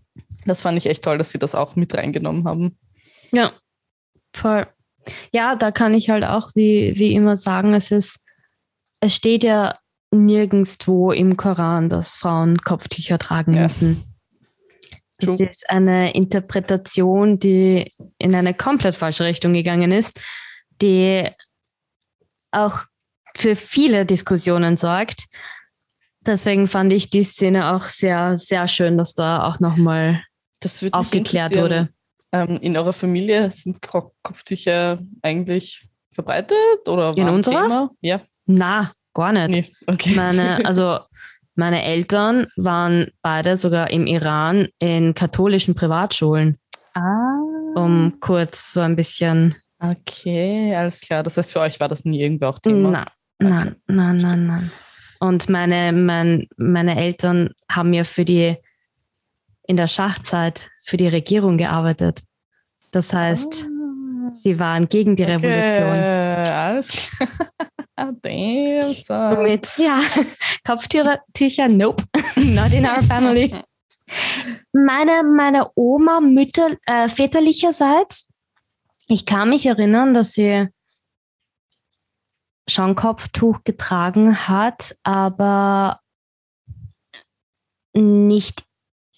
das 0.46 0.60
fand 0.60 0.76
ich 0.78 0.86
echt 0.86 1.04
toll, 1.04 1.16
dass 1.16 1.30
sie 1.30 1.38
das 1.38 1.54
auch 1.54 1.76
mit 1.76 1.94
reingenommen 1.94 2.44
haben. 2.44 2.76
Ja, 3.30 3.52
voll. 4.34 4.66
Ja, 5.32 5.56
da 5.56 5.70
kann 5.70 5.94
ich 5.94 6.10
halt 6.10 6.24
auch 6.24 6.50
wie, 6.54 6.92
wie 6.96 7.14
immer 7.14 7.36
sagen, 7.36 7.74
es 7.74 7.90
ist, 7.90 8.20
es 9.00 9.14
steht 9.14 9.44
ja 9.44 9.74
nirgendwo 10.10 11.12
im 11.12 11.36
Koran, 11.36 11.88
dass 11.88 12.16
Frauen 12.16 12.58
Kopftücher 12.58 13.18
tragen 13.18 13.52
Ja. 13.54 13.62
müssen. 13.62 14.04
Das 15.20 15.36
True. 15.36 15.48
ist 15.48 15.68
eine 15.68 16.14
Interpretation, 16.14 17.38
die 17.38 17.92
in 18.18 18.34
eine 18.34 18.54
komplett 18.54 18.94
falsche 18.94 19.24
Richtung 19.24 19.52
gegangen 19.52 19.90
ist, 19.90 20.20
die 20.80 21.28
auch 22.52 22.82
für 23.36 23.56
viele 23.56 24.06
Diskussionen 24.06 24.76
sorgt. 24.76 25.24
Deswegen 26.20 26.66
fand 26.66 26.92
ich 26.92 27.10
die 27.10 27.24
Szene 27.24 27.72
auch 27.74 27.82
sehr, 27.84 28.38
sehr 28.38 28.68
schön, 28.68 28.96
dass 28.96 29.14
da 29.14 29.44
auch 29.44 29.60
nochmal 29.60 30.22
aufgeklärt 30.92 31.54
wurde. 31.54 31.88
Ähm, 32.32 32.58
in 32.60 32.76
eurer 32.76 32.92
Familie 32.92 33.50
sind 33.50 33.80
Ko- 33.80 34.12
Kopftücher 34.22 34.98
eigentlich 35.22 35.88
verbreitet 36.12 36.86
oder 36.88 37.16
In 37.16 37.28
unserer? 37.28 37.62
Thema? 37.62 37.90
Ja, 38.00 38.20
Na, 38.46 38.92
gar 39.14 39.32
nicht. 39.32 39.48
nee, 39.48 39.76
okay. 39.86 40.14
Meine, 40.14 40.64
also 40.66 40.98
meine 41.54 41.82
Eltern 41.82 42.46
waren 42.56 43.08
beide 43.22 43.56
sogar 43.56 43.90
im 43.90 44.06
Iran 44.06 44.68
in 44.78 45.14
katholischen 45.14 45.74
Privatschulen, 45.74 46.58
ah. 46.94 47.38
um 47.74 48.18
kurz 48.20 48.72
so 48.74 48.80
ein 48.80 48.94
bisschen. 48.96 49.56
Okay, 49.80 50.74
alles 50.74 51.00
klar. 51.00 51.22
Das 51.22 51.36
heißt, 51.36 51.52
für 51.52 51.60
euch 51.60 51.80
war 51.80 51.88
das 51.88 52.04
nie 52.04 52.20
irgendwie 52.20 52.44
auch 52.44 52.58
Thema. 52.58 52.90
Nein, 52.90 53.06
nein, 53.38 53.76
nein, 53.86 54.16
nein, 54.18 54.46
nein. 54.46 54.72
Und 55.20 55.48
meine, 55.48 55.92
mein, 55.92 56.46
meine 56.56 56.96
Eltern 56.96 57.50
haben 57.70 57.92
ja 57.92 58.04
für 58.04 58.24
die 58.24 58.56
in 59.66 59.76
der 59.76 59.88
Schachzeit 59.88 60.70
für 60.88 60.96
die 60.96 61.08
Regierung 61.08 61.58
gearbeitet. 61.58 62.22
Das 62.92 63.12
heißt, 63.12 63.66
sie 64.34 64.58
waren 64.58 64.88
gegen 64.88 65.16
die 65.16 65.22
Revolution. 65.22 65.90
Okay, 65.90 66.50
alles 66.50 67.10
klar. 67.10 67.28
Damn, 68.22 68.94
son. 68.94 69.36
Somit, 69.36 69.68
ja, 69.76 70.00
Kopftücher, 70.66 71.68
nope, 71.68 72.04
not 72.36 72.72
in 72.72 72.86
our 72.86 73.02
family. 73.02 73.52
Meine, 74.72 75.24
meine 75.24 75.68
Oma 75.74 76.20
mütter, 76.20 76.76
äh, 76.86 77.08
väterlicherseits, 77.08 78.32
ich 79.08 79.26
kann 79.26 79.50
mich 79.50 79.66
erinnern, 79.66 80.14
dass 80.14 80.32
sie 80.32 80.68
schon 82.70 82.94
Kopftuch 82.94 83.62
getragen 83.64 84.48
hat, 84.48 84.96
aber 85.02 86.00
nicht 87.92 88.64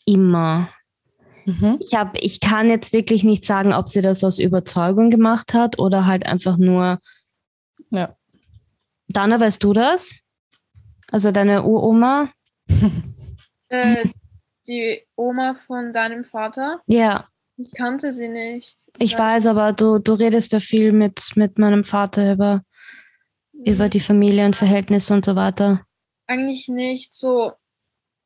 immer. 0.06 0.68
Mhm. 1.59 1.79
Ich, 1.81 1.95
hab, 1.95 2.17
ich 2.17 2.41
kann 2.41 2.69
jetzt 2.69 2.93
wirklich 2.93 3.25
nicht 3.25 3.45
sagen, 3.45 3.73
ob 3.73 3.89
sie 3.89 4.01
das 4.01 4.23
aus 4.25 4.39
Überzeugung 4.39 5.11
gemacht 5.11 5.55
hat 5.55 5.79
oder 5.79 6.07
halt 6.07 6.27
einfach 6.27 6.57
nur. 6.57 6.99
Ja. 7.91 8.15
Dana, 9.09 9.41
weißt 9.41 9.63
du 9.65 9.73
das? 9.73 10.15
Also 11.11 11.31
deine 11.33 11.65
Uroma? 11.65 12.29
Äh, 13.73 14.09
die 14.67 15.07
Oma 15.15 15.55
von 15.55 15.93
deinem 15.93 16.25
Vater? 16.25 16.81
Ja, 16.87 17.29
Ich 17.57 17.73
kannte 17.73 18.13
sie 18.13 18.27
nicht. 18.27 18.77
ich 18.99 19.17
weiß, 19.17 19.47
aber 19.47 19.73
du, 19.73 20.01
du 20.01 20.15
redest 20.15 20.53
ja 20.53 20.59
viel 20.59 20.91
mit, 20.91 21.37
mit 21.37 21.57
meinem 21.57 21.85
Vater 21.85 22.33
über, 22.33 22.65
über 23.53 23.89
die 23.89 24.01
Familienverhältnisse 24.01 25.15
und 25.15 25.25
so 25.25 25.37
weiter. 25.37 25.85
Eigentlich 26.27 26.67
nicht 26.69 27.15
so, 27.15 27.53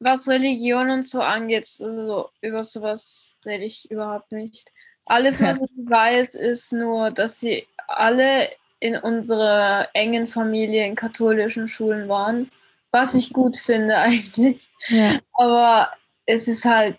was 0.05 0.29
Religion 0.29 0.90
und 0.90 1.03
so 1.03 1.21
angeht. 1.23 1.67
Also 1.81 2.29
über 2.43 2.62
sowas 2.62 3.37
rede 3.45 3.64
ich 3.64 3.90
überhaupt 3.90 4.31
nicht. 4.31 4.71
Alles, 5.07 5.43
was 5.43 5.59
ich 5.62 5.71
weiß, 5.77 6.35
ist 6.35 6.73
nur, 6.73 7.11
dass 7.11 7.40
sie 7.40 7.67
alle 7.88 8.51
in 8.81 8.97
unserer 8.97 9.88
engen 9.95 10.27
Familie 10.27 10.87
in 10.87 10.95
katholischen 10.95 11.69
Schulen 11.69 12.09
waren. 12.09 12.51
Was 12.93 13.14
ich 13.14 13.33
gut 13.33 13.57
finde 13.57 13.97
eigentlich. 13.99 14.71
Ja. 14.88 15.19
Aber 15.33 15.90
es 16.27 16.49
ist 16.49 16.64
halt, 16.64 16.99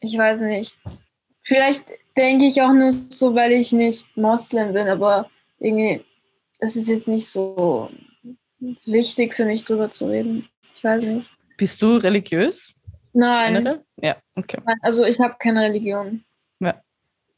ich 0.00 0.16
weiß 0.16 0.40
nicht. 0.40 0.78
Vielleicht 1.42 1.90
denke 2.16 2.46
ich 2.46 2.60
auch 2.62 2.72
nur 2.72 2.90
so, 2.90 3.34
weil 3.34 3.52
ich 3.52 3.72
nicht 3.72 4.16
Moslem 4.16 4.72
bin, 4.72 4.88
aber 4.88 5.30
irgendwie, 5.60 6.04
das 6.58 6.74
ist 6.74 6.88
jetzt 6.88 7.06
nicht 7.06 7.28
so 7.28 7.90
wichtig 8.84 9.34
für 9.34 9.44
mich 9.44 9.64
drüber 9.64 9.90
zu 9.90 10.08
reden. 10.08 10.48
Ich 10.74 10.82
weiß 10.82 11.04
nicht. 11.04 11.35
Bist 11.56 11.80
du 11.82 11.96
religiös? 11.96 12.74
Nein, 13.12 13.54
generell? 13.54 13.82
Ja, 14.02 14.16
okay. 14.36 14.58
nein 14.64 14.76
also 14.82 15.04
ich 15.04 15.18
habe 15.20 15.36
keine 15.38 15.62
Religion. 15.62 16.22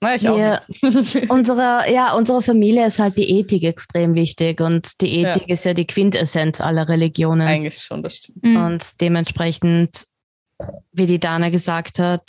Na, 0.01 0.15
ich 0.15 0.29
auch 0.29 0.37
nicht. 0.37 1.29
Unsere, 1.31 1.91
ja, 1.93 2.15
unsere 2.15 2.41
Familie 2.41 2.87
ist 2.87 3.01
halt 3.01 3.19
die 3.19 3.29
Ethik 3.31 3.65
extrem 3.65 4.15
wichtig 4.15 4.61
und 4.61 5.01
die 5.01 5.23
Ethik 5.23 5.49
ist 5.49 5.65
ja 5.65 5.75
die 5.75 5.87
Quintessenz 5.87 6.61
aller 6.61 6.89
Religionen. 6.89 7.47
Eigentlich 7.47 7.79
schon, 7.79 8.03
das 8.03 8.17
stimmt. 8.17 8.45
Mhm. 8.45 8.57
Und 8.57 9.01
dementsprechend, 9.01 10.07
wie 10.93 11.07
die 11.07 11.19
Dana 11.19 11.49
gesagt 11.49 11.99
hat, 11.99 12.23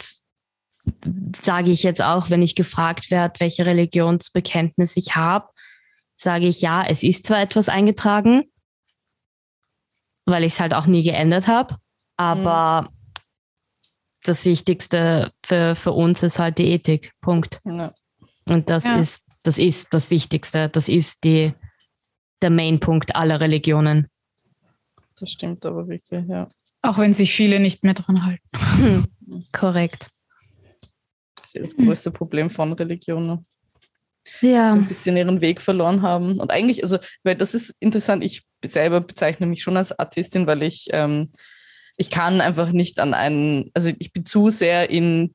sage 1.44 1.70
ich 1.70 1.84
jetzt 1.84 2.02
auch, 2.02 2.32
wenn 2.32 2.42
ich 2.42 2.56
gefragt 2.56 3.12
werde, 3.12 3.40
welche 3.40 3.68
Religionsbekenntnis 3.68 4.98
ich 4.98 5.16
habe, 5.16 5.48
sage 6.16 6.48
ich 6.48 6.62
ja, 6.62 6.84
es 6.84 7.04
ist 7.04 7.28
zwar 7.28 7.42
etwas 7.42 7.70
eingetragen, 7.70 8.46
weil 10.30 10.44
ich 10.44 10.54
es 10.54 10.60
halt 10.60 10.74
auch 10.74 10.86
nie 10.86 11.04
geändert 11.04 11.48
habe, 11.48 11.76
aber 12.18 12.90
das 14.24 14.46
Wichtigste 14.46 15.32
für, 15.42 15.76
für 15.76 15.92
uns 15.92 16.24
ist 16.24 16.40
halt 16.40 16.58
die 16.58 16.68
Ethik. 16.72 17.14
Punkt. 17.22 17.60
Ja. 17.66 17.92
Und 18.48 18.70
das 18.70 18.84
Ja. 18.84 18.98
ist, 19.00 19.26
das 19.44 19.58
ist 19.58 19.94
das 19.94 20.12
Wichtigste. 20.12 20.70
Das 20.70 20.90
ist 20.90 21.24
die, 21.24 21.54
der 22.42 22.50
Mainpunkt 22.50 23.16
aller 23.16 23.40
Religionen. 23.40 24.08
Das 25.20 25.32
stimmt 25.32 25.66
aber 25.66 25.88
wirklich, 25.88 26.28
ja. 26.28 26.48
Auch 26.82 26.98
wenn 26.98 27.14
sich 27.14 27.34
viele 27.34 27.60
nicht 27.60 27.84
mehr 27.84 27.94
dran 27.94 28.26
halten. 28.26 29.08
Korrekt. 29.54 30.10
Das 31.42 31.56
ist 31.56 31.78
das 31.78 31.86
größte 31.86 32.12
Problem 32.12 32.50
von 32.50 32.74
Religionen. 32.74 33.46
Ja. 34.42 34.74
so 34.74 34.80
ein 34.80 34.88
bisschen 34.88 35.18
ihren 35.18 35.42
Weg 35.42 35.62
verloren 35.62 36.02
haben. 36.02 36.40
Und 36.40 36.52
eigentlich, 36.52 36.84
also, 36.84 36.98
weil 37.24 37.36
das 37.36 37.54
ist 37.54 37.76
interessant, 37.80 38.24
ich 38.24 38.44
selber 38.66 39.02
bezeichne 39.02 39.48
mich 39.48 39.64
schon 39.64 39.78
als 39.78 39.98
Artistin, 39.98 40.48
weil 40.48 40.64
ich, 40.64 40.88
ähm, 40.92 41.30
ich 41.98 42.10
kann 42.10 42.42
einfach 42.42 42.72
nicht 42.72 43.00
an 43.00 43.14
einen, 43.14 43.72
also 43.74 43.92
ich 44.00 44.14
bin 44.14 44.26
zu 44.26 44.50
sehr 44.50 44.90
in 44.90 45.34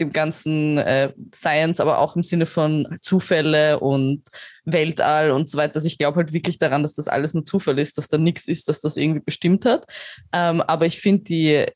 dem 0.00 0.12
ganzen 0.12 0.78
äh, 0.78 1.12
Science, 1.34 1.78
aber 1.78 1.98
auch 1.98 2.16
im 2.16 2.22
Sinne 2.22 2.46
von 2.46 2.88
Zufälle 3.02 3.80
und 3.80 4.22
Weltall 4.64 5.30
und 5.30 5.48
so 5.48 5.58
weiter. 5.58 5.76
Also 5.76 5.86
ich 5.86 5.98
glaube 5.98 6.16
halt 6.16 6.32
wirklich 6.32 6.58
daran, 6.58 6.82
dass 6.82 6.94
das 6.94 7.08
alles 7.08 7.34
nur 7.34 7.44
Zufall 7.44 7.78
ist, 7.78 7.98
dass 7.98 8.08
da 8.08 8.18
nichts 8.18 8.48
ist, 8.48 8.68
dass 8.68 8.80
das 8.80 8.96
irgendwie 8.96 9.20
bestimmt 9.20 9.64
hat. 9.66 9.84
Ähm, 10.32 10.62
aber 10.62 10.86
ich 10.86 11.00
finde 11.00 11.24
die, 11.24 11.66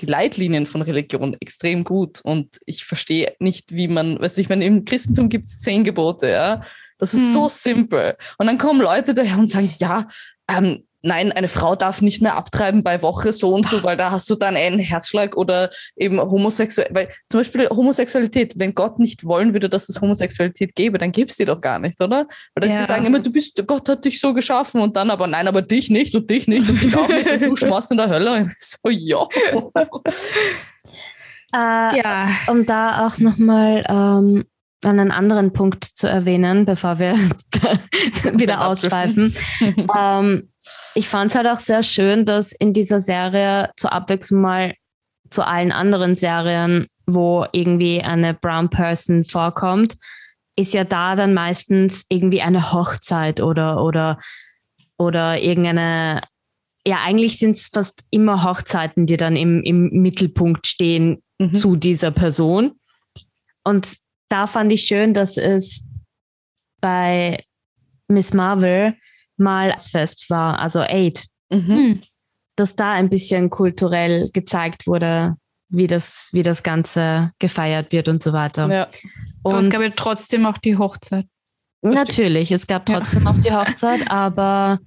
die 0.00 0.06
Leitlinien 0.06 0.66
von 0.66 0.82
Religion 0.82 1.36
extrem 1.40 1.84
gut 1.84 2.20
und 2.22 2.58
ich 2.66 2.84
verstehe 2.84 3.34
nicht, 3.38 3.74
wie 3.74 3.88
man, 3.88 4.20
weißt 4.20 4.36
du, 4.36 4.40
ich 4.40 4.48
meine, 4.48 4.64
im 4.64 4.84
Christentum 4.84 5.28
gibt 5.28 5.46
es 5.46 5.60
zehn 5.60 5.84
Gebote, 5.84 6.28
ja. 6.28 6.62
Das 6.98 7.14
ist 7.14 7.26
Hm. 7.26 7.32
so 7.32 7.48
simpel. 7.48 8.16
Und 8.38 8.46
dann 8.46 8.58
kommen 8.58 8.80
Leute 8.80 9.14
daher 9.14 9.38
und 9.38 9.48
sagen, 9.48 9.70
ja, 9.78 10.06
ähm, 10.50 10.84
nein, 11.02 11.30
eine 11.32 11.48
Frau 11.48 11.76
darf 11.76 12.02
nicht 12.02 12.22
mehr 12.22 12.34
abtreiben 12.34 12.82
bei 12.82 13.02
Woche 13.02 13.32
so 13.32 13.54
und 13.54 13.66
so, 13.68 13.82
weil 13.84 13.96
da 13.96 14.10
hast 14.10 14.28
du 14.30 14.34
dann 14.34 14.56
einen 14.56 14.78
Herzschlag 14.80 15.36
oder 15.36 15.70
eben 15.96 16.20
homosexuell, 16.20 16.88
weil 16.92 17.08
zum 17.28 17.40
Beispiel 17.40 17.68
Homosexualität, 17.68 18.54
wenn 18.56 18.74
Gott 18.74 18.98
nicht 18.98 19.24
wollen 19.24 19.52
würde, 19.54 19.68
dass 19.68 19.88
es 19.88 20.00
Homosexualität 20.00 20.74
gäbe, 20.74 20.98
dann 20.98 21.12
gäbe 21.12 21.30
es 21.30 21.36
die 21.36 21.44
doch 21.44 21.60
gar 21.60 21.78
nicht, 21.78 22.00
oder? 22.02 22.26
Weil 22.54 22.68
das 22.68 22.72
Ja. 22.72 22.80
sie 22.80 22.86
sagen 22.86 23.06
immer, 23.06 23.20
du 23.20 23.30
bist, 23.30 23.64
Gott 23.66 23.88
hat 23.88 24.04
dich 24.04 24.20
so 24.20 24.34
geschaffen 24.34 24.80
und 24.80 24.96
dann 24.96 25.10
aber 25.10 25.26
nein, 25.26 25.46
aber 25.48 25.62
dich 25.62 25.88
nicht 25.90 26.14
und 26.14 26.28
dich 26.30 26.48
nicht 26.48 26.68
und 26.68 26.82
dich 26.82 26.96
auch 26.96 27.08
nicht 27.08 27.30
und 27.30 27.40
du 27.42 27.56
schmorst 27.56 27.90
in 27.92 27.96
der 27.96 28.08
Hölle. 28.08 28.50
So, 28.60 28.90
ja. 28.90 29.26
Äh, 31.54 31.98
Ja. 31.98 32.28
Um 32.48 32.66
da 32.66 33.06
auch 33.06 33.18
nochmal 33.18 33.84
ähm, 33.88 34.44
einen 34.84 35.10
anderen 35.10 35.52
Punkt 35.52 35.84
zu 35.84 36.06
erwähnen, 36.06 36.64
bevor 36.66 36.98
wir 36.98 37.14
wieder 38.34 38.66
ausschweifen. 38.66 39.34
ähm, 39.96 40.50
ich 40.94 41.08
fand 41.08 41.30
es 41.30 41.36
halt 41.36 41.46
auch 41.46 41.60
sehr 41.60 41.82
schön, 41.82 42.24
dass 42.24 42.52
in 42.52 42.72
dieser 42.72 43.00
Serie 43.00 43.70
zur 43.76 43.92
Abwechslung 43.92 44.40
mal 44.40 44.74
zu 45.30 45.46
allen 45.46 45.72
anderen 45.72 46.16
Serien, 46.16 46.86
wo 47.06 47.46
irgendwie 47.52 48.02
eine 48.02 48.34
Brown 48.34 48.70
Person 48.70 49.24
vorkommt, 49.24 49.96
ist 50.56 50.74
ja 50.74 50.84
da 50.84 51.14
dann 51.14 51.34
meistens 51.34 52.06
irgendwie 52.08 52.42
eine 52.42 52.72
Hochzeit 52.72 53.40
oder, 53.40 53.82
oder, 53.82 54.18
oder 54.96 55.40
irgendeine, 55.40 56.22
ja, 56.86 56.98
eigentlich 57.04 57.38
sind 57.38 57.52
es 57.56 57.68
fast 57.68 58.04
immer 58.10 58.42
Hochzeiten, 58.44 59.06
die 59.06 59.16
dann 59.16 59.36
im, 59.36 59.62
im 59.62 59.90
Mittelpunkt 59.90 60.66
stehen 60.66 61.22
Mhm. 61.38 61.54
zu 61.54 61.76
dieser 61.76 62.10
Person. 62.10 62.72
Und 63.64 63.96
da 64.28 64.46
fand 64.46 64.72
ich 64.72 64.82
schön, 64.82 65.14
dass 65.14 65.36
es 65.36 65.84
bei 66.80 67.44
Miss 68.08 68.34
Marvel 68.34 68.96
mal 69.38 69.70
als 69.72 69.88
Fest 69.88 70.28
war, 70.30 70.58
also 70.58 70.80
Aid, 70.80 71.26
Mhm. 71.50 71.66
Hm. 71.68 72.00
dass 72.56 72.76
da 72.76 72.92
ein 72.92 73.08
bisschen 73.08 73.48
kulturell 73.50 74.28
gezeigt 74.32 74.86
wurde, 74.86 75.36
wie 75.70 75.86
das, 75.86 76.28
wie 76.32 76.42
das 76.42 76.62
Ganze 76.62 77.32
gefeiert 77.38 77.92
wird 77.92 78.08
und 78.08 78.22
so 78.22 78.32
weiter. 78.32 78.66
Ja. 78.68 78.88
Aber 79.44 79.58
es 79.58 79.64
Und 79.66 79.70
gab 79.70 79.80
ja 79.82 79.90
trotzdem 79.90 80.44
auch 80.46 80.58
die 80.58 80.76
Hochzeit. 80.76 81.26
natürlich, 81.82 82.50
es 82.52 82.66
gab 82.66 82.88
Ja. 82.88 82.98
trotzdem 83.00 83.26
auch 83.26 83.36
die 83.40 83.52
Hochzeit, 83.52 84.10
aber 84.10 84.78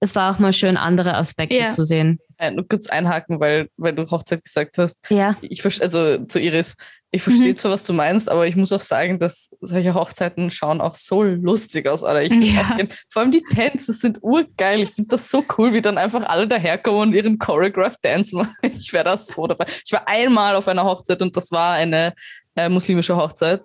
es 0.00 0.14
war 0.14 0.34
auch 0.34 0.38
mal 0.38 0.52
schön, 0.52 0.76
andere 0.76 1.14
Aspekte 1.16 1.56
Ja. 1.56 1.70
zu 1.70 1.84
sehen. 1.84 2.18
Nur 2.50 2.66
kurz 2.68 2.86
einhaken, 2.88 3.38
weil, 3.40 3.68
weil 3.76 3.94
du 3.94 4.04
Hochzeit 4.10 4.42
gesagt 4.42 4.78
hast. 4.78 5.00
Ja, 5.10 5.36
Ich 5.42 5.64
also 5.82 6.24
zu 6.24 6.38
Iris, 6.40 6.74
ich 7.12 7.22
verstehe 7.22 7.50
Mhm. 7.52 7.56
zwar, 7.56 7.72
was 7.72 7.82
du 7.82 7.92
meinst, 7.92 8.28
aber 8.28 8.46
ich 8.46 8.54
muss 8.56 8.72
auch 8.72 8.80
sagen, 8.80 9.18
dass 9.18 9.50
solche 9.60 9.94
Hochzeiten 9.94 10.50
schauen 10.50 10.80
auch 10.80 10.94
so 10.94 11.22
lustig 11.24 11.88
aus. 11.88 12.02
Oder 12.04 12.22
ich 12.22 12.32
Ja. 12.32 12.76
vor 13.12 13.22
allem 13.22 13.32
die 13.32 13.42
Tänze 13.42 13.92
sind 13.92 14.18
urgeil. 14.22 14.80
Ich 14.80 14.90
finde 14.90 15.08
das 15.08 15.28
so 15.28 15.44
cool, 15.58 15.72
wie 15.72 15.80
dann 15.80 15.98
einfach 15.98 16.24
alle 16.28 16.46
daherkommen 16.46 17.00
und 17.08 17.14
ihren 17.14 17.38
Choreographed 17.38 17.98
Dance 18.04 18.34
machen. 18.36 18.54
Ich 18.78 18.92
wäre 18.92 19.04
da 19.04 19.16
so 19.16 19.46
dabei. 19.46 19.66
Ich 19.84 19.92
war 19.92 20.06
einmal 20.08 20.54
auf 20.54 20.68
einer 20.68 20.84
Hochzeit 20.84 21.20
und 21.20 21.36
das 21.36 21.50
war 21.50 21.72
eine 21.74 22.14
äh, 22.56 22.68
muslimische 22.68 23.16
Hochzeit. 23.16 23.62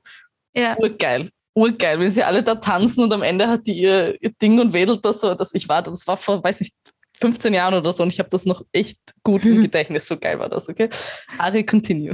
Ja. 0.56 0.76
Urgeil. 0.78 1.30
Urgeil, 1.58 2.00
wenn 2.02 2.12
sie 2.12 2.24
alle 2.24 2.44
da 2.44 2.56
tanzen 2.56 3.04
und 3.06 3.14
am 3.14 3.22
Ende 3.24 3.48
hat 3.48 3.66
die 3.66 3.80
ihr, 3.80 4.22
ihr 4.22 4.32
Ding 4.42 4.60
und 4.60 4.74
wedelt 4.74 5.06
das 5.06 5.22
so. 5.22 5.34
Das, 5.36 5.54
ich 5.54 5.70
war, 5.70 5.82
das 5.82 6.06
war 6.06 6.18
vor, 6.18 6.44
weiß 6.44 6.60
ich, 6.62 6.72
15 7.20 7.54
Jahren 7.54 7.74
oder 7.74 7.94
so 7.94 8.04
und 8.04 8.12
ich 8.12 8.20
habe 8.20 8.30
das 8.30 8.46
noch 8.46 8.64
echt 8.72 9.00
gut 9.24 9.46
im. 9.46 9.62
Gedächtnis. 9.66 10.08
So 10.08 10.18
geil 10.18 10.40
war 10.40 10.50
das, 10.50 10.70
okay? 10.70 10.90
Ari, 11.38 11.66
continue. 11.66 12.14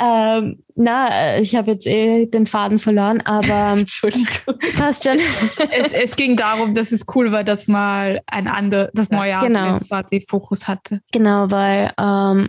ähm, 0.00 0.62
na, 0.74 1.08
äh, 1.10 1.40
ich 1.40 1.54
habe 1.54 1.72
jetzt 1.72 1.86
eh 1.86 2.26
den 2.26 2.46
Faden 2.46 2.78
verloren, 2.78 3.20
aber 3.22 3.72
Entschuldigung. 3.78 4.58
passt 4.76 5.04
schon. 5.04 5.18
es, 5.70 5.92
es 5.92 6.16
ging 6.16 6.36
darum, 6.36 6.74
dass 6.74 6.92
es 6.92 7.06
cool 7.14 7.32
war, 7.32 7.44
dass 7.44 7.68
mal 7.68 8.20
ein 8.26 8.48
anderes, 8.48 8.90
das 8.94 9.10
Neujahrsfest 9.10 9.54
genau. 9.54 9.78
quasi 9.80 10.20
Fokus 10.26 10.66
hatte. 10.68 11.00
Genau, 11.12 11.50
weil 11.50 11.92
ähm, 11.98 12.48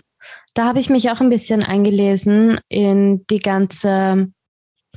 da 0.53 0.65
habe 0.65 0.79
ich 0.79 0.89
mich 0.89 1.09
auch 1.11 1.21
ein 1.21 1.29
bisschen 1.29 1.63
eingelesen 1.63 2.59
in 2.67 3.25
die 3.27 3.39
ganze 3.39 4.31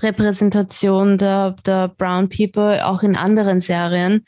Repräsentation 0.03 1.19
der, 1.19 1.57
der 1.67 1.89
Brown 1.89 2.29
People, 2.29 2.85
auch 2.85 3.03
in 3.03 3.17
anderen 3.17 3.61
Serien. 3.61 4.25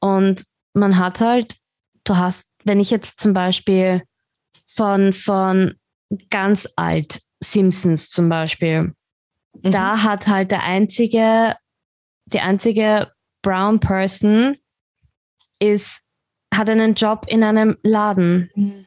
Und 0.00 0.44
man 0.72 0.98
hat 0.98 1.20
halt, 1.20 1.56
du 2.04 2.16
hast, 2.16 2.46
wenn 2.64 2.80
ich 2.80 2.90
jetzt 2.90 3.20
zum 3.20 3.32
Beispiel 3.32 4.02
von, 4.66 5.12
von 5.12 5.74
ganz 6.30 6.68
alt 6.76 7.20
Simpsons 7.42 8.10
zum 8.10 8.28
Beispiel, 8.28 8.94
Mhm. 9.62 9.72
da 9.72 10.02
hat 10.04 10.28
halt 10.28 10.52
der 10.52 10.62
einzige 10.62 11.56
die 12.26 12.40
einzige 12.40 13.10
Brown 13.42 13.80
Person 13.80 14.56
ist, 15.58 16.02
hat 16.54 16.70
einen 16.70 16.94
Job 16.94 17.26
in 17.28 17.42
einem 17.42 17.76
Laden. 17.82 18.50
Mhm. 18.54 18.86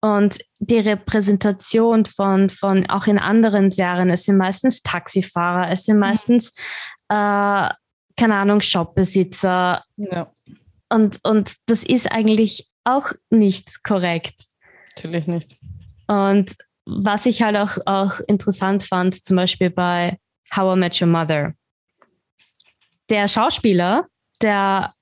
Und 0.00 0.38
die 0.60 0.78
Repräsentation 0.78 2.04
von, 2.04 2.50
von 2.50 2.88
auch 2.88 3.06
in 3.06 3.18
anderen 3.18 3.70
Serien, 3.70 4.10
es 4.10 4.24
sind 4.24 4.36
meistens 4.36 4.82
Taxifahrer, 4.82 5.70
es 5.70 5.84
sind 5.84 5.98
meistens, 5.98 6.50
äh, 7.08 7.68
keine 8.16 8.34
Ahnung, 8.36 8.60
Shopbesitzer. 8.60 9.82
Ja, 9.96 10.32
Und, 10.88 11.18
und 11.24 11.54
das 11.66 11.82
ist 11.82 12.10
eigentlich 12.12 12.68
auch 12.84 13.10
nicht 13.30 13.82
korrekt. 13.82 14.44
natürlich 14.94 15.26
nicht. 15.26 15.56
Und 16.06 16.56
was 16.86 17.26
ich 17.26 17.42
halt 17.42 17.56
auch, 17.56 17.76
auch 17.86 18.20
interessant 18.28 18.82
fand, 18.84 19.14
zum 19.24 19.36
Beispiel 19.36 19.70
bei 19.70 20.18
How 20.56 20.76
I 20.76 20.78
Met 20.78 21.00
Your 21.00 21.08
Mother. 21.08 21.52
Der 23.10 23.28
Schauspieler, 23.28 24.06
der 24.40 24.94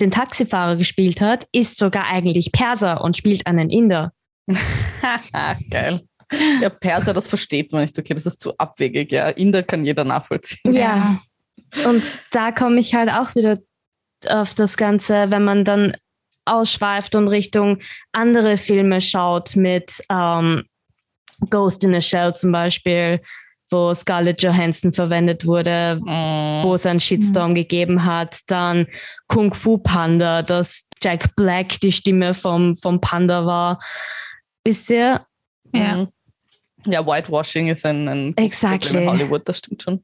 den 0.00 0.10
Taxifahrer 0.10 0.76
gespielt 0.76 1.20
hat, 1.20 1.46
ist 1.52 1.78
sogar 1.78 2.06
eigentlich 2.06 2.52
Perser 2.52 3.02
und 3.02 3.16
spielt 3.16 3.46
einen 3.46 3.70
Inder. 3.70 4.12
Geil. 5.70 6.02
Ja, 6.60 6.68
Perser, 6.68 7.12
das 7.12 7.28
versteht 7.28 7.72
man 7.72 7.82
nicht. 7.82 7.98
Okay, 7.98 8.14
das 8.14 8.26
ist 8.26 8.40
zu 8.40 8.56
abwegig. 8.56 9.12
Ja, 9.12 9.28
Inder 9.30 9.62
kann 9.62 9.84
jeder 9.84 10.04
nachvollziehen. 10.04 10.72
Ja. 10.72 11.20
Und 11.84 12.02
da 12.30 12.52
komme 12.52 12.80
ich 12.80 12.94
halt 12.94 13.10
auch 13.10 13.34
wieder 13.34 13.58
auf 14.28 14.54
das 14.54 14.76
Ganze, 14.76 15.30
wenn 15.30 15.44
man 15.44 15.64
dann 15.64 15.96
ausschweift 16.44 17.14
und 17.14 17.28
Richtung 17.28 17.78
andere 18.12 18.56
Filme 18.56 19.00
schaut 19.00 19.56
mit 19.56 20.02
ähm, 20.10 20.64
Ghost 21.48 21.84
in 21.84 21.94
a 21.94 22.00
Shell 22.00 22.34
zum 22.34 22.52
Beispiel, 22.52 23.20
wo 23.70 23.94
Scarlett 23.94 24.42
Johansson 24.42 24.92
verwendet 24.92 25.46
wurde, 25.46 25.98
Mm, 26.02 26.64
wo 26.64 26.74
es 26.74 26.86
einen 26.86 27.00
Shitstorm 27.00 27.54
gegeben 27.54 28.04
hat. 28.04 28.40
Dann 28.48 28.86
Kung 29.26 29.54
Fu 29.54 29.78
Panda, 29.78 30.42
dass 30.42 30.84
Jack 31.02 31.34
Black 31.36 31.80
die 31.80 31.92
Stimme 31.92 32.34
vom, 32.34 32.76
vom 32.76 33.00
Panda 33.00 33.46
war. 33.46 33.78
Wisst 34.64 34.90
ihr? 34.90 35.24
Ja. 35.74 35.96
mhm. 35.96 36.08
Ja, 36.86 37.06
Whitewashing 37.06 37.68
ist 37.68 37.84
ein, 37.84 38.08
ein 38.08 38.34
Exactly. 38.36 39.02
In 39.02 39.10
Hollywood, 39.10 39.42
das 39.46 39.58
stimmt 39.58 39.82
schon. 39.82 40.02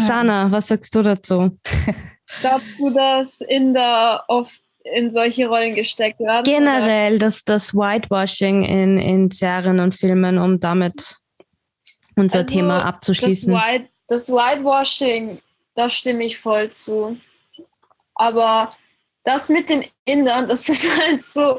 Shana, 0.00 0.50
was 0.50 0.68
sagst 0.68 0.94
du 0.94 1.02
dazu? 1.02 1.58
Glaubst 2.40 2.78
du, 2.78 2.90
dass 2.90 3.40
Inder 3.40 4.24
oft 4.28 4.60
in 4.94 5.10
solche 5.10 5.46
Rollen 5.46 5.74
gesteckt 5.74 6.20
werden? 6.20 6.42
Oder? 6.42 6.58
Generell 6.58 7.18
das, 7.18 7.44
das 7.44 7.74
Whitewashing 7.74 8.64
in, 8.64 8.98
in 8.98 9.30
Serien 9.30 9.80
und 9.80 9.94
Filmen, 9.94 10.38
um 10.38 10.60
damit 10.60 11.16
unser 12.16 12.38
Also, 12.38 12.50
Thema 12.50 12.78
Das, 12.78 12.86
abzuschließen. 12.86 13.54
White, 13.54 13.88
das 14.08 14.30
Whitewashing, 14.30 15.40
da 15.74 15.88
stimme 15.90 16.24
ich 16.24 16.38
voll 16.38 16.70
zu. 16.70 17.16
Aber 18.14 18.70
das 19.24 19.48
mit 19.48 19.68
den 19.68 19.84
Indern, 20.04 20.46
das 20.48 20.68
ist 20.68 20.98
halt 20.98 21.22
so, 21.24 21.58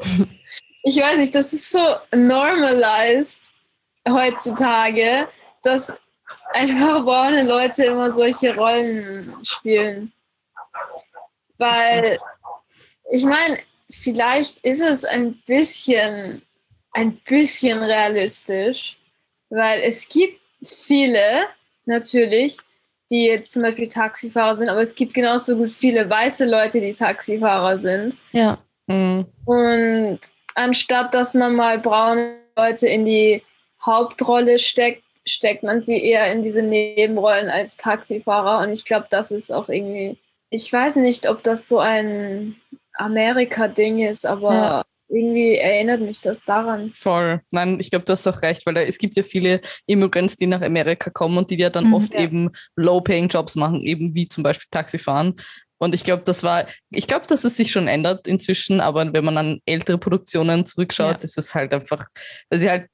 ich 0.82 0.96
weiß 0.96 1.18
nicht, 1.18 1.34
das 1.34 1.52
ist 1.52 1.70
so 1.70 1.96
normalized 2.12 3.52
heutzutage, 4.08 5.28
dass 5.62 5.96
einfach 6.52 7.04
braune 7.04 7.44
Leute 7.44 7.84
immer 7.84 8.10
solche 8.10 8.54
Rollen 8.54 9.34
spielen. 9.42 10.12
Weil, 11.58 12.18
ich 13.10 13.24
meine, 13.24 13.58
vielleicht 13.90 14.60
ist 14.60 14.80
es 14.80 15.04
ein 15.04 15.34
bisschen, 15.46 16.42
ein 16.92 17.16
bisschen 17.20 17.82
realistisch, 17.82 18.96
weil 19.50 19.80
es 19.80 20.08
gibt 20.08 20.40
viele 20.62 21.46
natürlich, 21.84 22.56
die 23.10 23.24
jetzt 23.24 23.52
zum 23.52 23.62
Beispiel 23.62 23.88
Taxifahrer 23.88 24.54
sind, 24.54 24.68
aber 24.68 24.80
es 24.80 24.94
gibt 24.94 25.14
genauso 25.14 25.56
gut 25.56 25.72
viele 25.72 26.08
weiße 26.08 26.44
Leute, 26.44 26.80
die 26.80 26.92
Taxifahrer 26.92 27.78
sind. 27.78 28.16
ja. 28.32 28.58
Mhm. 28.86 29.26
Und 29.44 30.18
anstatt 30.54 31.12
dass 31.14 31.34
man 31.34 31.54
mal 31.54 31.78
braune 31.78 32.38
Leute 32.56 32.88
in 32.88 33.04
die 33.04 33.42
Hauptrolle 33.84 34.58
steckt, 34.58 35.02
steckt 35.26 35.62
man 35.62 35.82
sie 35.82 36.02
eher 36.02 36.32
in 36.32 36.42
diese 36.42 36.62
Nebenrollen 36.62 37.50
als 37.50 37.76
Taxifahrer. 37.76 38.62
Und 38.62 38.72
ich 38.72 38.84
glaube, 38.84 39.06
das 39.10 39.30
ist 39.30 39.50
auch 39.52 39.68
irgendwie, 39.68 40.18
ich 40.50 40.72
weiß 40.72 40.96
nicht, 40.96 41.28
ob 41.28 41.42
das 41.42 41.68
so 41.68 41.78
ein 41.78 42.56
Amerika-Ding 42.94 44.00
ist, 44.00 44.26
aber 44.26 44.54
Ja. 44.54 44.84
Irgendwie 45.08 45.56
erinnert 45.56 46.00
mich 46.00 46.20
das 46.20 46.44
daran. 46.44 46.92
Voll. 46.94 47.40
Nein, 47.52 47.78
ich 47.80 47.90
glaube, 47.90 48.04
du 48.04 48.12
hast 48.12 48.26
auch 48.26 48.42
recht, 48.42 48.66
weil 48.66 48.74
da, 48.74 48.82
es 48.82 48.98
gibt 48.98 49.16
ja 49.16 49.22
viele 49.22 49.60
Immigrants, 49.86 50.36
die 50.36 50.46
nach 50.46 50.60
Amerika 50.62 51.10
kommen 51.10 51.38
und 51.38 51.50
die 51.50 51.56
ja 51.56 51.70
dann 51.70 51.86
Mhm. 51.88 51.94
oft 51.94 52.14
Ja. 52.14 52.20
eben 52.20 52.50
Low-Paying-Jobs 52.76 53.56
machen, 53.56 53.82
eben 53.82 54.14
wie 54.14 54.28
zum 54.28 54.42
Beispiel 54.42 54.66
Taxifahren. 54.70 55.34
Und 55.78 55.94
ich 55.94 56.02
glaube, 56.04 56.22
das 56.24 56.42
war, 56.42 56.66
ich 56.90 57.06
glaube, 57.06 57.26
dass 57.28 57.44
es 57.44 57.56
sich 57.56 57.70
schon 57.70 57.86
ändert 57.88 58.26
inzwischen, 58.26 58.80
aber 58.80 59.12
wenn 59.12 59.24
man 59.24 59.38
an 59.38 59.60
ältere 59.64 59.96
Produktionen 59.98 60.64
zurückschaut, 60.66 61.18
Ja. 61.18 61.22
ist 61.24 61.38
es 61.38 61.54
halt 61.54 61.72
einfach, 61.72 62.06
weil 62.50 62.58
sie 62.58 62.68
halt 62.68 62.86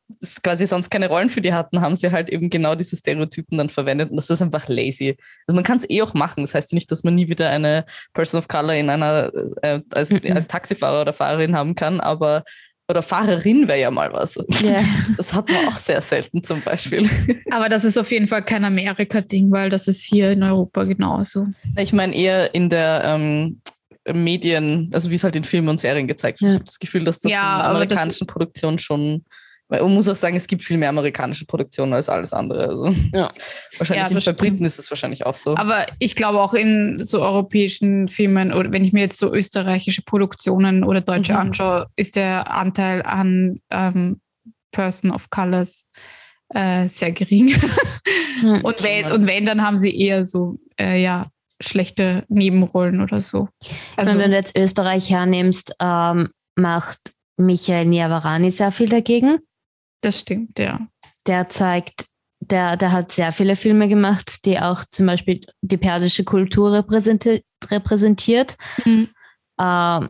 quasi 0.42 0.66
sonst 0.66 0.90
keine 0.90 1.08
Rollen 1.08 1.28
für 1.30 1.40
die 1.40 1.52
hatten, 1.54 1.80
haben 1.80 1.96
sie 1.96 2.10
halt 2.12 2.28
eben 2.28 2.50
genau 2.50 2.74
diese 2.74 2.96
Stereotypen 2.96 3.56
dann 3.58 3.70
verwendet 3.70 4.10
und 4.10 4.16
das 4.16 4.28
ist 4.30 4.42
einfach 4.42 4.68
lazy. 4.68 5.16
Also 5.46 5.54
man 5.54 5.64
kann 5.64 5.78
es 5.78 5.88
eh 5.88 6.02
auch 6.02 6.12
machen. 6.14 6.42
Das 6.42 6.54
heißt 6.54 6.72
ja 6.72 6.76
nicht, 6.76 6.90
dass 6.90 7.04
man 7.04 7.14
nie 7.14 7.28
wieder 7.28 7.48
eine 7.48 7.84
Person 8.12 8.38
of 8.38 8.48
Color 8.48 8.74
in 8.74 8.90
einer 8.90 9.32
äh, 9.62 9.80
als, 9.94 10.10
Mhm. 10.10 10.20
als 10.34 10.46
Taxifahrer 10.48 11.00
oder 11.02 11.12
Fahrerin 11.14 11.56
haben 11.56 11.74
kann, 11.74 12.00
aber 12.00 12.44
oder 12.88 13.02
Fahrerin 13.02 13.66
wäre 13.68 13.80
ja 13.80 13.90
mal 13.90 14.12
was. 14.12 14.36
Ja. 14.62 14.84
Das 15.16 15.32
hat 15.32 15.48
man 15.48 15.68
auch 15.68 15.76
sehr 15.76 16.02
selten 16.02 16.42
zum 16.42 16.60
Beispiel. 16.60 17.08
Aber 17.50 17.68
das 17.68 17.84
ist 17.84 17.96
auf 17.98 18.10
jeden 18.10 18.26
Fall 18.28 18.44
kein 18.44 18.64
Amerika-Ding, 18.64 19.50
weil 19.50 19.70
das 19.70 19.88
ist 19.88 20.02
hier 20.04 20.32
in 20.32 20.42
Europa 20.42 20.84
genauso. 20.84 21.44
Ich 21.78 21.92
meine 21.92 22.14
eher 22.14 22.54
in 22.54 22.68
der 22.68 23.02
ähm, 23.04 23.60
Medien, 24.12 24.90
also 24.92 25.10
wie 25.10 25.14
es 25.14 25.24
halt 25.24 25.36
in 25.36 25.44
Filmen 25.44 25.68
und 25.68 25.80
Serien 25.80 26.06
gezeigt 26.06 26.40
wird. 26.42 26.48
Ja. 26.50 26.54
Ich 26.54 26.58
habe 26.60 26.64
das 26.66 26.78
Gefühl, 26.78 27.04
dass 27.04 27.20
das 27.20 27.32
Ja, 27.32 27.38
in 27.38 27.44
aber 27.44 27.62
das- 27.62 27.76
amerikanischen 27.96 28.26
Produktionen 28.26 28.78
schon, 28.78 29.24
man 29.68 29.94
muss 29.94 30.08
auch 30.08 30.14
sagen, 30.16 30.36
es 30.36 30.46
gibt 30.46 30.62
viel 30.62 30.76
mehr 30.78 30.88
amerikanische 30.90 31.46
Produktionen 31.46 31.92
als 31.94 32.08
alles 32.08 32.32
andere. 32.32 32.68
Also 32.68 32.94
Ja. 33.12 33.30
wahrscheinlich 33.78 34.08
Ja, 34.08 34.14
bei 34.14 34.20
stimmt. 34.20 34.38
Briten 34.38 34.64
ist 34.64 34.78
es 34.78 34.90
wahrscheinlich 34.90 35.24
auch 35.26 35.34
so. 35.34 35.56
Aber 35.56 35.86
ich 35.98 36.14
glaube 36.16 36.40
auch 36.40 36.54
in 36.54 37.02
so 37.02 37.22
europäischen 37.22 38.08
Filmen 38.08 38.52
oder 38.52 38.70
wenn 38.72 38.84
ich 38.84 38.92
mir 38.92 39.00
jetzt 39.00 39.18
so 39.18 39.32
österreichische 39.32 40.02
Produktionen 40.02 40.84
oder 40.84 41.00
deutsche 41.00 41.32
Mhm. 41.32 41.38
anschaue, 41.38 41.86
ist 41.96 42.16
der 42.16 42.50
Anteil 42.54 43.02
an 43.02 43.60
ähm, 43.70 44.20
Person 44.70 45.10
of 45.12 45.30
Colors 45.30 45.86
äh, 46.54 46.86
sehr 46.88 47.12
gering. 47.12 47.54
und, 48.62 48.82
wenn, 48.82 49.10
und 49.12 49.26
wenn, 49.26 49.46
dann 49.46 49.62
haben 49.62 49.76
sie 49.76 49.96
eher 49.98 50.24
so 50.24 50.58
äh, 50.78 51.02
ja, 51.02 51.28
schlechte 51.60 52.24
Nebenrollen 52.28 53.00
oder 53.00 53.20
so. 53.20 53.48
Also, 53.96 54.18
Wenn 54.18 54.30
du 54.30 54.36
jetzt 54.36 54.56
Österreich 54.56 55.10
hernimmst, 55.10 55.74
ähm, 55.80 56.28
macht 56.56 57.12
Michael 57.36 57.86
Niavarani 57.86 58.50
sehr 58.50 58.70
viel 58.72 58.88
dagegen. 58.88 59.38
Das 60.04 60.20
stimmt, 60.20 60.58
ja. 60.58 60.80
Der 61.26 61.48
zeigt, 61.48 62.06
der, 62.40 62.76
der 62.76 62.92
hat 62.92 63.12
sehr 63.12 63.32
viele 63.32 63.56
Filme 63.56 63.88
gemacht, 63.88 64.44
die 64.44 64.58
auch 64.60 64.84
zum 64.84 65.06
Beispiel 65.06 65.40
die 65.62 65.76
persische 65.78 66.24
Kultur 66.24 66.72
repräsenti 66.72 67.42
repräsentiert. 67.70 68.56
Mhm. 68.84 69.08
Ähm, 69.58 70.08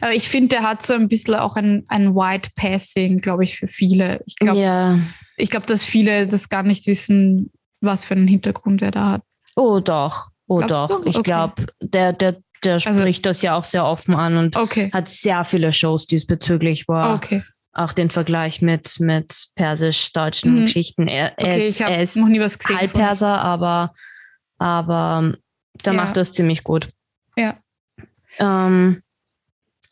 Aber 0.00 0.14
ich 0.14 0.28
finde, 0.28 0.48
der 0.48 0.62
hat 0.62 0.82
so 0.82 0.94
ein 0.94 1.08
bisschen 1.08 1.34
auch 1.34 1.56
ein, 1.56 1.84
ein 1.88 2.14
White 2.14 2.50
Passing, 2.56 3.20
glaube 3.20 3.44
ich, 3.44 3.58
für 3.58 3.68
viele. 3.68 4.22
Ich 4.26 4.36
glaube, 4.36 4.58
ja. 4.58 4.98
ich 5.36 5.50
glaube, 5.50 5.66
dass 5.66 5.84
viele 5.84 6.26
das 6.26 6.48
gar 6.48 6.62
nicht 6.62 6.86
wissen, 6.86 7.50
was 7.82 8.04
für 8.06 8.14
einen 8.14 8.28
Hintergrund 8.28 8.80
er 8.80 8.90
da 8.92 9.10
hat. 9.10 9.22
Oh 9.56 9.80
doch, 9.80 10.28
oh 10.46 10.60
Glaubst 10.60 10.90
doch. 10.90 11.02
du? 11.02 11.10
Ich 11.10 11.16
Okay. 11.16 11.22
glaube, 11.24 11.66
der, 11.82 12.12
der, 12.14 12.36
der 12.62 12.72
Also- 12.74 12.94
spricht 13.00 13.26
das 13.26 13.42
ja 13.42 13.54
auch 13.54 13.64
sehr 13.64 13.84
offen 13.84 14.14
an 14.14 14.38
und 14.38 14.56
Okay. 14.56 14.90
hat 14.92 15.08
sehr 15.08 15.44
viele 15.44 15.70
Shows 15.72 16.06
diesbezüglich, 16.06 16.88
wo 16.88 16.94
er 16.94 17.14
Okay. 17.16 17.42
Auch 17.74 17.92
den 17.92 18.10
Vergleich 18.10 18.62
mit, 18.62 19.00
mit 19.00 19.46
persisch-deutschen 19.56 20.54
Mhm. 20.54 20.60
Geschichten. 20.62 21.08
Er, 21.08 21.32
Okay, 21.36 21.68
ist, 21.68 21.74
ich 21.76 21.80
er 21.80 22.02
ist 22.02 22.16
noch 22.16 22.28
nie 22.28 22.40
was 22.40 22.58
gesehen. 22.58 22.76
von- 22.76 22.80
Halbperser, 23.00 23.40
aber, 23.40 23.92
aber 24.58 25.20
ähm, 25.24 25.36
der 25.84 25.92
Ja. 25.92 26.02
macht 26.02 26.16
das 26.16 26.32
ziemlich 26.32 26.62
gut. 26.64 26.88
Ja. 27.36 27.56
Ähm, 28.38 29.02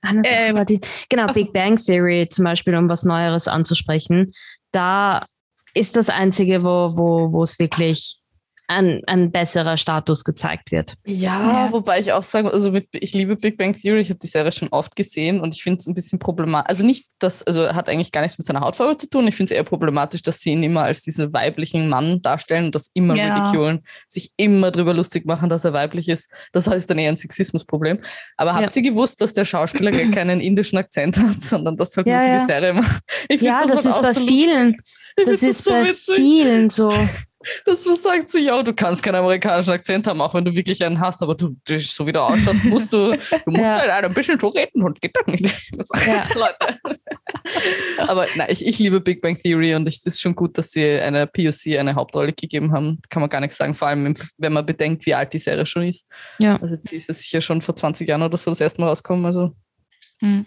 war 0.02 0.64
die, 0.64 0.80
genau, 1.08 1.24
ach 1.28 1.34
so. 1.34 1.40
Big 1.42 1.52
Bang 1.52 1.76
Theory 1.76 2.28
zum 2.30 2.44
Beispiel, 2.44 2.74
um 2.76 2.88
was 2.88 3.04
Neueres 3.04 3.46
anzusprechen. 3.48 4.32
Da 4.72 5.26
ist 5.74 5.96
das 5.96 6.08
Einzige, 6.08 6.62
wo, 6.64 6.96
wo, 6.96 7.32
wo 7.32 7.42
es 7.42 7.58
wirklich 7.58 8.16
ein, 8.72 9.02
ein 9.06 9.30
besserer 9.30 9.76
Status 9.76 10.24
gezeigt 10.24 10.72
wird. 10.72 10.94
Ja, 11.06 11.66
Ja. 11.66 11.72
wobei 11.72 12.00
ich 12.00 12.12
auch 12.12 12.22
sagen, 12.22 12.48
also 12.48 12.72
mit, 12.72 12.88
ich 12.92 13.12
liebe 13.14 13.36
Big 13.36 13.56
Bang 13.58 13.74
Theory, 13.78 14.00
ich 14.00 14.10
habe 14.10 14.18
die 14.18 14.26
Serie 14.26 14.52
schon 14.52 14.68
oft 14.70 14.96
gesehen 14.96 15.40
und 15.40 15.54
ich 15.54 15.62
finde 15.62 15.78
es 15.78 15.86
ein 15.86 15.94
bisschen 15.94 16.18
problematisch. 16.18 16.68
Also 16.70 16.84
nicht, 16.84 17.06
dass, 17.18 17.42
also 17.46 17.68
hat 17.74 17.88
eigentlich 17.88 18.12
gar 18.12 18.22
nichts 18.22 18.38
mit 18.38 18.46
seiner 18.46 18.60
Hautfarbe 18.60 18.96
zu 18.96 19.08
tun. 19.08 19.26
Ich 19.28 19.36
finde 19.36 19.52
es 19.52 19.56
eher 19.56 19.64
problematisch, 19.64 20.22
dass 20.22 20.40
sie 20.40 20.50
ihn 20.52 20.62
immer 20.62 20.82
als 20.82 21.02
diesen 21.02 21.32
weiblichen 21.32 21.88
Mann 21.88 22.20
darstellen 22.22 22.66
und 22.66 22.74
das 22.74 22.90
immer 22.94 23.14
Ja. 23.14 23.46
ridiculen, 23.46 23.82
sich 24.08 24.32
immer 24.36 24.70
drüber 24.70 24.94
lustig 24.94 25.26
machen, 25.26 25.48
dass 25.48 25.64
er 25.64 25.72
weiblich 25.72 26.08
ist. 26.08 26.32
Das 26.52 26.66
heißt 26.66 26.88
dann 26.90 26.98
eher 26.98 27.10
ein 27.10 27.16
Sexismusproblem. 27.16 28.00
Aber 28.36 28.54
habt 28.54 28.74
Ja. 28.74 28.82
ihr 28.82 28.90
gewusst, 28.90 29.20
dass 29.20 29.32
der 29.32 29.44
Schauspieler 29.44 29.90
gar 29.90 30.10
keinen 30.10 30.40
indischen 30.40 30.78
Akzent 30.78 31.16
hat, 31.18 31.40
sondern 31.40 31.76
das 31.76 31.96
halt 31.96 32.06
Ja, 32.06 32.14
nur 32.18 32.22
für 32.26 32.32
ja. 32.32 32.38
die 32.40 32.46
Serie 32.46 32.72
macht? 32.74 33.02
Ich 33.28 33.40
Ja, 33.40 33.60
das, 33.62 33.70
halt 33.76 33.80
ist 33.86 33.92
auch 33.92 34.02
bei 34.02 34.14
vielen, 34.14 34.76
Ich 35.16 35.24
das 35.26 35.40
find 35.40 35.50
ist 35.52 35.64
so 35.64 35.70
bei 35.70 35.84
witzig. 35.88 36.14
vielen 36.16 36.70
so. 36.70 36.90
Das 37.66 37.82
sagt 37.84 38.30
sich 38.30 38.50
auch, 38.50 38.62
du 38.62 38.72
kannst 38.74 39.02
keinen 39.02 39.16
amerikanischen 39.16 39.70
Akzent 39.72 40.06
haben, 40.06 40.20
auch 40.20 40.34
wenn 40.34 40.44
du 40.44 40.54
wirklich 40.54 40.84
einen 40.84 41.00
hast, 41.00 41.22
aber 41.22 41.34
du, 41.34 41.54
du 41.64 41.78
so 41.80 42.06
wie 42.06 42.12
du 42.12 42.20
ausschaust, 42.20 42.64
musst 42.64 42.92
du, 42.92 43.12
du 43.12 43.16
musst 43.46 43.62
Ja. 43.62 43.78
halt 43.80 44.04
ein 44.04 44.14
bisschen 44.14 44.38
so 44.40 44.48
reden 44.48 44.82
und 44.82 45.00
geht 45.00 45.16
doch 45.16 45.26
nicht. 45.26 45.70
Ja. 46.06 46.26
Leute. 46.34 46.78
Aber 47.98 48.26
nein, 48.36 48.48
ich, 48.50 48.64
ich 48.66 48.78
liebe 48.78 49.00
Big 49.00 49.20
Bang 49.20 49.36
Theory 49.36 49.74
und 49.74 49.86
es 49.88 50.04
ist 50.04 50.20
schon 50.20 50.34
gut, 50.34 50.56
dass 50.58 50.70
sie 50.72 50.98
eine 51.00 51.26
POC 51.26 51.78
eine 51.78 51.94
Hauptrolle 51.94 52.32
gegeben 52.32 52.72
haben. 52.72 52.98
Kann 53.08 53.20
man 53.20 53.30
gar 53.30 53.40
nichts 53.40 53.56
sagen, 53.56 53.74
vor 53.74 53.88
allem 53.88 54.14
wenn 54.38 54.52
man 54.52 54.64
bedenkt, 54.66 55.06
wie 55.06 55.14
alt 55.14 55.32
die 55.32 55.38
Serie 55.38 55.66
schon 55.66 55.82
ist. 55.84 56.06
Ja. 56.38 56.56
Also 56.60 56.76
die 56.76 56.96
ist 56.96 57.08
ja 57.08 57.14
sicher 57.14 57.40
schon 57.40 57.62
vor 57.62 57.76
20 57.76 58.08
Jahren 58.08 58.22
oder 58.22 58.38
so 58.38 58.50
das 58.50 58.60
erste 58.60 58.80
Mal 58.80 58.88
rausgekommen. 58.88 59.26
Also 59.26 59.52
Hm. 60.20 60.46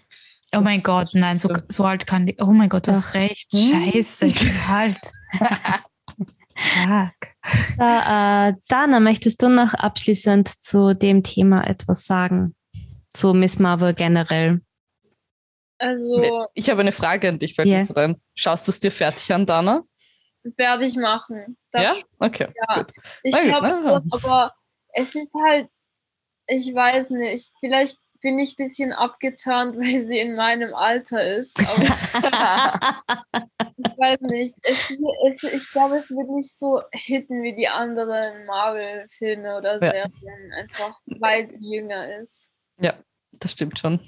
Oh 0.54 0.60
mein 0.60 0.82
Gott, 0.82 1.10
nein, 1.12 1.38
so, 1.38 1.52
so 1.68 1.84
alt 1.84 2.06
kann 2.06 2.24
die. 2.26 2.36
Oh 2.40 2.46
mein 2.46 2.68
Gott, 2.68 2.86
du 2.86 2.92
hast 2.92 3.14
recht. 3.14 3.48
Hm. 3.52 3.92
Scheiße, 3.92 4.26
ich 4.26 4.38
bin 4.38 4.52
alt. 4.68 4.96
Fuck. 6.56 7.76
Da, 7.78 8.48
äh, 8.48 8.54
Dana, 8.68 9.00
möchtest 9.00 9.42
du 9.42 9.48
noch 9.48 9.74
abschließend 9.74 10.48
zu 10.48 10.94
dem 10.94 11.22
Thema 11.22 11.66
etwas 11.66 12.06
sagen? 12.06 12.54
Zu 13.10 13.34
Miss 13.34 13.58
Marvel 13.58 13.94
generell? 13.94 14.56
Also 15.78 16.46
ich 16.54 16.70
habe 16.70 16.80
eine 16.80 16.92
Frage 16.92 17.28
an 17.28 17.38
dich, 17.38 17.54
fällt 17.54 17.68
Ja. 17.68 17.80
mir 17.80 17.86
gerade 17.86 18.02
ein. 18.02 18.22
Schaust 18.34 18.66
du 18.66 18.70
es 18.70 18.80
dir 18.80 18.90
fertig 18.90 19.32
an, 19.32 19.44
Dana? 19.46 19.82
werde 20.56 20.84
ich 20.84 20.96
machen. 20.96 21.56
Das 21.72 21.82
ja? 21.82 21.94
Okay, 22.18 22.48
Ja. 22.68 22.74
gut. 22.76 22.92
Ich 23.24 23.36
glaube, 23.36 24.02
aber 24.10 24.52
es 24.94 25.14
ist 25.14 25.34
halt, 25.44 25.68
ich 26.46 26.72
weiß 26.72 27.10
nicht, 27.10 27.50
vielleicht 27.58 27.98
bin 28.26 28.40
ich 28.40 28.54
ein 28.54 28.64
bisschen 28.64 28.92
abgeturnt, 28.92 29.76
weil 29.78 30.04
sie 30.04 30.18
in 30.18 30.34
meinem 30.34 30.74
Alter 30.74 31.22
ist. 31.36 31.56
Aber 31.60 31.82
ich 33.76 33.98
weiß 33.98 34.20
nicht. 34.22 34.52
Es, 34.64 34.90
es, 35.30 35.42
ich 35.54 35.70
glaube, 35.70 35.98
es 35.98 36.10
wird 36.10 36.28
nicht 36.30 36.58
so 36.58 36.82
hitten 36.90 37.44
wie 37.44 37.54
die 37.54 37.68
anderen 37.68 38.44
Marvel-Filme 38.46 39.56
oder 39.56 39.74
Ja. 39.74 39.78
Serien, 39.92 40.52
einfach 40.58 40.98
weil 41.20 41.46
sie 41.46 41.76
jünger 41.76 42.18
ist. 42.20 42.50
Das 43.38 43.52
stimmt 43.52 43.78
schon. 43.78 44.00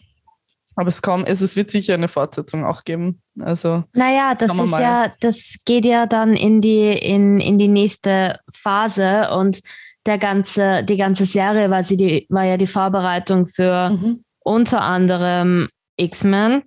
Aber 0.75 0.89
es 0.89 1.03
kommt, 1.03 1.29
es 1.29 1.55
wird 1.55 1.71
sicher 1.71 1.95
eine 1.95 2.09
Fortsetzung 2.09 2.65
auch 2.65 2.83
geben. 2.85 3.23
Also 3.41 3.85
Naja, 3.93 4.35
das 4.35 4.53
ist 4.53 4.67
mal. 4.67 4.81
ja, 4.83 5.15
das 5.21 5.59
geht 5.65 5.85
ja 5.85 6.07
dann 6.07 6.35
in 6.35 6.61
die, 6.61 6.93
in, 6.93 7.39
in 7.41 7.59
die 7.59 7.69
nächste 7.69 8.41
Phase 8.51 9.31
und 9.31 9.61
der 10.09 10.19
ganze, 10.19 10.83
die 10.83 10.97
ganze 10.97 11.25
Serie 11.27 11.71
war, 11.71 11.85
sie 11.85 11.97
die, 11.97 12.27
war 12.31 12.45
ja 12.45 12.57
die 12.57 12.67
Vorbereitung 12.67 13.47
für 13.47 13.91
Mhm. 13.91 14.25
unter 14.41 14.81
anderem 14.81 15.69
X-Men, 15.97 16.63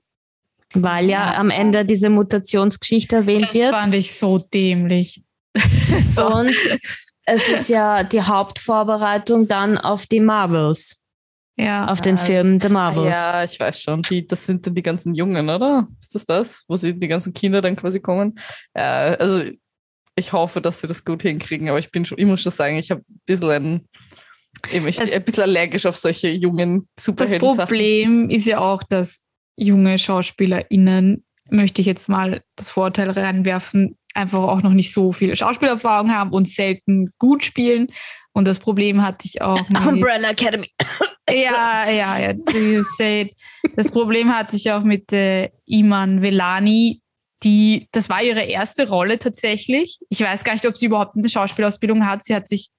weil 0.74 1.10
ja, 1.10 1.34
Ja. 1.34 1.38
am 1.38 1.50
Ende 1.50 1.84
diese 1.84 2.10
Mutationsgeschichte 2.10 3.18
erwähnt 3.18 3.48
Das 3.50 3.54
wird. 3.54 3.72
fand 3.76 3.96
ich 3.96 4.14
so 4.18 4.38
dämlich. 4.38 5.24
so. 6.16 6.28
Und 6.34 6.56
es 7.26 7.48
ist 7.50 7.68
ja 7.70 8.04
die 8.04 8.22
Hauptvorbereitung 8.22 9.48
dann 9.48 9.78
auf 9.78 10.06
die 10.08 10.20
Marvels, 10.22 11.04
Ja. 11.58 11.88
auf 11.88 12.00
den 12.02 12.18
Film 12.18 12.60
The 12.62 12.70
Marvels. 12.70 13.16
ja, 13.16 13.44
ich 13.44 13.60
weiß 13.60 13.82
schon. 13.82 14.02
Die, 14.04 14.26
das 14.26 14.46
sind 14.46 14.66
dann 14.66 14.76
die 14.76 14.82
ganzen 14.84 15.14
Jungen, 15.16 15.50
oder? 15.50 15.88
Ist 16.00 16.16
das 16.16 16.26
das, 16.26 16.64
wo 16.68 16.78
sie 16.78 16.98
die 16.98 17.08
ganzen 17.08 17.34
Kinder 17.34 17.62
dann 17.62 17.76
quasi 17.76 18.00
kommen? 18.00 18.36
Ja, 18.76 19.14
also 19.16 19.44
ich 20.16 20.34
hoffe, 20.34 20.62
dass 20.62 20.82
sie 20.82 20.88
das 20.88 21.06
gut 21.06 21.22
hinkriegen, 21.24 21.70
aber 21.70 21.80
ich 21.80 21.92
bin 21.92 22.06
schon, 22.06 22.18
ich 22.20 22.26
muss 22.26 22.42
schon 22.42 22.52
sagen, 22.52 22.78
ich 22.78 22.92
habe 22.92 23.02
ein 23.02 23.22
bisschen 23.26 23.50
ein, 23.50 23.88
eben, 24.74 24.88
ich, 24.88 24.98
Das- 24.98 25.12
ein 25.12 25.24
bisschen 25.24 25.44
allergisch 25.44 25.86
auf 25.86 25.98
solche 25.98 26.30
jungen 26.30 26.88
Das 26.96 27.06
Superhelden. 27.06 27.40
Problem 27.56 28.30
ist 28.30 28.46
ja 28.46 28.60
auch, 28.60 28.84
dass 28.84 29.22
junge 29.58 29.98
SchauspielerInnen, 29.98 31.24
möchte 31.50 31.82
ich 31.82 31.88
jetzt 31.88 32.10
mal 32.10 32.42
das 32.56 32.70
Vorteil 32.70 33.10
reinwerfen, 33.10 33.98
einfach 34.14 34.40
auch 34.40 34.62
noch 34.62 34.72
nicht 34.74 34.94
so 34.94 35.12
viel 35.12 35.36
Schauspielerfahrung 35.36 36.12
haben 36.14 36.32
und 36.32 36.48
selten 36.48 37.12
gut 37.18 37.44
spielen. 37.44 37.88
Und 38.34 38.48
das 38.48 38.60
Problem 38.60 39.02
hatte 39.02 39.28
ich 39.28 39.42
auch 39.42 39.68
mit, 39.70 39.86
Umbrella 39.86 40.30
Academy. 40.32 40.70
ja, 41.30 41.90
ja, 41.90 42.18
ja, 42.18 42.34
do 42.34 42.58
you 42.58 42.82
say 42.98 43.24
it. 43.24 43.34
Das 43.76 43.92
Problem 43.92 44.34
hatte 44.34 44.56
ich 44.56 44.72
auch 44.72 44.84
mit 44.84 45.12
äh, 45.12 45.50
Iman 45.66 46.22
Velani, 46.22 47.01
die, 47.44 47.88
das 47.92 48.10
war 48.10 48.22
ihre 48.22 48.42
erste 48.42 48.88
Rolle 48.88 49.20
tatsächlich. 49.20 50.00
Ich 50.10 50.22
weiß 50.22 50.44
gar 50.44 50.54
nicht, 50.54 50.68
ob 50.68 50.78
sie 50.78 50.86
überhaupt 50.86 51.16
eine 51.16 51.30
Schauspielausbildung 51.30 52.06
hat. 52.08 52.24
Sie 52.24 52.36
hat 52.36 52.48
sich 52.48 52.70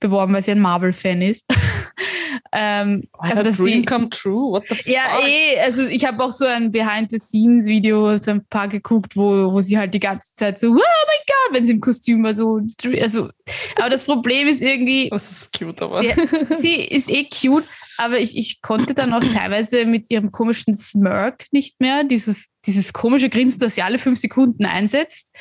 beworben, 0.00 0.34
weil 0.34 0.42
sie 0.42 0.52
ein 0.52 0.60
Marvel-Fan 0.60 1.22
ist. 1.22 1.46
ähm, 2.52 3.04
also 3.18 3.42
das 3.42 3.56
dass 3.56 3.66
Dream 3.66 3.82
die, 3.82 3.84
come 3.84 4.10
true, 4.10 4.52
what 4.52 4.64
the 4.68 4.74
fuck? 4.74 4.86
ja, 4.86 5.02
eh, 5.26 5.60
also 5.60 5.86
ich 5.86 6.04
habe 6.04 6.22
auch 6.22 6.32
so 6.32 6.46
ein 6.46 6.72
Behind-the-Scenes-Video, 6.72 8.16
so 8.16 8.30
ein 8.32 8.44
paar 8.46 8.68
geguckt, 8.68 9.16
wo, 9.16 9.52
wo 9.52 9.60
sie 9.60 9.78
halt 9.78 9.94
die 9.94 10.00
ganze 10.00 10.34
Zeit 10.34 10.60
so, 10.60 10.68
oh 10.68 10.72
mein 10.72 10.80
Gott, 11.26 11.54
wenn 11.54 11.64
sie 11.64 11.72
im 11.72 11.80
Kostüm 11.80 12.24
war, 12.24 12.34
so, 12.34 12.60
also, 13.00 13.28
aber 13.76 13.90
das 13.90 14.04
Problem 14.04 14.48
ist 14.48 14.62
irgendwie, 14.62 15.08
Das 15.10 15.30
ist 15.30 15.58
cute, 15.58 15.82
aber. 15.82 16.02
Ja. 16.02 16.14
sie 16.58 16.74
ist 16.74 17.10
eh 17.10 17.24
cute, 17.24 17.66
aber 17.98 18.18
ich, 18.18 18.36
ich 18.36 18.62
konnte 18.62 18.94
dann 18.94 19.12
auch 19.12 19.24
teilweise 19.24 19.84
mit 19.84 20.10
ihrem 20.10 20.32
komischen 20.32 20.74
Smirk 20.74 21.46
nicht 21.52 21.80
mehr, 21.80 22.04
dieses, 22.04 22.48
dieses 22.66 22.92
komische 22.92 23.28
Grinsen, 23.28 23.60
das 23.60 23.74
sie 23.74 23.82
alle 23.82 23.98
fünf 23.98 24.18
Sekunden 24.18 24.64
einsetzt. 24.64 25.32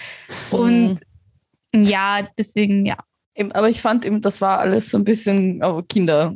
Und 0.51 0.99
ja, 1.73 2.27
deswegen, 2.37 2.85
ja. 2.85 2.97
Aber 3.53 3.69
ich 3.69 3.81
fand 3.81 4.05
eben, 4.05 4.21
das 4.21 4.41
war 4.41 4.59
alles 4.59 4.91
so 4.91 4.97
ein 4.97 5.05
bisschen 5.05 5.63
oh, 5.63 5.81
Kinder, 5.87 6.35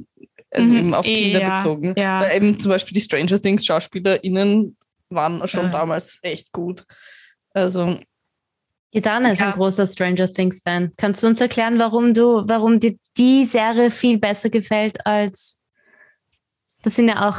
also 0.55 0.69
Mhm, 0.69 0.77
eben 0.77 0.93
auf 0.93 1.05
eh, 1.05 1.13
Kinder 1.13 1.39
ja, 1.41 1.55
bezogen. 1.55 1.93
ja. 1.97 2.21
Weil 2.21 2.35
eben 2.37 2.59
zum 2.59 2.69
Beispiel 2.71 2.93
die 2.93 3.01
Stranger 3.01 3.41
Things 3.41 3.65
SchauspielerInnen 3.65 4.77
waren 5.09 5.47
schon 5.47 5.65
Ja. 5.65 5.71
damals 5.71 6.19
echt 6.23 6.51
gut. 6.51 6.83
Also, 7.51 7.99
Die 8.93 9.01
Dana 9.01 9.31
ist 9.33 9.39
Ja. 9.41 9.47
ein 9.47 9.53
großer 9.53 9.85
Stranger 9.85 10.27
Things 10.31 10.61
Fan. 10.61 10.91
Kannst 10.97 11.21
du 11.21 11.27
uns 11.27 11.41
erklären, 11.41 11.77
warum 11.79 12.13
du, 12.13 12.43
warum 12.47 12.79
dir 12.79 12.95
die 13.17 13.43
Serie 13.45 13.91
viel 13.91 14.17
besser 14.17 14.49
gefällt 14.49 15.05
als 15.05 15.59
das 16.83 16.95
sind 16.95 17.09
ja 17.09 17.27
auch 17.29 17.37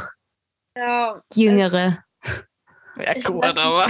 Ja, 0.77 1.21
Jüngere. 1.33 2.03
ja 2.97 3.13
gut, 3.25 3.43
aber. 3.43 3.87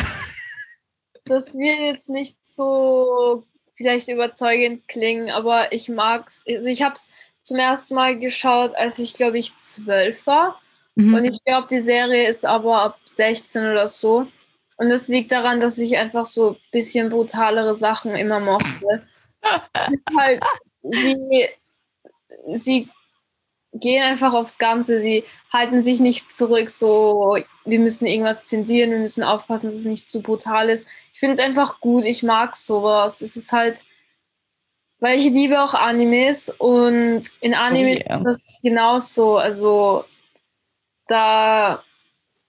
das 1.26 1.56
wird 1.58 1.80
jetzt 1.80 2.10
nicht 2.10 2.38
so 2.44 3.46
vielleicht 3.76 4.08
überzeugend 4.08 4.88
klingen, 4.88 5.30
aber 5.30 5.72
ich 5.74 5.90
mag's. 5.90 6.44
Also 6.48 6.70
ich 6.70 6.82
habe 6.84 6.94
es 6.94 7.12
zum 7.48 7.58
ersten 7.58 7.96
Mal 7.96 8.18
geschaut, 8.20 8.76
als 8.76 9.00
ich 9.00 9.14
glaube 9.14 9.38
ich 9.40 9.56
zwölf 9.56 10.28
war. 10.28 10.60
Mhm. 10.96 11.14
Und 11.14 11.26
ich 11.26 11.44
glaube, 11.44 11.68
die 11.70 11.80
Serie 11.80 12.28
ist 12.28 12.46
aber 12.46 12.84
ab 12.84 13.00
16 13.06 13.64
oder 13.70 13.88
so. 13.88 14.28
Und 14.78 14.90
das 14.90 15.08
liegt 15.08 15.32
daran, 15.32 15.60
dass 15.60 15.78
ich 15.78 15.98
einfach 15.98 16.26
so 16.26 16.52
ein 16.52 16.58
bisschen 16.72 17.10
brutalere 17.10 17.76
Sachen 17.76 18.16
immer 18.16 18.40
mochte. 18.40 19.08
halt, 20.18 20.44
sie, 20.84 21.48
sie 22.54 22.90
gehen 23.74 24.04
einfach 24.04 24.34
aufs 24.34 24.58
Ganze. 24.58 25.00
Sie 25.00 25.24
halten 25.52 25.82
sich 25.82 26.00
nicht 26.00 26.32
zurück, 26.32 26.70
so, 26.70 27.38
wir 27.66 27.80
müssen 27.80 28.08
irgendwas 28.08 28.44
zensieren, 28.44 28.92
wir 28.92 29.00
müssen 29.00 29.24
aufpassen, 29.24 29.68
dass 29.68 29.76
es 29.76 29.86
nicht 29.86 30.10
zu 30.10 30.22
brutal 30.22 30.70
ist. 30.70 30.88
Ich 31.14 31.20
finde 31.20 31.34
es 31.34 31.40
einfach 31.40 31.80
gut, 31.80 32.06
ich 32.06 32.24
mag 32.24 32.56
sowas. 32.56 33.22
Es 33.22 33.36
ist 33.36 33.52
halt, 33.52 33.84
weil 35.00 35.18
ich 35.18 35.26
liebe 35.32 35.62
auch 35.62 35.74
Animes 35.74 36.50
und 36.58 37.24
in 37.42 37.54
Anime 37.54 37.98
Oh 37.98 38.10
yeah. 38.10 38.18
ist 38.18 38.24
das 38.26 38.42
genauso. 38.64 39.38
Also 39.38 40.06
da 41.08 41.84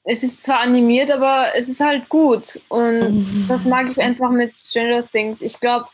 es 0.04 0.22
ist 0.22 0.42
zwar 0.42 0.60
animiert, 0.60 1.10
aber 1.10 1.48
es 1.54 1.68
ist 1.68 1.80
halt 1.80 2.08
gut. 2.08 2.60
Und 2.68 3.26
das 3.46 3.64
mag 3.66 3.90
ich 3.90 4.00
einfach 4.00 4.30
mit 4.30 4.56
Stranger 4.56 5.06
Things. 5.06 5.42
Ich 5.42 5.60
glaube, 5.60 5.86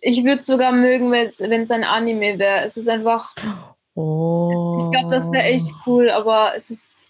ich 0.00 0.24
würde 0.24 0.38
es 0.38 0.46
sogar 0.46 0.72
mögen, 0.72 1.12
wenn 1.12 1.26
es 1.62 1.70
ein 1.70 1.84
Anime 1.84 2.38
wäre. 2.40 2.64
Es 2.64 2.76
ist 2.76 2.88
einfach, 2.88 3.32
Oh. 3.96 4.76
ich 4.78 4.90
glaube, 4.90 5.08
das 5.08 5.32
wäre 5.32 5.44
echt 5.44 5.72
cool, 5.86 6.10
aber 6.10 6.52
es 6.54 6.70
ist, 6.70 7.08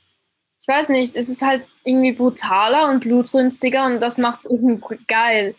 ich 0.61 0.69
weiß 0.69 0.89
nicht, 0.91 1.17
es 1.17 1.29
ist 1.29 1.43
halt 1.43 1.65
irgendwie 1.85 2.13
brutaler 2.13 2.89
und 2.89 3.01
blutrünstiger 3.01 3.87
und 3.87 4.01
das 4.01 4.19
macht 4.19 4.41
es 4.41 4.51
irgendwie 4.51 4.99
geil. 5.09 5.57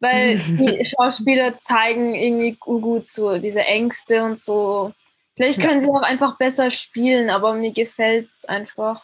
Weil 0.00 0.38
die 0.58 0.84
Schauspieler 0.86 1.58
zeigen 1.60 2.14
irgendwie 2.14 2.56
gut 2.58 3.06
so 3.06 3.38
diese 3.38 3.60
Ängste 3.60 4.24
und 4.24 4.38
so. 4.38 4.92
Vielleicht 5.36 5.60
können 5.60 5.80
sie 5.80 5.88
auch 5.88 6.02
einfach 6.02 6.36
besser 6.36 6.70
spielen, 6.70 7.30
aber 7.30 7.54
mir 7.54 7.72
gefällt 7.72 8.28
es 8.34 8.44
einfach. 8.44 9.02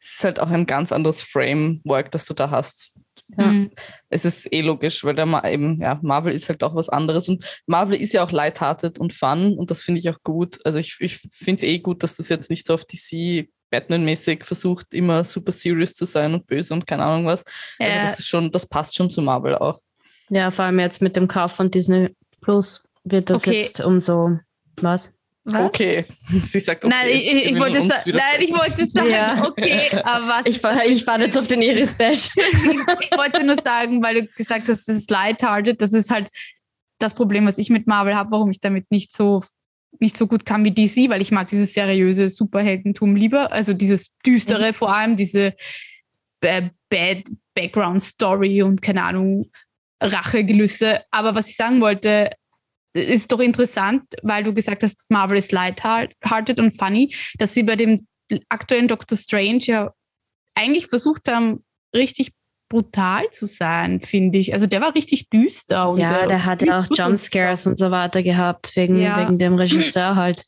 Es 0.00 0.14
ist 0.16 0.24
halt 0.24 0.40
auch 0.40 0.48
ein 0.48 0.64
ganz 0.66 0.92
anderes 0.92 1.20
Framework, 1.20 2.10
das 2.10 2.24
du 2.24 2.32
da 2.32 2.50
hast. 2.50 2.92
Ja. 3.36 3.46
Mhm. 3.46 3.70
Es 4.08 4.24
ist 4.24 4.50
eh 4.52 4.62
logisch, 4.62 5.04
weil 5.04 5.14
der 5.14 5.26
Ma 5.26 5.46
eben, 5.46 5.80
ja, 5.82 5.98
Marvel 6.02 6.32
ist 6.32 6.48
halt 6.48 6.62
auch 6.62 6.74
was 6.74 6.88
anderes 6.88 7.28
und 7.28 7.44
Marvel 7.66 8.00
ist 8.00 8.14
ja 8.14 8.24
auch 8.24 8.32
lighthearted 8.32 8.98
und 8.98 9.12
fun 9.12 9.58
und 9.58 9.70
das 9.70 9.82
finde 9.82 9.98
ich 9.98 10.08
auch 10.08 10.22
gut. 10.22 10.58
Also 10.64 10.78
ich, 10.78 10.96
ich 11.00 11.18
finde 11.18 11.58
es 11.58 11.62
eh 11.64 11.78
gut, 11.80 12.02
dass 12.02 12.16
das 12.16 12.30
jetzt 12.30 12.48
nicht 12.48 12.66
so 12.66 12.74
auf 12.74 12.86
DC 12.86 13.48
Batman-mäßig 13.70 14.44
versucht, 14.44 14.94
immer 14.94 15.24
super 15.24 15.52
serious 15.52 15.94
zu 15.94 16.06
sein 16.06 16.32
und 16.32 16.46
böse 16.46 16.72
und 16.72 16.86
keine 16.86 17.04
Ahnung 17.04 17.26
was. 17.26 17.44
Also 17.78 17.96
Ja. 17.96 18.02
das 18.02 18.18
ist 18.18 18.28
schon, 18.28 18.50
das 18.50 18.66
passt 18.66 18.96
schon 18.96 19.10
zu 19.10 19.20
Marvel 19.20 19.56
auch. 19.56 19.78
Ja, 20.30 20.50
vor 20.50 20.66
allem 20.66 20.78
jetzt 20.78 21.02
mit 21.02 21.16
dem 21.16 21.28
Kauf 21.28 21.52
von 21.52 21.70
Disney 21.70 22.14
Plus 22.40 22.88
wird 23.04 23.30
das 23.30 23.46
Okay. 23.46 23.60
jetzt 23.60 23.80
umso 23.80 24.38
was? 24.80 25.12
Was? 25.44 25.64
Okay. 25.64 26.04
Sie 26.42 26.60
sagt 26.60 26.84
okay. 26.84 26.94
Nein, 26.94 27.08
ich, 27.10 27.46
ich, 27.52 27.58
wollte 27.58 27.80
sa- 27.80 28.02
nein, 28.06 28.40
ich 28.40 28.52
wollte 28.52 28.86
sagen, 28.86 29.10
Ja. 29.10 29.44
okay, 29.46 29.80
aber 30.04 30.28
was 30.28 30.46
Ich, 30.46 30.62
war- 30.62 30.84
ich 30.84 31.06
warte 31.06 31.24
jetzt 31.24 31.38
auf 31.38 31.46
den 31.46 31.62
Iris 31.62 31.94
Bash. 31.94 32.30
ich 32.36 33.16
wollte 33.16 33.44
nur 33.44 33.56
sagen, 33.56 34.02
weil 34.02 34.22
du 34.22 34.26
gesagt 34.36 34.68
hast, 34.68 34.86
das 34.86 34.96
ist 34.96 35.10
lighthearted, 35.10 35.80
das 35.80 35.92
ist 35.92 36.10
halt 36.10 36.28
das 36.98 37.14
Problem, 37.14 37.46
was 37.46 37.58
ich 37.58 37.70
mit 37.70 37.86
Marvel 37.86 38.14
habe, 38.14 38.30
warum 38.30 38.50
ich 38.50 38.60
damit 38.60 38.90
nicht 38.90 39.16
so 39.16 39.42
nicht 40.00 40.18
so 40.18 40.26
gut 40.26 40.44
kann 40.44 40.64
wie 40.64 40.70
DC, 40.70 41.08
weil 41.10 41.22
ich 41.22 41.32
mag 41.32 41.48
dieses 41.48 41.72
seriöse 41.72 42.28
Superheldentum 42.28 43.16
lieber, 43.16 43.50
also 43.52 43.72
dieses 43.72 44.12
düstere 44.24 44.68
mhm. 44.68 44.74
vor 44.74 44.94
allem, 44.94 45.16
diese 45.16 45.54
äh, 46.42 46.68
Bad 46.90 47.24
Background 47.54 48.02
Story 48.02 48.62
und 48.62 48.82
keine 48.82 49.02
Ahnung, 49.02 49.46
Rachegelüsse. 50.00 51.02
Aber 51.10 51.34
was 51.34 51.48
ich 51.48 51.56
sagen 51.56 51.80
wollte, 51.80 52.30
ist 52.94 53.30
doch 53.32 53.40
interessant, 53.40 54.02
weil 54.22 54.44
du 54.44 54.52
gesagt 54.54 54.82
hast, 54.82 54.96
Marvel 55.08 55.38
ist 55.38 55.52
lighthearted 55.52 56.60
und 56.60 56.76
funny, 56.78 57.14
dass 57.38 57.54
sie 57.54 57.62
bei 57.62 57.76
dem 57.76 58.06
aktuellen 58.48 58.88
Doctor 58.88 59.16
Strange 59.16 59.60
ja 59.62 59.92
eigentlich 60.54 60.86
versucht 60.86 61.28
haben, 61.28 61.64
richtig 61.94 62.32
brutal 62.68 63.30
zu 63.30 63.46
sein, 63.46 64.00
finde 64.00 64.38
ich. 64.38 64.52
Also 64.52 64.66
der 64.66 64.80
war 64.80 64.94
richtig 64.94 65.30
düster. 65.30 65.88
Und 65.88 66.00
ja, 66.00 66.26
der 66.26 66.44
hatte 66.44 66.76
auch 66.76 66.86
Jumpscares 66.94 67.66
und 67.66 67.78
so 67.78 67.90
weiter 67.90 68.22
gehabt, 68.22 68.76
wegen, 68.76 69.00
ja. 69.00 69.22
wegen 69.22 69.38
dem 69.38 69.54
Regisseur 69.54 70.16
halt. 70.16 70.44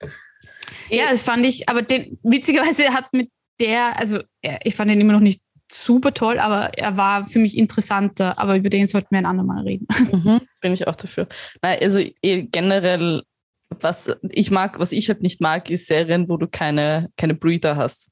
Ja, 0.90 1.10
das 1.10 1.22
fand 1.22 1.46
ich, 1.46 1.68
aber 1.68 1.82
den, 1.82 2.18
witzigerweise 2.22 2.92
hat 2.92 3.12
mit 3.12 3.30
der, 3.60 3.98
also 3.98 4.20
ich 4.64 4.74
fand 4.74 4.90
ihn 4.90 5.00
immer 5.00 5.12
noch 5.12 5.20
nicht 5.20 5.40
super 5.70 6.12
toll, 6.12 6.38
aber 6.38 6.76
er 6.76 6.96
war 6.96 7.26
für 7.26 7.38
mich 7.38 7.56
interessanter. 7.56 8.38
Aber 8.38 8.56
über 8.56 8.70
den 8.70 8.86
sollten 8.86 9.08
wir 9.10 9.18
ein 9.18 9.26
andermal 9.26 9.64
reden. 9.64 9.86
Mhm, 10.10 10.40
bin 10.60 10.72
ich 10.72 10.88
auch 10.88 10.96
dafür. 10.96 11.28
Nein, 11.62 11.78
also 11.80 12.00
eh, 12.22 12.42
generell, 12.42 13.22
was 13.68 14.10
ich 14.30 14.50
mag, 14.50 14.78
was 14.78 14.92
ich 14.92 15.08
halt 15.08 15.22
nicht 15.22 15.40
mag, 15.40 15.70
ist 15.70 15.86
Serien, 15.86 16.28
wo 16.28 16.36
du 16.36 16.48
keine, 16.48 17.08
keine 17.16 17.34
Breather 17.34 17.76
hast. 17.76 18.10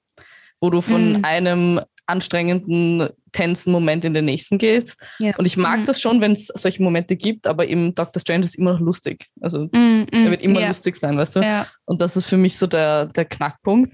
Wo 0.60 0.70
du 0.70 0.80
von 0.80 1.18
mhm. 1.18 1.24
einem 1.24 1.80
anstrengenden, 2.06 3.08
tensen 3.32 3.72
Moment 3.72 4.04
in 4.04 4.14
den 4.14 4.24
nächsten 4.24 4.58
gehst. 4.58 5.02
Ja. 5.18 5.36
Und 5.36 5.44
ich 5.46 5.56
mag 5.56 5.80
mhm. 5.80 5.84
das 5.84 6.00
schon, 6.00 6.20
wenn 6.20 6.32
es 6.32 6.46
solche 6.46 6.82
Momente 6.82 7.16
gibt, 7.16 7.46
aber 7.46 7.66
im 7.66 7.94
Doctor 7.94 8.20
Strange 8.20 8.46
ist 8.46 8.56
immer 8.56 8.72
noch 8.72 8.80
lustig. 8.80 9.26
Also 9.40 9.68
mhm, 9.72 10.06
er 10.10 10.30
wird 10.30 10.42
immer 10.42 10.60
ja. 10.60 10.68
lustig 10.68 10.96
sein, 10.96 11.18
weißt 11.18 11.36
du? 11.36 11.40
Ja. 11.40 11.66
Und 11.84 12.00
das 12.00 12.16
ist 12.16 12.28
für 12.28 12.38
mich 12.38 12.56
so 12.56 12.66
der, 12.66 13.06
der 13.06 13.26
Knackpunkt. 13.26 13.92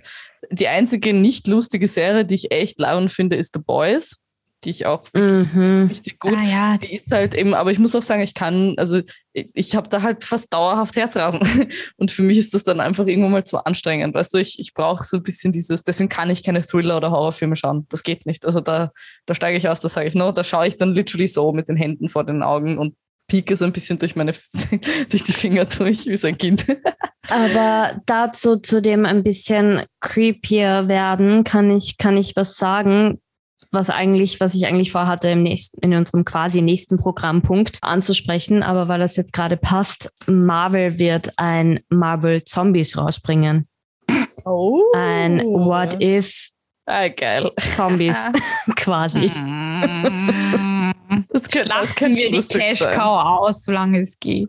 Die 0.50 0.68
einzige 0.68 1.14
nicht 1.14 1.46
lustige 1.46 1.88
Serie, 1.88 2.24
die 2.24 2.34
ich 2.34 2.52
echt 2.52 2.78
lauen 2.80 3.08
finde, 3.08 3.36
ist 3.36 3.54
The 3.54 3.60
Boys 3.60 4.24
die 4.64 4.70
ich 4.70 4.86
auch 4.86 5.04
mhm. 5.14 5.86
richtig 5.88 6.18
gut. 6.18 6.34
Ah, 6.36 6.44
ja. 6.44 6.78
Die 6.78 6.94
ist 6.94 7.10
halt 7.10 7.34
eben, 7.34 7.54
aber 7.54 7.70
ich 7.70 7.78
muss 7.78 7.94
auch 7.94 8.02
sagen, 8.02 8.22
ich 8.22 8.34
kann, 8.34 8.74
also 8.78 9.00
ich, 9.32 9.48
ich 9.54 9.74
habe 9.74 9.88
da 9.88 10.02
halt 10.02 10.24
fast 10.24 10.52
dauerhaft 10.52 10.96
Herzrasen. 10.96 11.40
Und 11.96 12.10
für 12.10 12.22
mich 12.22 12.38
ist 12.38 12.54
das 12.54 12.64
dann 12.64 12.80
einfach 12.80 13.06
irgendwann 13.06 13.32
mal 13.32 13.44
zu 13.44 13.58
anstrengend. 13.58 14.14
Weißt 14.14 14.32
du, 14.34 14.38
ich, 14.38 14.58
ich 14.58 14.74
brauche 14.74 15.04
so 15.04 15.18
ein 15.18 15.22
bisschen 15.22 15.52
dieses, 15.52 15.84
deswegen 15.84 16.08
kann 16.08 16.30
ich 16.30 16.42
keine 16.42 16.62
Thriller 16.62 16.96
oder 16.96 17.10
Horrorfilme 17.10 17.56
schauen. 17.56 17.86
Das 17.88 18.02
geht 18.02 18.26
nicht. 18.26 18.46
Also 18.46 18.60
da, 18.60 18.92
da 19.26 19.34
steige 19.34 19.58
ich 19.58 19.68
aus, 19.68 19.80
da 19.80 19.88
sage 19.88 20.08
ich, 20.08 20.14
no, 20.14 20.32
da 20.32 20.44
schaue 20.44 20.66
ich 20.66 20.76
dann 20.76 20.94
literally 20.94 21.28
so 21.28 21.52
mit 21.52 21.68
den 21.68 21.76
Händen 21.76 22.08
vor 22.08 22.24
den 22.24 22.42
Augen 22.42 22.78
und 22.78 22.94
pieke 23.26 23.56
so 23.56 23.64
ein 23.64 23.72
bisschen 23.72 23.98
durch 23.98 24.16
meine 24.16 24.34
durch 25.10 25.24
die 25.24 25.32
Finger 25.32 25.64
durch, 25.64 26.06
wie 26.06 26.16
so 26.16 26.26
ein 26.26 26.38
Kind. 26.38 26.66
Aber 27.28 28.00
dazu 28.06 28.56
zu 28.56 28.82
dem 28.82 29.06
ein 29.06 29.22
bisschen 29.22 29.84
creepier 30.00 30.88
werden, 30.88 31.44
kann 31.44 31.70
ich, 31.70 31.96
kann 31.96 32.16
ich 32.16 32.36
was 32.36 32.56
sagen. 32.56 33.20
Was 33.70 33.90
eigentlich, 33.90 34.38
was 34.38 34.54
ich 34.54 34.66
eigentlich 34.66 34.92
vorhatte, 34.92 35.30
im 35.30 35.42
nächsten, 35.42 35.80
in 35.80 35.94
unserem 35.94 36.24
quasi 36.24 36.62
nächsten 36.62 36.96
Programmpunkt 36.96 37.78
anzusprechen, 37.82 38.62
aber 38.62 38.86
weil 38.86 39.00
das 39.00 39.16
jetzt 39.16 39.32
gerade 39.32 39.56
passt, 39.56 40.12
Marvel 40.28 41.00
wird 41.00 41.30
ein 41.38 41.80
Marvel 41.88 42.44
Zombies 42.44 42.96
rausbringen. 42.96 43.66
Oh. 44.44 44.80
Ein 44.94 45.40
What 45.40 46.00
If 46.00 46.50
ah, 46.86 47.08
geil. 47.08 47.50
Zombies 47.74 48.16
quasi. 48.76 49.30
Das 51.30 51.48
könnte, 51.48 51.68
das 51.68 51.94
könnte 51.94 52.20
wir 52.20 52.30
die 52.30 52.46
Cash 52.46 52.80
Cow 52.80 53.24
aus, 53.24 53.64
solange 53.64 54.00
es 54.00 54.18
geht. 54.18 54.48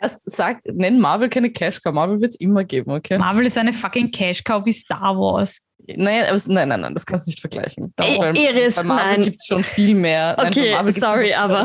Das 0.00 0.22
sagt, 0.24 0.66
nenn 0.66 0.98
Marvel 0.98 1.28
keine 1.28 1.50
Cash 1.50 1.80
Cow. 1.80 1.92
Marvel 1.92 2.20
wird 2.20 2.32
es 2.32 2.40
immer 2.40 2.64
geben, 2.64 2.90
okay? 2.90 3.18
Marvel 3.18 3.46
ist 3.46 3.58
eine 3.58 3.72
fucking 3.72 4.10
Cash 4.10 4.42
Cow 4.42 4.64
wie 4.64 4.72
Star 4.72 5.16
Wars. 5.16 5.60
Nein, 5.96 6.24
nein, 6.46 6.68
nein, 6.68 6.80
nein, 6.80 6.94
das 6.94 7.06
kannst 7.06 7.26
du 7.26 7.30
nicht 7.30 7.40
vergleichen. 7.40 7.92
Da, 7.96 8.04
bei, 8.04 8.32
Iris, 8.32 8.76
bei 8.76 8.82
Marvel 8.82 9.24
gibt 9.24 9.36
es 9.36 9.46
schon 9.46 9.62
viel 9.62 9.94
mehr. 9.94 10.36
Okay, 10.38 10.74
nein, 10.74 10.92
sorry, 10.92 11.32
aber. 11.32 11.64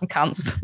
Du 0.00 0.06
kannst. 0.08 0.56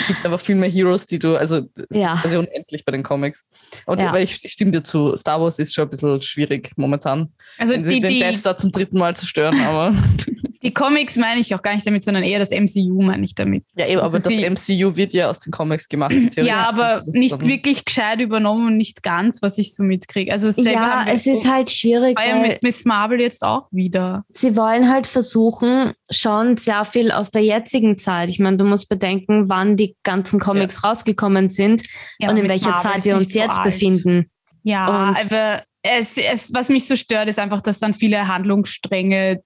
es 0.00 0.06
gibt 0.06 0.24
einfach 0.24 0.40
viel 0.40 0.54
mehr 0.54 0.70
Heroes, 0.70 1.06
die 1.06 1.18
du, 1.18 1.36
also 1.36 1.68
es 1.76 1.84
ja. 1.90 2.14
ist 2.14 2.22
quasi 2.22 2.36
unendlich 2.36 2.84
bei 2.84 2.92
den 2.92 3.02
Comics. 3.02 3.46
Und 3.86 4.00
ja. 4.00 4.08
aber 4.08 4.20
ich, 4.20 4.42
ich, 4.44 4.52
stimme 4.52 4.70
dir 4.70 4.82
zu, 4.82 5.16
Star 5.16 5.40
Wars 5.40 5.58
ist 5.58 5.74
schon 5.74 5.84
ein 5.84 5.90
bisschen 5.90 6.22
schwierig 6.22 6.72
momentan. 6.76 7.32
Also 7.58 7.76
die, 7.76 8.00
den 8.00 8.08
die, 8.08 8.18
Death 8.20 8.36
Star 8.36 8.56
zum 8.56 8.72
dritten 8.72 8.98
Mal 8.98 9.16
zerstören, 9.16 9.60
aber. 9.60 9.94
Die 10.62 10.74
Comics 10.74 11.16
meine 11.16 11.40
ich 11.40 11.54
auch 11.54 11.62
gar 11.62 11.74
nicht 11.74 11.86
damit, 11.86 12.04
sondern 12.04 12.24
eher 12.24 12.38
das 12.38 12.50
MCU 12.50 13.00
meine 13.02 13.24
ich 13.24 13.34
damit. 13.34 13.64
Ja, 13.76 13.86
eben, 13.86 14.00
aber 14.00 14.18
das 14.18 14.32
MCU 14.32 14.96
wird 14.96 15.14
ja 15.14 15.30
aus 15.30 15.38
den 15.38 15.52
Comics 15.52 15.88
gemacht. 15.88 16.14
Ja, 16.36 16.68
aber 16.68 17.02
nicht 17.06 17.46
wirklich 17.46 17.84
gescheit 17.84 18.20
übernommen 18.20 18.68
und 18.68 18.76
nicht 18.76 19.02
ganz, 19.02 19.42
was 19.42 19.58
ich 19.58 19.74
so 19.74 19.82
mitkriege. 19.82 20.32
Also 20.32 20.48
ja, 20.62 21.06
es 21.08 21.26
ist 21.26 21.48
halt 21.48 21.70
schwierig. 21.70 22.16
War 22.16 22.26
ja 22.26 22.40
mit 22.40 22.62
Miss 22.62 22.84
Marvel 22.84 23.20
jetzt 23.20 23.44
auch 23.44 23.68
wieder. 23.70 24.24
Sie 24.34 24.56
wollen 24.56 24.88
halt 24.88 25.06
versuchen, 25.06 25.92
schon 26.10 26.56
sehr 26.56 26.84
viel 26.84 27.12
aus 27.12 27.30
der 27.30 27.42
jetzigen 27.42 27.98
Zeit. 27.98 28.28
Ich 28.28 28.38
meine, 28.38 28.56
du 28.56 28.64
musst 28.64 28.88
bedenken, 28.88 29.48
wann 29.48 29.76
die 29.76 29.96
ganzen 30.02 30.40
Comics 30.40 30.80
ja. 30.82 30.88
rausgekommen 30.88 31.50
sind 31.50 31.82
ja, 32.18 32.30
und 32.30 32.36
in 32.36 32.42
Miss 32.42 32.50
welcher 32.50 32.70
Marvel 32.70 32.92
Zeit 32.92 33.04
wir 33.04 33.16
uns 33.16 33.32
so 33.32 33.38
jetzt 33.38 33.58
alt. 33.58 33.64
befinden. 33.64 34.30
Ja, 34.62 35.08
und 35.08 35.16
aber 35.16 35.62
es, 35.82 36.16
es, 36.16 36.52
was 36.52 36.68
mich 36.68 36.86
so 36.86 36.96
stört, 36.96 37.28
ist 37.28 37.38
einfach, 37.38 37.60
dass 37.60 37.78
dann 37.78 37.94
viele 37.94 38.28
Handlungsstränge 38.28 39.42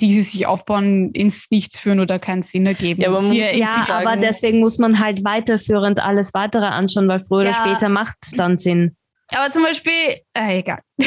die 0.00 0.12
sie 0.12 0.22
sich 0.22 0.46
aufbauen, 0.46 1.12
ins 1.12 1.46
Nichts 1.50 1.78
führen 1.78 2.00
oder 2.00 2.18
keinen 2.18 2.42
Sinn 2.42 2.66
ergeben. 2.66 3.00
Ja, 3.00 3.08
aber, 3.08 3.22
muss, 3.22 3.36
ja, 3.36 3.86
aber 3.88 4.16
deswegen 4.16 4.60
muss 4.60 4.78
man 4.78 4.98
halt 4.98 5.24
weiterführend 5.24 6.00
alles 6.00 6.34
weitere 6.34 6.66
anschauen, 6.66 7.08
weil 7.08 7.20
früher 7.20 7.44
ja. 7.44 7.50
oder 7.50 7.58
später 7.58 7.88
macht 7.88 8.18
es 8.22 8.32
dann 8.32 8.58
Sinn. 8.58 8.96
Aber 9.30 9.50
zum 9.50 9.62
Beispiel, 9.62 10.20
äh, 10.34 10.58
egal. 10.58 10.80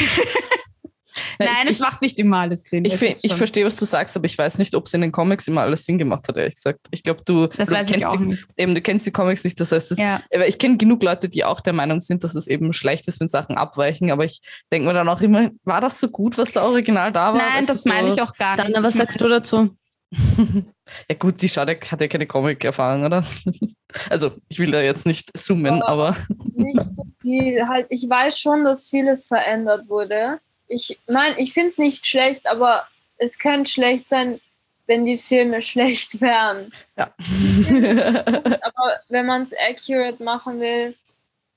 Nein, 1.38 1.50
ich, 1.64 1.70
es 1.70 1.78
macht 1.78 2.02
nicht 2.02 2.18
immer 2.18 2.38
alles 2.38 2.64
Sinn. 2.64 2.84
Ich, 2.84 3.00
ich 3.00 3.34
verstehe, 3.34 3.64
was 3.64 3.76
du 3.76 3.84
sagst, 3.84 4.16
aber 4.16 4.26
ich 4.26 4.36
weiß 4.36 4.58
nicht, 4.58 4.74
ob 4.74 4.86
es 4.86 4.94
in 4.94 5.00
den 5.00 5.12
Comics 5.12 5.46
immer 5.46 5.62
alles 5.62 5.84
Sinn 5.84 5.98
gemacht 5.98 6.26
hat, 6.28 6.36
ehrlich 6.36 6.54
gesagt. 6.54 6.80
Ich 6.90 7.02
glaube, 7.02 7.22
du, 7.24 7.46
das 7.46 7.68
du 7.68 7.74
weiß 7.74 7.86
kennst 7.86 8.14
die, 8.14 8.18
nicht. 8.18 8.46
Eben, 8.56 8.74
du 8.74 8.80
kennst 8.80 9.06
die 9.06 9.12
Comics 9.12 9.44
nicht. 9.44 9.58
Das 9.60 9.70
heißt, 9.70 9.92
das, 9.92 9.98
ja. 9.98 10.20
ich 10.46 10.58
kenne 10.58 10.76
genug 10.76 11.02
Leute, 11.02 11.28
die 11.28 11.44
auch 11.44 11.60
der 11.60 11.72
Meinung 11.72 12.00
sind, 12.00 12.24
dass 12.24 12.34
es 12.34 12.48
eben 12.48 12.72
schlecht 12.72 13.06
ist, 13.08 13.20
wenn 13.20 13.28
Sachen 13.28 13.56
abweichen. 13.56 14.10
Aber 14.10 14.24
ich 14.24 14.40
denke 14.72 14.88
mir 14.88 14.94
dann 14.94 15.08
auch 15.08 15.20
immer, 15.20 15.50
war 15.64 15.80
das 15.80 16.00
so 16.00 16.08
gut, 16.08 16.38
was 16.38 16.52
da 16.52 16.64
original 16.64 17.12
da 17.12 17.32
war? 17.32 17.38
Nein, 17.38 17.66
das 17.66 17.84
meine 17.84 18.08
ich 18.08 18.20
auch 18.20 18.34
gar 18.34 18.56
nicht. 18.56 18.74
Dann, 18.74 18.82
was 18.82 18.94
sagst 18.94 19.20
du 19.20 19.28
dazu? 19.28 19.70
ja 21.08 21.16
gut, 21.18 21.40
die 21.42 21.48
Schade 21.48 21.78
hat 21.90 22.00
ja 22.00 22.08
keine 22.08 22.26
Comic-Erfahrung, 22.26 23.04
oder? 23.04 23.24
also 24.10 24.32
ich 24.48 24.58
will 24.58 24.70
da 24.70 24.80
jetzt 24.80 25.06
nicht 25.06 25.36
zoomen, 25.38 25.82
aber... 25.82 26.16
nicht 26.54 26.90
so 26.90 27.04
viel. 27.20 27.66
Halt, 27.68 27.86
ich 27.90 28.08
weiß 28.08 28.40
schon, 28.40 28.64
dass 28.64 28.88
vieles 28.88 29.28
verändert 29.28 29.88
wurde 29.88 30.40
ich 30.68 30.98
meine, 31.08 31.38
ich 31.38 31.52
finde 31.52 31.68
es 31.68 31.78
nicht 31.78 32.06
schlecht, 32.06 32.48
aber 32.48 32.86
es 33.16 33.38
könnte 33.38 33.70
schlecht 33.70 34.08
sein, 34.08 34.40
wenn 34.86 35.04
die 35.04 35.18
Filme 35.18 35.62
schlecht 35.62 36.20
wären. 36.20 36.70
Ja. 36.96 37.12
aber 38.62 39.00
wenn 39.08 39.26
man 39.26 39.42
es 39.42 39.52
accurate 39.56 40.22
machen 40.22 40.60
will, 40.60 40.94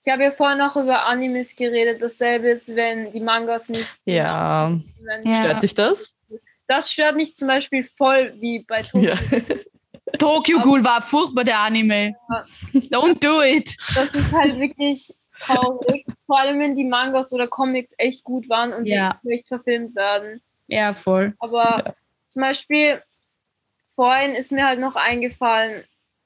ich 0.04 0.12
habe 0.12 0.24
ja 0.24 0.32
vorher 0.32 0.58
noch 0.58 0.76
über 0.76 1.06
Animes 1.06 1.56
geredet. 1.56 2.02
Dasselbe 2.02 2.50
ist, 2.50 2.76
wenn 2.76 3.12
die 3.12 3.20
Mangas 3.20 3.70
nicht. 3.70 3.98
Ja. 4.06 4.76
Wenn, 5.02 5.36
Stört 5.36 5.62
sich 5.62 5.76
das? 5.76 6.16
Das 6.68 6.92
stört 6.92 7.16
mich 7.16 7.36
zum 7.36 7.48
Beispiel 7.48 7.84
voll, 7.84 8.34
wie 8.40 8.64
bei 8.64 8.82
Tokyo. 8.82 9.12
Ja. 9.12 9.16
Tokyo 10.18 10.60
Ghoul 10.60 10.84
war 10.84 11.02
furchtbar, 11.02 11.44
der 11.44 11.60
Anime. 11.60 12.16
Ja. 12.30 12.46
Don't 12.74 13.20
do 13.20 13.42
it. 13.44 13.76
Das 13.96 14.10
ist 14.14 14.34
halt 14.34 14.60
wirklich 14.60 15.14
traurig. 15.42 16.06
Vor 16.26 16.40
allem, 16.40 16.60
wenn 16.60 16.76
die 16.76 16.86
Mangas 16.86 17.34
oder 17.34 17.48
Comics 17.48 17.94
echt 17.98 18.24
gut 18.24 18.50
waren 18.50 18.74
und 18.74 18.88
ja. 18.88 19.20
sie 19.22 19.30
nicht 19.30 19.48
verfilmt 19.48 19.96
werden. 19.96 20.42
Ja, 20.68 20.94
voll. 20.94 21.34
Aber 21.40 21.84
ja. 21.86 21.96
zum 22.30 22.42
Beispiel, 22.42 23.02
vorhin 23.94 24.32
ist 24.32 24.54
mir 24.54 24.66
halt 24.66 24.80
noch 24.80 24.96
eingefallen, 24.96 25.84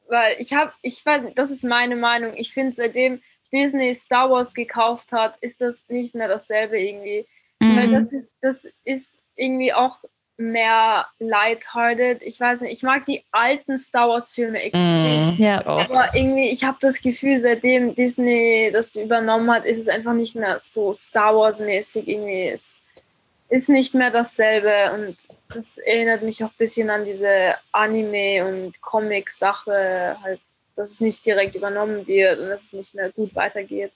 weil 0.08 0.36
ich 0.40 0.54
habe, 0.54 0.72
ich 0.84 1.04
weiß, 1.04 1.34
das 1.34 1.50
ist 1.50 1.64
meine 1.64 1.96
Meinung. 1.96 2.34
Ich 2.36 2.54
finde, 2.54 2.74
seitdem 2.74 3.22
Disney 3.52 3.94
Star 3.96 4.30
Wars 4.30 4.54
gekauft 4.54 5.12
hat, 5.12 5.38
ist 5.42 5.62
das 5.62 5.84
nicht 5.88 6.14
mehr 6.14 6.28
dasselbe 6.28 6.80
irgendwie. 6.80 7.26
Mhm. 7.60 7.78
Weil 7.78 7.92
das 7.92 8.14
ist, 8.14 8.36
das 8.42 8.68
ist 8.84 9.24
irgendwie 9.36 9.74
auch 9.74 10.04
mehr 10.38 11.06
lighthearted. 11.20 12.22
Ich 12.22 12.40
weiß 12.40 12.62
nicht, 12.62 12.74
ich 12.74 12.84
mag 12.84 13.06
die 13.06 13.24
alten 13.32 13.78
Star 13.78 14.10
Wars-Filme 14.10 14.62
extrem. 14.62 15.36
Mm, 15.36 15.42
ja, 15.42 15.66
aber 15.66 16.10
irgendwie, 16.14 16.50
ich 16.50 16.64
habe 16.64 16.78
das 16.82 17.02
Gefühl, 17.02 17.40
seitdem 17.40 17.96
Disney 17.96 18.70
das 18.74 18.96
übernommen 18.96 19.50
hat, 19.52 19.66
ist 19.66 19.80
es 19.80 19.88
einfach 19.88 20.14
nicht 20.14 20.36
mehr 20.36 20.60
so 20.60 20.92
Star 20.92 21.36
Wars-mäßig. 21.36 22.08
Irgendwie 22.08 22.50
ist, 22.50 22.82
ist 23.50 23.70
nicht 23.70 23.96
mehr 23.96 24.12
dasselbe. 24.12 24.94
Und 24.94 25.16
das 25.54 25.78
erinnert 25.78 26.22
mich 26.22 26.44
auch 26.44 26.50
ein 26.50 26.58
bisschen 26.58 26.90
an 26.90 27.06
diese 27.06 27.56
Anime- 27.72 28.46
und 28.46 28.82
Comic-Sache, 28.82 30.18
halt, 30.22 30.42
dass 30.76 30.92
es 30.92 31.02
nicht 31.02 31.26
direkt 31.26 31.56
übernommen 31.56 32.06
wird 32.08 32.40
und 32.40 32.50
dass 32.50 32.64
es 32.64 32.74
nicht 32.74 32.94
mehr 32.94 33.10
gut 33.12 33.34
weitergeht. 33.36 33.94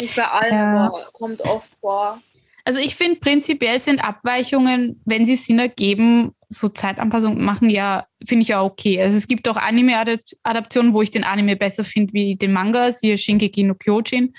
Nicht 0.00 0.14
bei 0.14 0.28
allen, 0.28 0.52
ja. 0.52 0.86
aber 0.86 1.08
kommt 1.12 1.40
oft 1.40 1.70
vor. 1.80 2.20
Also 2.68 2.80
ich 2.80 2.96
finde 2.96 3.18
prinzipiell 3.18 3.78
sind 3.78 4.04
Abweichungen, 4.04 5.00
wenn 5.06 5.24
sie 5.24 5.36
Sinn 5.36 5.58
ergeben, 5.58 6.32
so 6.50 6.68
Zeitanpassungen 6.68 7.42
machen 7.42 7.70
ja, 7.70 8.04
finde 8.26 8.42
ich 8.42 8.48
ja 8.48 8.62
okay. 8.62 9.00
Also 9.00 9.16
es 9.16 9.26
gibt 9.26 9.48
auch 9.48 9.56
Anime-Adaptionen, 9.56 10.92
wo 10.92 11.00
ich 11.00 11.08
den 11.08 11.24
Anime 11.24 11.56
besser 11.56 11.82
finde 11.82 12.12
wie 12.12 12.36
den 12.36 12.52
Manga, 12.52 12.92
siehe 12.92 13.16
Shingeki 13.16 13.62
no 13.62 13.74
Kyojin. 13.74 14.34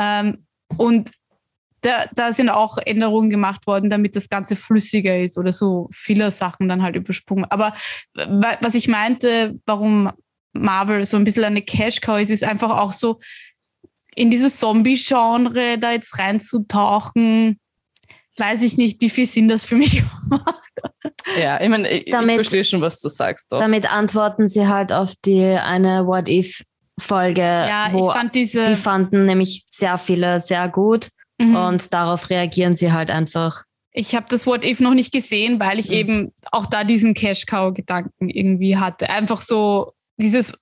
Ähm, 0.00 0.46
und 0.78 1.12
da, 1.82 2.06
da 2.12 2.32
sind 2.32 2.48
auch 2.48 2.76
Änderungen 2.76 3.30
gemacht 3.30 3.68
worden, 3.68 3.88
damit 3.88 4.16
das 4.16 4.28
Ganze 4.28 4.56
flüssiger 4.56 5.20
ist 5.20 5.38
oder 5.38 5.52
so 5.52 5.88
viele 5.92 6.32
Sachen 6.32 6.68
dann 6.68 6.82
halt 6.82 6.96
übersprungen. 6.96 7.44
Aber 7.50 7.72
was 8.16 8.74
ich 8.74 8.88
meinte, 8.88 9.60
warum 9.64 10.10
Marvel 10.54 11.04
so 11.06 11.16
ein 11.16 11.22
bisschen 11.22 11.44
eine 11.44 11.62
Cash-Cow 11.62 12.20
ist, 12.20 12.30
ist 12.30 12.42
einfach 12.42 12.76
auch 12.76 12.90
so, 12.90 13.20
in 14.14 14.30
dieses 14.30 14.58
Zombie-Genre 14.58 15.78
da 15.78 15.92
jetzt 15.92 16.18
reinzutauchen, 16.18 17.58
weiß 18.36 18.62
ich 18.62 18.76
nicht, 18.76 19.00
wie 19.00 19.10
viel 19.10 19.26
Sinn 19.26 19.48
das 19.48 19.64
für 19.64 19.76
mich 19.76 20.02
macht. 20.28 20.56
Ja, 21.40 21.60
ich 21.60 21.68
meine, 21.68 21.88
ich, 21.88 22.10
damit, 22.10 22.30
ich 22.30 22.34
verstehe 22.36 22.64
schon, 22.64 22.80
was 22.80 23.00
du 23.00 23.08
sagst. 23.08 23.52
Doch. 23.52 23.60
Damit 23.60 23.92
antworten 23.92 24.48
sie 24.48 24.66
halt 24.66 24.92
auf 24.92 25.14
die 25.24 25.44
eine 25.44 26.06
What 26.06 26.28
If 26.28 26.64
Folge, 26.98 27.40
ja, 27.40 27.88
wo 27.92 28.10
fand 28.10 28.34
diese, 28.34 28.66
die 28.66 28.74
fanden 28.74 29.24
nämlich 29.24 29.64
sehr 29.70 29.96
viele 29.96 30.38
sehr 30.38 30.68
gut 30.68 31.08
mhm. 31.38 31.56
und 31.56 31.94
darauf 31.94 32.28
reagieren 32.28 32.76
sie 32.76 32.92
halt 32.92 33.10
einfach. 33.10 33.64
Ich 33.92 34.14
habe 34.14 34.26
das 34.28 34.46
What 34.46 34.64
If 34.64 34.80
noch 34.80 34.94
nicht 34.94 35.10
gesehen, 35.12 35.58
weil 35.60 35.78
ich 35.78 35.88
mhm. 35.88 35.94
eben 35.94 36.32
auch 36.52 36.66
da 36.66 36.84
diesen 36.84 37.14
Cash 37.14 37.46
Cow 37.46 37.72
Gedanken 37.72 38.28
irgendwie 38.28 38.76
hatte. 38.76 39.08
Einfach 39.08 39.40
so 39.40 39.92
dieses 40.18 40.52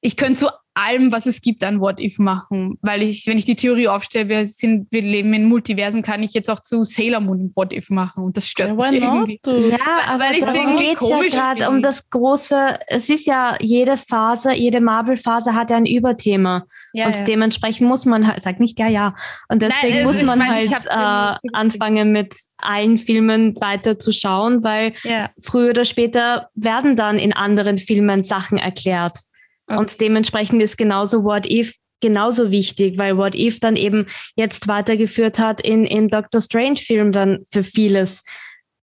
ich 0.00 0.16
könnte 0.16 0.40
so 0.40 0.48
allem, 0.74 1.12
was 1.12 1.26
es 1.26 1.40
gibt, 1.40 1.64
ein 1.64 1.80
What-If 1.80 2.18
machen. 2.18 2.78
Weil 2.82 3.02
ich, 3.02 3.26
wenn 3.26 3.38
ich 3.38 3.44
die 3.44 3.56
Theorie 3.56 3.88
aufstelle, 3.88 4.28
wir, 4.28 4.46
sind, 4.46 4.90
wir 4.90 5.02
leben 5.02 5.32
in 5.34 5.46
Multiversen, 5.46 6.02
kann 6.02 6.22
ich 6.22 6.32
jetzt 6.32 6.50
auch 6.50 6.60
zu 6.60 6.84
Sailor 6.84 7.20
Moon 7.20 7.46
ein 7.46 7.52
What-If 7.54 7.90
machen. 7.90 8.24
Und 8.24 8.36
das 8.36 8.46
stört 8.46 8.70
ja, 8.78 8.90
mich 8.90 9.02
irgendwie. 9.02 9.40
Ja, 9.70 9.78
aber 10.06 10.24
weil 10.24 10.34
ich 10.34 10.44
darum 10.44 10.76
geht 10.76 11.00
es 11.00 11.08
ja 11.08 11.22
gerade 11.22 11.68
um 11.68 11.82
das 11.82 12.08
große, 12.08 12.78
es 12.86 13.08
ist 13.08 13.26
ja 13.26 13.56
jede 13.60 13.96
Phase, 13.96 14.54
jede 14.54 14.80
Marvel-Phase 14.80 15.54
hat 15.54 15.70
ja 15.70 15.76
ein 15.76 15.86
Überthema. 15.86 16.64
Ja, 16.92 17.06
und 17.06 17.16
ja. 17.16 17.24
dementsprechend 17.24 17.88
muss 17.88 18.04
man 18.04 18.26
halt, 18.26 18.42
sag 18.42 18.60
nicht 18.60 18.78
ja, 18.78 18.88
ja. 18.88 19.14
Und 19.48 19.62
deswegen 19.62 19.94
Nein, 19.94 20.06
also 20.06 20.18
muss 20.18 20.26
man 20.26 20.38
meine, 20.38 20.70
halt 20.70 21.40
äh, 21.42 21.48
anfangen 21.52 22.12
mit 22.12 22.34
allen 22.58 22.98
Filmen 22.98 23.54
weiter 23.60 23.98
zu 23.98 24.12
schauen, 24.12 24.62
weil 24.62 24.94
früher 25.40 25.70
oder 25.70 25.84
später 25.84 26.48
werden 26.54 26.96
dann 26.96 27.18
in 27.18 27.32
anderen 27.32 27.78
Filmen 27.78 28.24
Sachen 28.24 28.58
erklärt. 28.58 29.18
Okay. 29.66 29.78
Und 29.78 30.00
dementsprechend 30.00 30.62
ist 30.62 30.76
genauso 30.76 31.24
What 31.24 31.48
If 31.48 31.76
genauso 32.00 32.50
wichtig, 32.50 32.98
weil 32.98 33.16
What 33.16 33.34
If 33.34 33.60
dann 33.60 33.76
eben 33.76 34.06
jetzt 34.36 34.68
weitergeführt 34.68 35.38
hat 35.38 35.60
in, 35.60 35.86
in 35.86 36.08
Doctor 36.08 36.40
Strange 36.40 36.76
Film 36.76 37.12
dann 37.12 37.44
für 37.50 37.62
vieles 37.62 38.24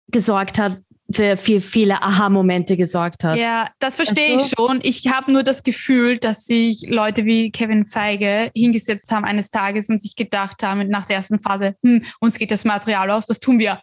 gesorgt 0.08 0.58
hat, 0.58 0.78
für 1.10 1.36
viel, 1.36 1.60
viele 1.60 2.02
Aha-Momente 2.02 2.76
gesorgt 2.76 3.22
hat. 3.22 3.38
Ja, 3.38 3.70
das 3.78 3.96
verstehe 3.96 4.40
ich 4.40 4.50
schon. 4.56 4.80
Ich 4.82 5.06
habe 5.08 5.32
nur 5.32 5.44
das 5.44 5.62
Gefühl, 5.62 6.18
dass 6.18 6.46
sich 6.46 6.86
Leute 6.88 7.24
wie 7.24 7.50
Kevin 7.52 7.84
Feige 7.84 8.50
hingesetzt 8.56 9.12
haben 9.12 9.24
eines 9.24 9.48
Tages 9.48 9.88
und 9.88 10.02
sich 10.02 10.16
gedacht 10.16 10.62
haben 10.62 10.88
nach 10.88 11.04
der 11.06 11.16
ersten 11.16 11.38
Phase, 11.38 11.76
hm, 11.84 12.04
uns 12.20 12.38
geht 12.38 12.50
das 12.50 12.64
Material 12.64 13.10
aus, 13.10 13.28
was 13.28 13.38
tun 13.38 13.58
wir? 13.58 13.80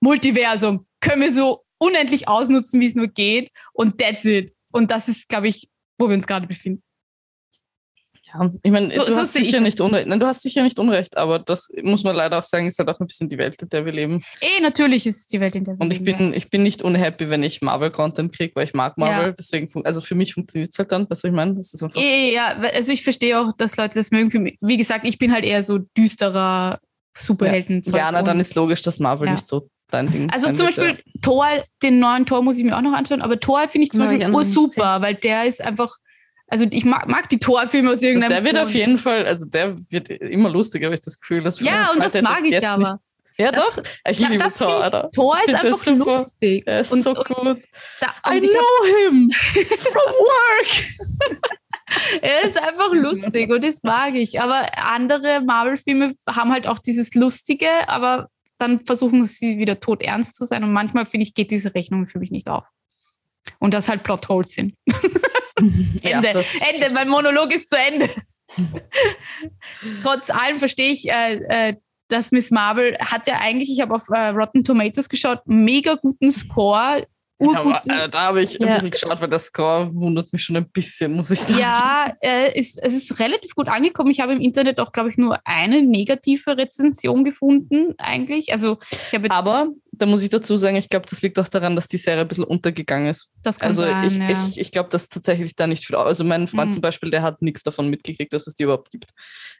Multiversum. 0.00 0.86
Können 1.00 1.22
wir 1.22 1.32
so 1.32 1.64
unendlich 1.78 2.28
ausnutzen, 2.28 2.80
wie 2.80 2.86
es 2.86 2.94
nur 2.94 3.08
geht 3.08 3.50
und 3.72 3.98
that's 3.98 4.24
it. 4.24 4.52
Und 4.70 4.92
das 4.92 5.08
ist, 5.08 5.28
glaube 5.28 5.48
ich, 5.48 5.68
wo 6.00 6.08
wir 6.08 6.16
uns 6.16 6.26
gerade 6.26 6.46
befinden. 6.46 6.82
Ja, 8.32 8.48
ich 8.62 8.70
meine, 8.70 8.94
so, 8.94 9.04
du, 9.04 9.12
so 9.12 9.18
hast 9.18 9.32
sicher 9.32 9.60
nicht 9.60 9.80
Unrecht. 9.80 10.06
Nein, 10.06 10.20
du 10.20 10.26
hast 10.26 10.42
sicher 10.42 10.62
nicht 10.62 10.78
Unrecht, 10.78 11.16
aber 11.16 11.40
das 11.40 11.68
muss 11.82 12.04
man 12.04 12.14
leider 12.14 12.38
auch 12.38 12.44
sagen, 12.44 12.66
ist 12.66 12.78
halt 12.78 12.88
auch 12.88 13.00
ein 13.00 13.06
bisschen 13.08 13.28
die 13.28 13.38
Welt, 13.38 13.60
in 13.60 13.68
der 13.68 13.84
wir 13.84 13.92
leben. 13.92 14.22
Eh, 14.40 14.60
natürlich 14.62 15.04
ist 15.06 15.18
es 15.18 15.26
die 15.26 15.40
Welt, 15.40 15.56
in 15.56 15.64
der 15.64 15.74
wir 15.74 15.80
Und 15.80 15.92
ich 15.92 15.98
leben. 15.98 16.18
bin, 16.18 16.34
ich 16.34 16.48
bin 16.48 16.62
nicht 16.62 16.82
unhappy, 16.82 17.28
wenn 17.28 17.42
ich 17.42 17.60
Marvel-Content 17.60 18.32
kriege, 18.32 18.54
weil 18.54 18.66
ich 18.66 18.74
mag 18.74 18.96
Marvel. 18.98 19.28
Ja. 19.28 19.32
Deswegen, 19.32 19.68
also 19.84 20.00
für 20.00 20.14
mich 20.14 20.34
funktioniert 20.34 20.72
es 20.72 20.78
halt 20.78 20.92
dann, 20.92 21.10
weißt 21.10 21.24
du, 21.24 21.28
ich 21.28 21.34
meine? 21.34 21.54
Das 21.54 21.74
ist 21.74 21.82
einfach 21.82 22.00
eh, 22.00 22.32
ja, 22.32 22.56
also 22.56 22.92
ich 22.92 23.02
verstehe 23.02 23.40
auch, 23.40 23.52
dass 23.56 23.76
Leute 23.76 23.94
das 23.94 24.12
mögen. 24.12 24.56
Wie 24.60 24.76
gesagt, 24.76 25.04
ich 25.04 25.18
bin 25.18 25.32
halt 25.32 25.44
eher 25.44 25.64
so 25.64 25.78
düsterer 25.78 26.78
Superhelden. 27.18 27.82
Ja, 27.86 27.98
ja 27.98 28.12
na, 28.12 28.22
dann 28.22 28.38
ist 28.38 28.54
logisch, 28.54 28.82
dass 28.82 29.00
Marvel 29.00 29.26
ja. 29.26 29.32
nicht 29.34 29.48
so 29.48 29.68
dein 29.90 30.10
Ding 30.10 30.30
Also 30.30 30.52
zum 30.52 30.66
Beispiel. 30.66 30.98
Thor, 31.22 31.46
den 31.82 31.98
neuen 31.98 32.26
Thor 32.26 32.42
muss 32.42 32.56
ich 32.56 32.64
mir 32.64 32.76
auch 32.76 32.82
noch 32.82 32.92
anschauen, 32.92 33.22
aber 33.22 33.38
Thor 33.38 33.68
finde 33.68 33.84
ich 33.84 33.90
zum 33.90 34.04
Beispiel 34.04 34.28
oh, 34.32 34.42
super, 34.42 35.02
weil 35.02 35.14
der 35.14 35.46
ist 35.46 35.64
einfach 35.64 35.94
also 36.50 36.66
ich 36.68 36.84
mag, 36.84 37.06
mag 37.06 37.28
die 37.28 37.38
Torfilme 37.38 37.92
aus 37.92 38.02
irgendeinem 38.02 38.30
Der 38.30 38.44
wird 38.44 38.56
Grund. 38.56 38.66
auf 38.66 38.74
jeden 38.74 38.98
Fall, 38.98 39.24
also 39.24 39.46
der 39.46 39.76
wird 39.90 40.10
immer 40.10 40.50
lustiger, 40.50 40.86
habe 40.86 40.96
ich 40.96 41.00
das 41.00 41.20
Gefühl. 41.20 41.44
Das 41.44 41.60
ja, 41.60 41.92
und 41.92 42.02
das 42.02 42.20
mag 42.20 42.44
ich 42.44 42.66
aber. 42.66 42.78
Nicht, 42.78 43.00
ja, 43.38 43.52
das, 43.52 43.64
doch. 43.64 43.82
Ich 44.08 44.18
ja, 44.18 44.28
liebe 44.28 44.46
Thor, 44.52 44.82
Alter. 44.82 45.10
Thor 45.12 45.38
ist 45.46 45.54
einfach 45.54 45.86
lustig. 45.86 46.64
Er 46.66 46.80
ist 46.80 46.92
und, 46.92 47.02
so 47.02 47.14
gut. 47.14 47.62
Da, 48.00 48.08
I 48.28 48.40
know 48.40 49.08
him 49.08 49.30
from 49.78 50.12
work. 50.18 51.40
er 52.20 52.42
ist 52.44 52.58
einfach 52.60 52.92
lustig 52.92 53.50
und 53.50 53.64
das 53.64 53.82
mag 53.82 54.14
ich. 54.14 54.40
Aber 54.40 54.66
andere 54.76 55.40
Marvel-Filme 55.40 56.12
haben 56.28 56.52
halt 56.52 56.66
auch 56.66 56.80
dieses 56.80 57.14
Lustige, 57.14 57.68
aber 57.88 58.28
dann 58.60 58.80
versuchen 58.80 59.24
sie 59.24 59.58
wieder 59.58 59.80
tot 59.80 60.02
ernst 60.02 60.36
zu 60.36 60.44
sein. 60.44 60.64
Und 60.64 60.72
manchmal, 60.72 61.06
finde 61.06 61.24
ich, 61.26 61.34
geht 61.34 61.50
diese 61.50 61.74
Rechnung 61.74 62.06
für 62.06 62.18
mich 62.18 62.30
nicht 62.30 62.48
auf. 62.48 62.64
Und 63.58 63.74
das 63.74 63.88
halt 63.88 64.02
Plotholes 64.02 64.52
sind. 64.52 64.74
Ende, 65.56 66.30
ja, 66.30 66.42
Ende, 66.72 66.94
mein 66.94 67.08
Monolog 67.08 67.52
ist 67.52 67.68
zu 67.68 67.76
Ende. 67.76 68.08
Trotz 70.02 70.30
allem 70.30 70.58
verstehe 70.58 70.90
ich, 70.90 71.10
äh, 71.10 71.68
äh, 71.68 71.76
dass 72.08 72.32
Miss 72.32 72.50
Marvel 72.50 72.96
hat 72.98 73.26
ja 73.26 73.38
eigentlich, 73.38 73.70
ich 73.70 73.80
habe 73.80 73.94
auf 73.94 74.08
äh, 74.08 74.28
Rotten 74.28 74.64
Tomatoes 74.64 75.08
geschaut, 75.08 75.40
mega 75.46 75.94
guten 75.94 76.32
Score 76.32 77.06
urgut. 77.40 77.80
Ja, 77.86 78.04
äh, 78.04 78.08
da 78.08 78.26
habe 78.26 78.42
ich 78.42 78.58
ja. 78.58 78.66
ein 78.66 78.74
bisschen 78.74 78.90
geschaut, 78.90 79.20
weil 79.20 79.28
der 79.28 79.38
Score 79.38 79.90
wundert 79.94 80.32
mich 80.32 80.42
schon 80.42 80.56
ein 80.56 80.68
bisschen, 80.70 81.14
muss 81.14 81.30
ich 81.30 81.40
sagen. 81.40 81.58
Ja, 81.58 82.12
äh, 82.20 82.58
ist, 82.58 82.78
es 82.82 82.94
ist 82.94 83.18
relativ 83.18 83.54
gut 83.54 83.68
angekommen. 83.68 84.10
Ich 84.10 84.20
habe 84.20 84.32
im 84.32 84.40
Internet 84.40 84.80
auch, 84.80 84.92
glaube 84.92 85.08
ich, 85.08 85.18
nur 85.18 85.38
eine 85.44 85.82
negative 85.82 86.56
Rezension 86.56 87.24
gefunden, 87.24 87.94
eigentlich. 87.98 88.52
Also 88.52 88.78
ich 89.06 89.14
habe 89.14 89.30
Aber 89.30 89.68
da 90.00 90.06
muss 90.06 90.22
ich 90.22 90.30
dazu 90.30 90.56
sagen, 90.56 90.76
ich 90.76 90.88
glaube, 90.88 91.06
das 91.08 91.20
liegt 91.20 91.38
auch 91.38 91.48
daran, 91.48 91.76
dass 91.76 91.86
die 91.86 91.98
Serie 91.98 92.22
ein 92.22 92.28
bisschen 92.28 92.44
untergegangen 92.44 93.08
ist. 93.08 93.32
Das 93.42 93.58
kann 93.58 93.68
also 93.68 93.82
sein, 93.82 94.02
ich, 94.04 94.16
ja. 94.16 94.30
ich, 94.30 94.58
ich 94.58 94.72
glaube, 94.72 94.88
dass 94.88 95.10
tatsächlich 95.10 95.54
da 95.54 95.66
nicht 95.66 95.84
viel. 95.84 95.94
Also 95.94 96.24
mein 96.24 96.48
Freund 96.48 96.70
mhm. 96.70 96.72
zum 96.72 96.80
Beispiel, 96.80 97.10
der 97.10 97.22
hat 97.22 97.42
nichts 97.42 97.62
davon 97.62 97.88
mitgekriegt, 97.88 98.32
dass 98.32 98.46
es 98.46 98.54
die 98.54 98.62
überhaupt 98.62 98.90
gibt. 98.90 99.10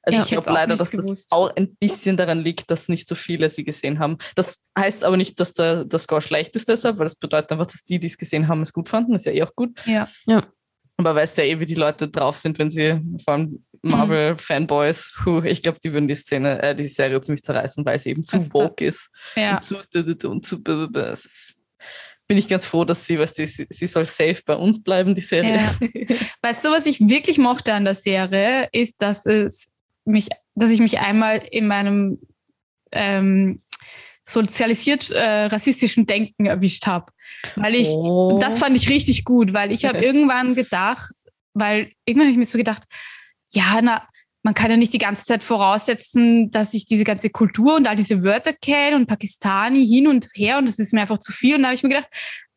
Also 0.03 0.18
ja, 0.18 0.24
ich 0.24 0.30
glaube 0.30 0.51
leider, 0.51 0.76
dass 0.76 0.93
gewusst. 0.93 1.09
das 1.09 1.26
auch 1.30 1.55
ein 1.55 1.76
bisschen 1.76 2.16
daran 2.16 2.41
liegt, 2.41 2.70
dass 2.70 2.88
nicht 2.88 3.07
so 3.07 3.14
viele 3.14 3.51
sie 3.51 3.64
gesehen 3.64 3.99
haben. 3.99 4.16
Das 4.34 4.64
heißt 4.78 5.05
aber 5.05 5.18
nicht, 5.18 5.38
dass 5.41 5.53
der, 5.53 5.84
der 5.84 5.99
Score 5.99 6.22
schlecht 6.22 6.57
ist 6.57 6.68
deshalb, 6.68 6.99
weil 6.99 7.07
das 7.07 7.16
bedeutet 7.16 7.53
einfach, 7.53 7.66
dass 7.66 7.84
die, 7.84 8.01
die 8.01 8.07
es 8.07 8.16
gesehen 8.16 8.49
haben, 8.49 8.62
es 8.62 8.72
gut 8.72 8.88
fanden. 8.88 9.12
Das 9.12 9.22
ist 9.22 9.26
ja 9.26 9.32
eh 9.32 9.43
auch 9.43 9.55
gut. 9.55 9.78
Ja. 9.86 10.09
ja. 10.26 10.47
Aber 10.97 11.14
weißt 11.14 11.38
ja 11.38 11.45
eh, 11.45 11.61
wie 11.61 11.66
die 11.66 11.74
Leute 11.74 12.09
drauf 12.09 12.36
sind, 12.38 12.59
wenn 12.59 12.70
sie 12.70 13.01
vor 13.24 13.34
allem 13.34 13.64
Marvel-Fanboys, 13.82 15.12
ich 15.44 15.62
glaube, 15.62 15.78
die 15.82 15.92
würden 15.92 16.08
die 16.08 16.14
Szene, 16.14 16.62
äh, 16.62 16.74
die 16.74 16.86
Serie 16.86 17.20
ziemlich 17.20 17.42
zerreißen, 17.42 17.84
weil 17.84 17.98
sie 17.98 18.10
eben 18.10 18.24
zu 18.24 18.36
also, 18.36 18.50
woke 18.52 18.84
ist. 18.84 19.10
Ja. 19.36 19.56
Und 19.56 19.62
zu, 19.62 20.28
und 20.28 20.44
zu, 20.44 20.62
ist, 21.12 21.60
bin 22.26 22.36
ich 22.36 22.46
ganz 22.46 22.64
froh, 22.64 22.84
dass 22.84 23.06
sie, 23.06 23.18
weißt 23.18 23.38
du, 23.38 23.46
sie, 23.46 23.66
sie 23.68 23.86
soll 23.86 24.06
safe 24.06 24.40
bei 24.46 24.54
uns 24.54 24.82
bleiben, 24.82 25.14
die 25.14 25.20
Serie. 25.20 25.56
Ja. 25.56 26.16
Weißt 26.42 26.64
du, 26.64 26.70
was 26.70 26.86
ich 26.86 27.00
wirklich 27.00 27.38
mochte 27.38 27.72
an 27.72 27.84
der 27.84 27.94
Serie, 27.94 28.68
ist, 28.70 28.94
dass 28.98 29.26
es 29.26 29.68
mich, 30.04 30.28
dass 30.54 30.70
ich 30.70 30.78
mich 30.78 31.00
einmal 31.00 31.42
in 31.50 31.66
meinem 31.66 32.20
ähm, 32.92 33.60
sozialisiert 34.24 35.10
äh, 35.10 35.46
rassistischen 35.46 36.06
Denken 36.06 36.46
erwischt 36.46 36.86
habe. 36.86 37.06
Weil 37.56 37.74
ich, 37.74 37.88
oh. 37.88 38.38
das 38.40 38.60
fand 38.60 38.76
ich 38.76 38.88
richtig 38.88 39.24
gut, 39.24 39.52
weil 39.52 39.72
ich 39.72 39.84
habe 39.84 39.98
irgendwann 40.04 40.54
gedacht, 40.54 41.14
weil 41.52 41.90
irgendwann 42.04 42.28
habe 42.28 42.32
ich 42.32 42.38
mir 42.38 42.46
so 42.46 42.58
gedacht, 42.58 42.84
ja, 43.51 43.80
na, 43.82 44.09
man 44.42 44.55
kann 44.55 44.70
ja 44.70 44.76
nicht 44.76 44.94
die 44.94 44.98
ganze 44.98 45.26
Zeit 45.26 45.42
voraussetzen, 45.42 46.51
dass 46.51 46.72
ich 46.72 46.86
diese 46.86 47.05
ganze 47.05 47.30
Kultur 47.30 47.76
und 47.76 47.86
all 47.86 47.96
diese 47.96 48.22
Wörter 48.22 48.53
kenne 48.53 48.96
und 48.96 49.07
Pakistani 49.07 49.86
hin 49.86 50.07
und 50.07 50.28
her 50.34 50.59
und 50.59 50.66
das 50.66 50.78
ist 50.78 50.92
mir 50.92 51.03
einfach 51.03 51.18
zu 51.18 51.32
viel. 51.32 51.57
Und 51.57 51.62
da 51.62 51.68
habe 51.68 51.74
ich 51.74 51.82
mir 51.82 51.90
gedacht, 51.90 52.09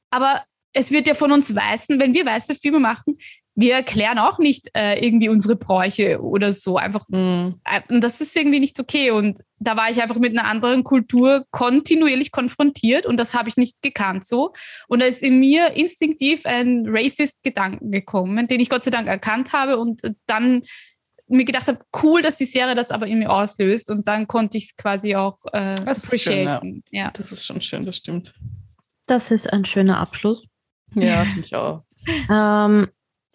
aber 0.09 0.43
es 0.73 0.91
wird 0.91 1.07
ja 1.07 1.13
von 1.13 1.31
uns 1.31 1.53
Weißen, 1.53 1.99
wenn 1.99 2.13
wir 2.13 2.25
weiße 2.25 2.55
Filme 2.55 2.79
machen, 2.79 3.15
wir 3.55 3.73
erklären 3.73 4.17
auch 4.17 4.39
nicht 4.39 4.69
äh, 4.75 5.05
irgendwie 5.05 5.29
unsere 5.29 5.55
Bräuche 5.55 6.21
oder 6.21 6.53
so. 6.53 6.77
Einfach, 6.77 7.07
mhm. 7.09 7.59
äh, 7.65 7.81
und 7.93 8.01
das 8.01 8.19
ist 8.19 8.35
irgendwie 8.35 8.59
nicht 8.59 8.79
okay. 8.79 9.11
Und 9.11 9.41
da 9.59 9.77
war 9.77 9.89
ich 9.89 10.01
einfach 10.01 10.17
mit 10.17 10.37
einer 10.37 10.47
anderen 10.47 10.83
Kultur 10.83 11.45
kontinuierlich 11.51 12.31
konfrontiert 12.31 13.05
und 13.05 13.17
das 13.17 13.35
habe 13.35 13.49
ich 13.49 13.57
nicht 13.57 13.81
gekannt 13.81 14.25
so. 14.25 14.53
Und 14.87 15.01
da 15.01 15.05
ist 15.05 15.21
in 15.21 15.39
mir 15.39 15.73
instinktiv 15.73 16.45
ein 16.45 16.85
Racist-Gedanken 16.87 17.91
gekommen, 17.91 18.47
den 18.47 18.59
ich 18.59 18.69
Gott 18.69 18.83
sei 18.83 18.91
Dank 18.91 19.07
erkannt 19.07 19.53
habe 19.53 19.77
und 19.77 20.01
dann 20.25 20.63
mir 21.27 21.45
gedacht 21.45 21.67
habe, 21.67 21.79
cool, 22.01 22.21
dass 22.21 22.35
die 22.35 22.45
Serie 22.45 22.75
das 22.75 22.91
aber 22.91 23.07
in 23.07 23.19
mir 23.19 23.31
auslöst 23.31 23.89
und 23.89 24.07
dann 24.07 24.27
konnte 24.27 24.57
ich 24.57 24.65
es 24.65 24.75
quasi 24.75 25.15
auch 25.15 25.37
äh, 25.53 25.75
das 25.75 26.05
appreciaten. 26.05 26.83
ja. 26.89 27.03
ja. 27.03 27.11
Das 27.11 27.31
ist 27.31 27.45
schon 27.45 27.61
schön, 27.61 27.85
das 27.85 27.97
stimmt. 27.97 28.33
Das 29.05 29.31
ist 29.31 29.51
ein 29.51 29.65
schöner 29.65 29.99
Abschluss. 29.99 30.45
Ja, 30.95 31.23
finde 31.25 31.45
ich 31.45 31.55
auch. 31.55 31.83
ähm, 32.29 32.87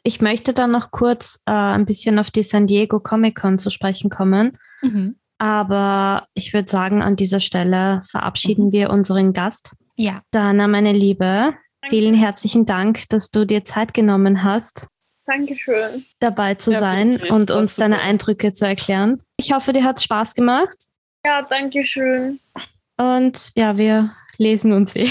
ich 0.09 0.23
möchte 0.23 0.55
dann 0.55 0.71
noch 0.71 0.91
kurz 0.91 1.43
äh, 1.47 1.51
ein 1.53 1.85
bisschen 1.85 2.19
auf 2.19 2.31
die 2.31 2.43
San 2.43 2.67
Diego 2.67 2.99
Comic 2.99 3.39
Con 3.39 3.59
zu 3.59 3.69
sprechen 3.69 4.09
kommen. 4.09 4.57
Mhm. 4.81 5.17
Aber 5.37 6.27
ich 6.33 6.55
würde 6.55 6.71
sagen, 6.71 7.03
an 7.03 7.15
dieser 7.15 7.41
Stelle 7.41 8.01
verabschieden 8.11 8.67
mhm. 8.69 8.73
wir 8.73 8.89
unseren 8.91 9.35
Gast. 9.35 9.75
Ja. 9.97 10.23
Dana, 10.31 10.67
meine 10.67 10.93
Liebe, 10.93 11.53
vielen 11.91 12.15
herzlichen 12.15 12.65
Dank, 12.65 13.07
dass 13.11 13.31
du 13.31 13.45
dir 13.45 13.67
Zeit 13.67 13.93
genommen 13.93 14.43
hast, 14.43 14.89
Dankeschön. 15.27 16.07
dabei 16.21 16.55
zu 16.55 16.73
Ja, 16.73 16.81
sein 16.81 17.21
und 17.29 17.51
uns 17.51 17.77
deine 17.77 17.97
super. 17.97 18.07
Eindrücke 18.07 18.53
zu 18.55 18.67
erklären. 18.67 19.21
Ich 19.37 19.53
hoffe, 19.53 19.75
dir 19.75 19.85
hat 19.85 19.99
es 19.99 20.05
Spaß 20.05 20.35
gemacht 20.35 20.75
Ja, 21.23 21.43
danke 21.43 21.85
schön. 21.85 22.41
und 22.97 23.51
ja, 23.57 23.77
wir 23.77 24.15
lesen 24.39 24.73
uns 24.73 24.97
eh. 24.97 25.11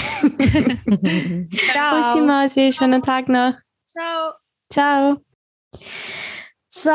Bussi 0.88 2.20
Mausi, 2.20 2.72
schönen 2.72 3.02
Tag 3.02 3.28
noch. 3.28 3.54
Ciao. 3.86 4.32
Ciao. 4.70 5.20
So, 6.66 6.90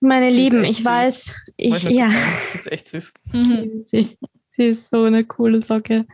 meine 0.00 0.30
Sie 0.30 0.36
Lieben, 0.36 0.64
ich 0.64 0.78
süß. 0.78 0.86
weiß, 0.86 1.34
ich, 1.56 1.72
Wollte 1.72 1.92
ja, 1.92 2.08
sagen, 2.08 2.22
Das 2.52 2.54
ist 2.54 2.72
echt 2.72 2.88
süß. 2.88 3.12
Mhm. 3.32 3.82
sie, 3.86 4.16
sie 4.56 4.64
ist 4.66 4.88
so 4.90 5.04
eine 5.04 5.24
coole 5.24 5.60
Socke. 5.60 6.06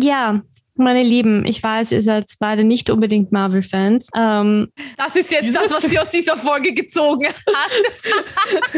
Ja, 0.00 0.42
meine 0.78 1.02
Lieben, 1.02 1.44
ich 1.44 1.62
weiß, 1.62 1.92
ihr 1.92 2.02
seid 2.02 2.26
beide 2.40 2.64
nicht 2.64 2.90
unbedingt 2.90 3.30
Marvel-Fans. 3.32 4.08
Ähm, 4.16 4.72
Das 4.96 5.14
ist 5.16 5.30
jetzt 5.30 5.54
das, 5.54 5.72
was 5.72 5.82
sie 5.82 5.98
aus 5.98 6.08
dieser 6.08 6.36
Folge 6.36 6.72
gezogen 6.74 7.26
hat. 7.26 7.34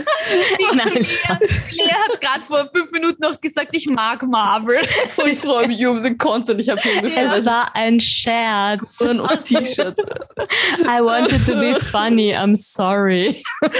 Die 0.58 0.76
Nein, 0.76 0.92
Lea, 1.70 1.92
hat 1.92 2.20
gerade 2.20 2.40
vor 2.46 2.68
fünf 2.74 2.90
Minuten 2.92 3.22
noch 3.22 3.40
gesagt, 3.40 3.74
ich 3.74 3.86
mag 3.88 4.22
Marvel. 4.26 4.78
Ich 5.26 5.38
freue 5.38 5.68
mich 5.68 5.80
über 5.80 6.00
den 6.00 6.18
Content. 6.18 6.60
Ich 6.60 6.68
habe 6.68 6.80
hier 6.80 6.96
ungefähr 6.96 7.32
es 7.34 7.46
war 7.46 7.74
ein 7.74 8.00
Scherz. 8.00 8.98
so 8.98 9.08
ein 9.10 9.44
T-Shirt. 9.44 9.98
I 10.84 11.00
wanted 11.00 11.46
to 11.46 11.54
be 11.54 11.74
funny, 11.74 12.34
I'm 12.34 12.54
sorry. 12.54 13.42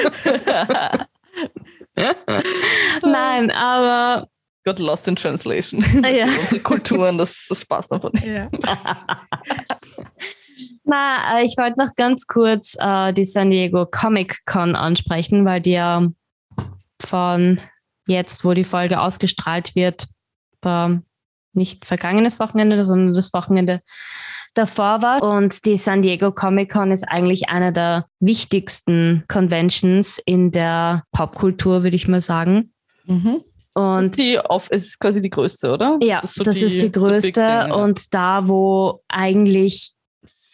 Nein, 3.03 3.51
aber 3.51 4.29
Got 4.65 4.79
lost 4.79 5.09
in 5.09 5.17
translation. 5.17 5.85
Ja. 6.05 6.27
Unsere 6.27 6.61
Kulturen, 6.61 7.19
das, 7.19 7.47
das 7.49 7.65
passt 7.65 7.93
einfach 7.93 8.13
nicht. 8.13 8.27
Ja. 8.27 8.49
Na, 10.85 11.39
äh, 11.39 11.45
ich 11.45 11.57
wollte 11.57 11.79
noch 11.79 11.95
ganz 11.97 12.27
kurz 12.27 12.77
äh, 12.79 13.13
die 13.13 13.25
San 13.25 13.51
Diego 13.51 13.87
Comic 13.87 14.45
Con 14.45 14.77
ansprechen, 14.77 15.45
weil 15.45 15.61
die 15.61 15.73
ja 15.73 16.07
von 17.01 17.61
jetzt, 18.07 18.45
wo 18.45 18.53
die 18.53 18.65
Folge 18.65 19.01
ausgestrahlt 19.01 19.75
wird, 19.75 20.07
äh, 20.65 20.97
nicht 21.53 21.87
vergangenes 21.87 22.39
Wochenende, 22.41 22.85
sondern 22.85 23.15
das 23.15 23.33
Wochenende 23.33 23.81
davor 24.55 25.03
war. 25.03 25.23
Und 25.23 25.65
die 25.65 25.77
San 25.77 26.03
Diego 26.03 26.33
Comic 26.33 26.73
Con 26.73 26.93
ist 26.93 27.05
eigentlich 27.05 27.49
eine 27.49 27.73
der 27.73 28.07
wichtigsten 28.19 29.25
Conventions 29.29 30.19
in 30.19 30.51
der 30.51 31.05
Popkultur, 31.13 31.83
würde 31.83 31.97
ich 31.97 32.09
mal 32.09 32.21
sagen. 32.21 32.73
Mhm. 33.05 33.43
Das 33.83 33.99
Und 33.99 34.05
ist 34.05 34.19
die 34.19 34.39
ist 34.71 35.01
quasi 35.01 35.21
die 35.21 35.31
größte, 35.31 35.73
oder? 35.73 35.99
ja, 36.03 36.21
das 36.21 36.37
ist, 36.37 36.45
so 36.45 36.45
die, 36.45 36.69
the 36.69 36.79
big 36.87 36.93
größte 36.93 37.33
thing, 37.33 37.43
ja. 37.43 37.75
und 37.75 38.15
da, 38.15 38.49
wo 38.49 39.01
eigentlich 39.09 39.95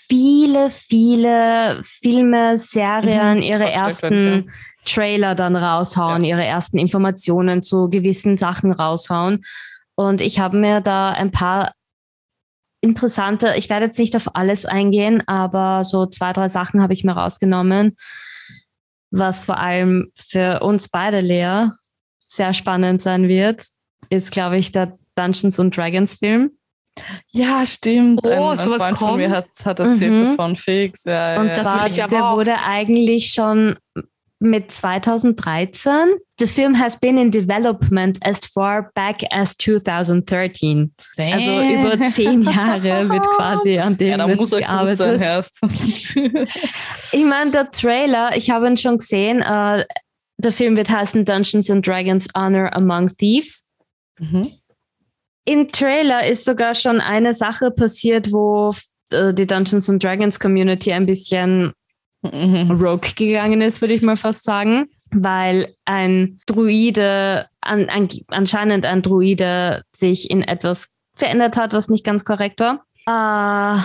viele, 0.09 0.71
viele 0.71 1.81
Filme, 1.83 2.59
Serien 2.59 3.39
Mhm, 3.39 3.43
ihre 3.43 3.71
ersten 3.71 4.11
werden, 4.11 4.53
Trailer 4.85 5.35
dann 5.35 5.57
raushauen, 5.57 6.25
ihre 6.25 6.45
ersten 6.45 6.79
Informationen 6.79 7.63
zu 7.63 7.89
gewissen 7.91 8.37
Sachen 8.37 8.73
raushauen. 8.73 9.43
Und 9.97 10.21
ich 10.21 10.39
habe 10.39 10.57
mir 10.57 10.81
da 10.81 11.11
ein 11.11 11.31
paar 11.31 11.73
interessante, 12.81 13.55
ich 13.57 13.69
werde 13.69 13.87
jetzt 13.87 13.99
nicht 13.99 14.15
auf 14.15 14.37
alles 14.37 14.65
eingehen, 14.65 15.27
aber 15.27 15.83
so 15.83 16.07
zwei, 16.07 16.33
drei 16.33 16.49
Sachen 16.49 16.83
habe 16.83 16.93
ich 16.93 17.03
mir 17.03 17.13
rausgenommen, 17.13 17.97
was 19.11 19.45
vor 19.45 19.59
allem 19.59 20.13
für 20.15 20.61
uns 20.61 20.89
beide, 20.89 21.21
Lea, 21.21 21.71
sehr 22.27 22.53
spannend 22.53 23.03
sein 23.03 23.29
wird, 23.29 23.63
ist, 24.11 24.31
glaube 24.31 24.57
ich, 24.59 24.73
der 24.73 24.99
Dungeons 25.15 25.59
and 25.61 25.77
Dragons 25.77 26.15
Film. 26.15 26.51
Ja, 27.29 27.67
stimmt. 27.67 28.21
Oh, 28.25 28.31
ein, 28.31 28.39
ein 28.43 28.57
sowas 28.57 28.83
Freund 28.83 28.99
von 28.99 29.17
mir 29.17 29.25
kommt? 29.29 29.37
hat, 29.37 29.67
hat 29.67 29.81
erzählt 29.81 30.13
Mhm. 30.15 30.21
davon, 30.37 30.57
fix. 30.57 31.05
Ja, 31.05 31.39
Und 31.41 31.49
ja. 31.49 31.63
Zwar, 31.63 31.89
der 32.09 32.25
auch. 32.25 32.37
wurde 32.37 32.55
eigentlich 32.65 33.33
schon 33.33 33.77
mit 34.39 34.71
2013. 34.71 35.93
The 36.39 36.47
film 36.47 36.79
has 36.79 36.99
been 36.99 37.17
in 37.19 37.31
development 37.31 38.19
as 38.23 38.41
far 38.41 38.91
back 38.95 39.23
as 39.31 39.57
2013. 39.57 40.95
Also 41.19 41.61
über 41.61 42.11
zehn 42.11 42.43
Jahre 42.43 43.09
wird 43.09 43.27
quasi 43.31 43.79
an 43.79 43.97
dem 43.97 44.09
Ja, 44.11 44.17
da 44.19 44.29
muss 44.29 44.53
er 44.53 44.61
gut 44.61 44.95
sein, 44.95 45.19
gearbeitet. 45.19 45.51
Ich 47.13 47.25
meine, 47.25 47.51
der 47.51 47.71
Trailer, 47.71 48.37
ich 48.37 48.51
habe 48.51 48.69
ihn 48.69 48.77
schon 48.77 48.99
gesehen. 48.99 49.41
Äh, 49.43 49.85
der 50.39 50.53
Film 50.53 50.77
wird 50.77 50.91
heißen 50.91 51.25
Dungeons 51.25 51.71
and 51.71 51.87
Dragons 51.87 52.29
Honor 52.37 52.73
Among 52.75 53.09
Thieves. 53.17 53.71
mhm. 54.19 54.51
Im 55.49 55.71
Trailer 55.71 56.27
ist 56.27 56.45
sogar 56.45 56.75
schon 56.75 57.01
eine 57.01 57.33
Sache 57.33 57.71
passiert, 57.71 58.33
wo 58.33 58.73
äh, 59.13 59.33
die 59.33 59.47
Dungeons 59.47 59.89
and 59.89 60.03
Dragons 60.03 60.41
Community 60.41 60.93
ein 60.93 61.07
bisschen 61.07 61.73
Mhm. 62.23 62.73
rogue 62.73 63.13
gegangen 63.15 63.61
ist, 63.61 63.81
würde 63.81 63.95
ich 63.95 64.03
mal 64.03 64.17
fast 64.17 64.43
sagen, 64.43 64.87
weil 65.13 65.73
ein 65.85 66.41
Druide, 66.47 67.47
an, 67.61 67.89
an, 67.89 68.09
anscheinend 68.29 68.85
ein 68.85 69.03
Druide 69.03 69.83
sich 69.93 70.29
in 70.29 70.43
etwas 70.43 70.89
verändert 71.15 71.57
hat, 71.57 71.73
was 71.73 71.89
nicht 71.89 72.05
ganz 72.05 72.25
korrekt 72.25 72.59
war. 72.59 72.85
Äh, 73.07 73.81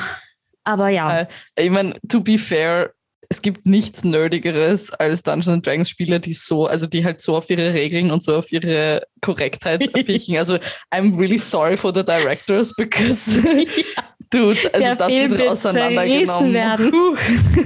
aber 0.64 0.90
ja, 0.90 1.22
Äh, 1.22 1.28
Ich 1.66 1.70
meine, 1.70 2.00
to 2.10 2.22
be 2.22 2.40
fair, 2.40 2.94
es 3.32 3.42
gibt 3.42 3.66
nichts 3.66 4.04
Nerdigeres 4.04 4.92
als 4.92 5.24
Dungeons 5.24 5.48
and 5.48 5.66
Dragons 5.66 5.90
Spieler, 5.90 6.20
die 6.20 6.34
so, 6.34 6.66
also 6.66 6.86
die 6.86 7.06
halt 7.06 7.22
so 7.22 7.38
auf 7.38 7.50
ihre 7.50 7.74
Regeln 7.74 8.12
und 8.12 8.22
so 8.22 8.36
auf 8.36 8.52
ihre 8.52 9.08
Korrektheit 9.22 9.80
picken. 9.94 10.36
Also 10.36 10.58
I'm 10.94 11.18
really 11.18 11.38
sorry 11.38 11.78
for 11.78 11.94
the 11.96 12.04
directors 12.04 12.74
because 12.78 13.42
dude, 14.30 14.58
also 14.74 14.80
Der 14.80 14.96
das 14.98 15.14
Film 15.14 15.32
wird 15.32 15.48
auseinandergenommen. 15.48 16.54
werden. 16.54 16.92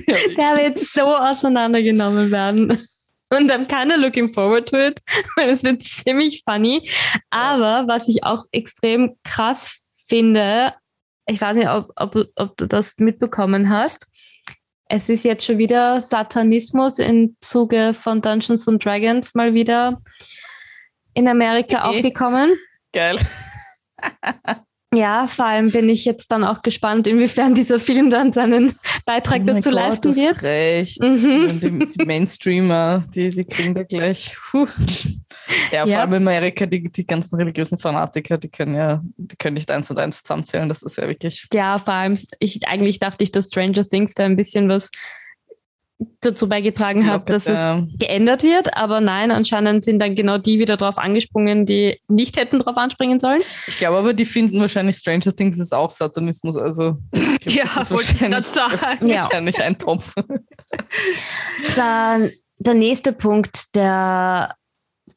Ja, 0.05 0.15
der 0.37 0.63
wird 0.63 0.79
so 0.79 1.01
auseinandergenommen 1.01 2.29
werden. 2.29 2.69
Und 3.31 3.51
I'm 3.51 3.65
kind 3.65 3.91
of 3.91 3.97
looking 3.97 4.29
forward 4.29 4.69
to 4.69 4.77
it, 4.77 4.99
weil 5.35 5.49
es 5.49 5.63
wird 5.63 5.81
ziemlich 5.81 6.43
funny. 6.45 6.87
Aber 7.31 7.87
was 7.87 8.07
ich 8.07 8.23
auch 8.23 8.43
extrem 8.51 9.15
krass 9.23 9.89
finde, 10.07 10.73
ich 11.25 11.41
weiß 11.41 11.55
nicht, 11.55 11.69
ob, 11.69 11.91
ob, 11.95 12.27
ob 12.35 12.55
du 12.55 12.67
das 12.67 12.99
mitbekommen 12.99 13.71
hast. 13.71 14.05
Es 14.87 15.09
ist 15.09 15.25
jetzt 15.25 15.45
schon 15.45 15.57
wieder 15.57 15.99
Satanismus 15.99 16.99
im 16.99 17.35
Zuge 17.41 17.93
von 17.93 18.21
Dungeons 18.21 18.67
and 18.67 18.83
Dragons 18.83 19.33
mal 19.33 19.53
wieder 19.53 19.99
in 21.15 21.27
Amerika 21.27 21.87
Okay. 21.89 21.97
aufgekommen. 21.97 22.51
Geil. 22.93 23.17
Ja, 24.93 25.27
vor 25.27 25.45
allem 25.45 25.71
bin 25.71 25.89
ich 25.89 26.05
jetzt 26.05 26.31
dann 26.31 26.45
auch 26.45 26.61
gespannt, 26.61 27.05
inwiefern 27.05 27.53
dieser 27.53 27.79
Film 27.79 28.09
dann 28.09 28.31
seinen 28.31 28.71
Beitrag 29.05 29.41
Oh 29.41 29.45
dazu 29.47 29.69
Gott, 29.69 29.73
leisten 29.79 30.15
wird. 30.15 30.41
recht. 30.43 31.01
Mhm. 31.01 31.59
Die, 31.59 31.87
die 31.97 32.05
Mainstreamer, 32.05 33.03
die, 33.13 33.27
die 33.27 33.43
kriegen 33.43 33.73
da 33.73 33.83
gleich. 33.83 34.37
Puh. 34.51 34.67
Ja, 35.71 35.81
vor 35.83 35.89
Ja. 35.91 35.99
allem 36.01 36.13
in 36.13 36.21
Amerika, 36.27 36.65
die, 36.65 36.91
die 36.91 37.05
ganzen 37.05 37.35
religiösen 37.35 37.77
Fanatiker, 37.77 38.37
die 38.37 38.49
können 38.49 38.75
ja, 38.75 38.99
die 39.17 39.35
können 39.35 39.55
nicht 39.55 39.69
eins 39.71 39.89
und 39.91 39.99
eins 39.99 40.23
zusammenzählen. 40.23 40.67
Das 40.69 40.81
ist 40.81 40.97
ja 40.97 41.07
wirklich. 41.07 41.47
Ja, 41.53 41.77
vor 41.79 41.93
allem, 41.93 42.15
ich, 42.39 42.67
eigentlich 42.67 42.99
dachte 42.99 43.23
ich, 43.23 43.31
dass 43.31 43.45
Stranger 43.47 43.83
Things 43.83 44.13
da 44.13 44.25
ein 44.25 44.35
bisschen 44.35 44.69
was 44.69 44.89
dazu 46.19 46.49
beigetragen 46.49 47.07
hat, 47.07 47.29
dass 47.29 47.45
es 47.47 47.57
geändert 47.97 48.43
wird. 48.43 48.75
Aber 48.75 48.99
nein, 48.99 49.31
anscheinend 49.31 49.85
sind 49.85 49.99
dann 49.99 50.13
genau 50.13 50.37
die 50.37 50.59
wieder 50.59 50.75
drauf 50.75 50.97
angesprungen, 50.97 51.65
die 51.65 52.01
nicht 52.09 52.35
hätten 52.35 52.59
drauf 52.59 52.75
anspringen 52.75 53.21
sollen. 53.21 53.41
Ich 53.67 53.77
glaube 53.77 53.97
aber, 53.99 54.13
die 54.13 54.25
finden 54.25 54.59
wahrscheinlich 54.59 54.97
Stranger 54.97 55.33
Things 55.33 55.57
ist 55.57 55.73
auch 55.73 55.89
Satanismus. 55.89 56.57
Also 56.57 56.97
glaub, 57.11 57.39
Ja, 57.55 57.63
das 57.63 57.77
ist 57.77 57.91
wollte 57.91 58.11
ich 58.11 58.19
gerade 58.19 58.43
wahrscheinlich, 58.43 58.47
sagen. 58.47 59.07
Ja. 59.07 59.23
wahrscheinlich 59.23 59.61
ein 59.61 59.77
Topf. 59.77 60.13
Dann 61.75 62.31
der 62.59 62.73
nächste 62.73 63.13
Punkt, 63.13 63.75
der 63.75 64.53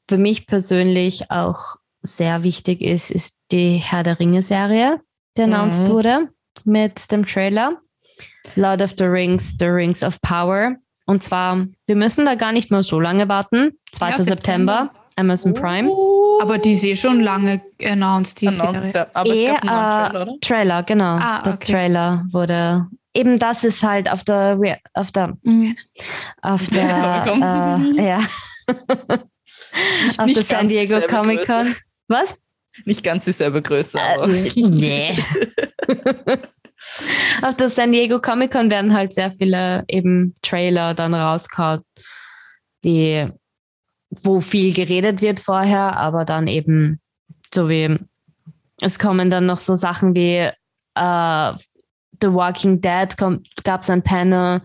für 0.09 0.19
mich 0.19 0.47
persönlich 0.47 1.31
auch 1.31 1.77
sehr 2.03 2.43
wichtig 2.45 2.81
ist, 2.81 3.11
ist 3.11 3.39
die 3.51 3.77
Herr 3.77 4.03
der 4.03 4.19
Ringe-Serie, 4.19 5.01
die 5.37 5.43
announced 5.43 5.89
Mhm. 5.89 5.93
wurde 5.93 6.29
mit 6.65 7.11
dem 7.13 7.27
Trailer. 7.27 7.73
Lord 8.57 8.83
of 8.83 8.95
the 8.99 9.05
Rings, 9.05 9.55
The 9.59 9.67
Rings 9.67 10.03
of 10.03 10.21
Power. 10.23 10.77
Und 11.07 11.23
zwar, 11.23 11.65
wir 11.87 11.97
müssen 11.97 12.25
da 12.27 12.35
gar 12.35 12.53
nicht 12.53 12.71
mehr 12.71 12.83
so 12.83 13.01
lange 13.01 13.29
warten. 13.29 13.73
2. 13.93 14.11
Ja, 14.11 14.17
September, 14.17 14.35
September. 14.37 14.91
Amazon 15.17 15.55
Prime. 15.55 15.91
Aber 16.41 16.59
die 16.59 16.73
ist 16.75 16.85
eh 16.85 16.95
schon 16.97 17.21
lange 17.21 17.61
announced, 17.83 18.41
die 18.41 18.49
Announced, 18.49 18.93
Serie. 18.93 18.95
ja. 18.95 19.07
Aber 19.15 19.31
es 19.33 19.45
gab 19.45 19.63
einen 19.65 19.71
Trailer, 20.13 20.23
oder? 20.23 20.33
Trailer, 20.41 20.83
genau. 20.85 21.17
Ah, 21.21 21.43
der 21.43 21.55
okay. 21.55 21.73
Trailer 21.73 22.25
wurde. 22.31 22.87
Eben 23.15 23.39
das 23.41 23.65
ist 23.65 23.83
halt 23.83 24.11
auf 24.11 24.23
der 24.23 24.59
auf 24.95 25.11
der 25.11 25.35
Mhm. 25.43 25.77
auf 26.43 26.67
der 26.73 27.27
äh, 27.99 28.05
ja 28.07 28.19
Nicht, 30.05 30.21
auf 30.21 30.27
nicht 30.27 30.37
der 30.37 30.45
San 30.45 30.69
Diego 30.69 31.01
Comic 31.07 31.47
Con. 31.47 31.67
Größe. 31.67 31.77
Was? 32.09 32.37
Nicht 32.85 33.03
ganz 33.03 33.25
dieselbe 33.25 33.63
Größe, 33.63 34.01
aber. 34.01 34.29
Äh, 34.29 34.53
nee. 34.57 35.19
Auf 37.43 37.57
der 37.57 37.71
San 37.71 37.93
Diego 37.93 38.21
Comic 38.21 38.53
Con 38.53 38.71
werden 38.71 38.95
halt 38.95 39.13
sehr 39.13 39.33
viele 39.33 39.85
eben 39.89 40.37
Trailer 40.43 40.95
dann 40.95 41.15
rausgehauen, 41.15 41.83
die, 42.85 43.29
wo 44.11 44.41
viel 44.41 44.73
geredet 44.73 45.21
wird 45.23 45.41
vorher, 45.41 45.97
aber 45.97 46.25
dann 46.25 46.47
eben 46.47 47.01
so 47.53 47.69
wie 47.69 47.99
es 48.81 48.99
kommen 48.99 49.31
dann 49.31 49.47
noch 49.47 49.59
so 49.59 49.75
Sachen 49.75 50.15
wie 50.15 50.51
äh, 50.95 51.53
The 52.21 52.33
Walking 52.33 52.81
Dead, 52.81 53.09
gab 53.65 53.83
es 53.83 53.91
ein 53.91 54.03
Panel. 54.03 54.61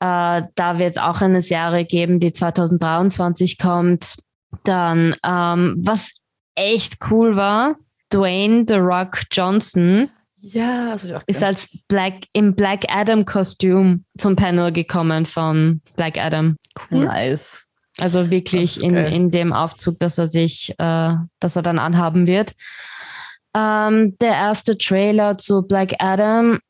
Äh, 0.00 0.42
da 0.54 0.78
wird 0.78 0.96
es 0.96 1.02
auch 1.02 1.20
eine 1.20 1.42
Serie 1.42 1.84
geben, 1.84 2.20
die 2.20 2.32
2023 2.32 3.58
kommt. 3.58 4.16
Dann, 4.64 5.14
ähm, 5.24 5.76
was 5.78 6.12
echt 6.54 6.98
cool 7.10 7.36
war, 7.36 7.76
Dwayne 8.12 8.64
The 8.66 8.76
Rock 8.76 9.22
Johnson 9.30 10.10
ja, 10.40 10.96
ist 11.26 11.42
als 11.42 11.68
Black 11.88 12.14
im 12.32 12.54
Black 12.54 12.84
Adam 12.88 13.24
Kostüm 13.24 14.04
zum 14.16 14.36
Panel 14.36 14.70
gekommen 14.70 15.26
von 15.26 15.82
Black 15.96 16.16
Adam. 16.16 16.56
Cool. 16.90 17.04
Nice. 17.04 17.68
Also 17.98 18.30
wirklich 18.30 18.80
in, 18.82 18.94
in 18.94 19.30
dem 19.32 19.52
Aufzug, 19.52 19.98
dass 19.98 20.18
er 20.18 20.28
sich, 20.28 20.70
äh, 20.78 21.14
dass 21.40 21.56
er 21.56 21.62
dann 21.62 21.80
anhaben 21.80 22.28
wird. 22.28 22.54
Ähm, 23.56 24.16
der 24.20 24.34
erste 24.34 24.78
Trailer 24.78 25.36
zu 25.38 25.62
Black 25.62 25.94
Adam 25.98 26.60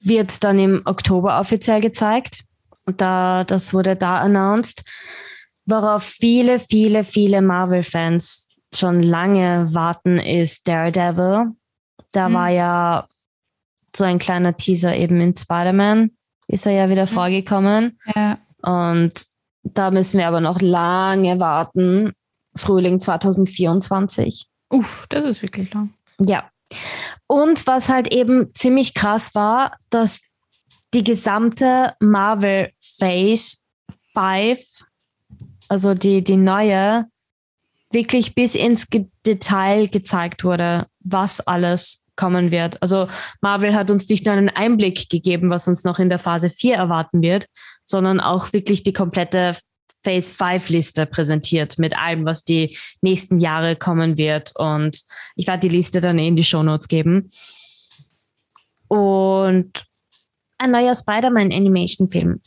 wird 0.00 0.42
dann 0.44 0.58
im 0.58 0.82
Oktober 0.84 1.38
offiziell 1.40 1.80
gezeigt. 1.80 2.44
Da, 2.96 3.44
das 3.44 3.72
wurde 3.72 3.96
da 3.96 4.18
announced, 4.20 4.84
worauf 5.66 6.02
viele, 6.02 6.58
viele, 6.58 7.04
viele 7.04 7.42
Marvel-Fans 7.42 8.48
schon 8.74 9.02
lange 9.02 9.68
warten, 9.72 10.18
ist 10.18 10.66
Daredevil. 10.66 11.52
Da 12.12 12.28
mhm. 12.28 12.34
war 12.34 12.48
ja 12.48 13.08
so 13.94 14.04
ein 14.04 14.18
kleiner 14.18 14.56
Teaser 14.56 14.94
eben 14.96 15.20
in 15.20 15.36
Spider-Man, 15.36 16.10
ist 16.48 16.66
er 16.66 16.72
ja 16.72 16.90
wieder 16.90 17.06
mhm. 17.06 17.08
vorgekommen. 17.08 17.98
Ja. 18.14 18.38
Und 18.62 19.12
da 19.62 19.90
müssen 19.90 20.18
wir 20.18 20.26
aber 20.26 20.40
noch 20.40 20.60
lange 20.60 21.38
warten. 21.40 22.12
Frühling 22.56 22.98
2024. 22.98 24.46
Uff, 24.70 25.06
das 25.08 25.24
ist 25.24 25.42
wirklich 25.42 25.72
lang. 25.72 25.90
Ja. 26.18 26.50
Und 27.30 27.64
was 27.68 27.88
halt 27.88 28.12
eben 28.12 28.52
ziemlich 28.56 28.92
krass 28.92 29.36
war, 29.36 29.76
dass 29.90 30.20
die 30.92 31.04
gesamte 31.04 31.94
Marvel 32.00 32.72
Phase 32.80 33.58
5, 34.14 34.58
also 35.68 35.94
die, 35.94 36.24
die 36.24 36.36
neue, 36.36 37.06
wirklich 37.92 38.34
bis 38.34 38.56
ins 38.56 38.88
Detail 39.24 39.86
gezeigt 39.86 40.42
wurde, 40.42 40.88
was 41.04 41.38
alles 41.38 42.02
kommen 42.16 42.50
wird. 42.50 42.82
Also 42.82 43.06
Marvel 43.40 43.76
hat 43.76 43.92
uns 43.92 44.08
nicht 44.08 44.26
nur 44.26 44.34
einen 44.34 44.48
Einblick 44.48 45.08
gegeben, 45.08 45.50
was 45.50 45.68
uns 45.68 45.84
noch 45.84 46.00
in 46.00 46.08
der 46.08 46.18
Phase 46.18 46.50
4 46.50 46.74
erwarten 46.74 47.22
wird, 47.22 47.46
sondern 47.84 48.18
auch 48.18 48.52
wirklich 48.52 48.82
die 48.82 48.92
komplette 48.92 49.52
Phase 50.02 50.30
5 50.30 50.70
Liste 50.70 51.06
präsentiert 51.06 51.78
mit 51.78 51.98
allem, 51.98 52.24
was 52.24 52.44
die 52.44 52.76
nächsten 53.00 53.38
Jahre 53.38 53.76
kommen 53.76 54.18
wird. 54.18 54.52
Und 54.56 55.02
ich 55.36 55.46
werde 55.46 55.68
die 55.68 55.76
Liste 55.76 56.00
dann 56.00 56.18
in 56.18 56.36
die 56.36 56.44
Show 56.44 56.62
Notes 56.62 56.88
geben. 56.88 57.28
Und 58.88 59.86
ein 60.58 60.70
neuer 60.70 60.94
Spider-Man 60.94 61.52
Animation 61.52 62.08
Film 62.08 62.40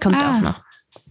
kommt 0.00 0.16
ah, 0.16 0.36
auch 0.36 0.40
noch. 0.40 0.60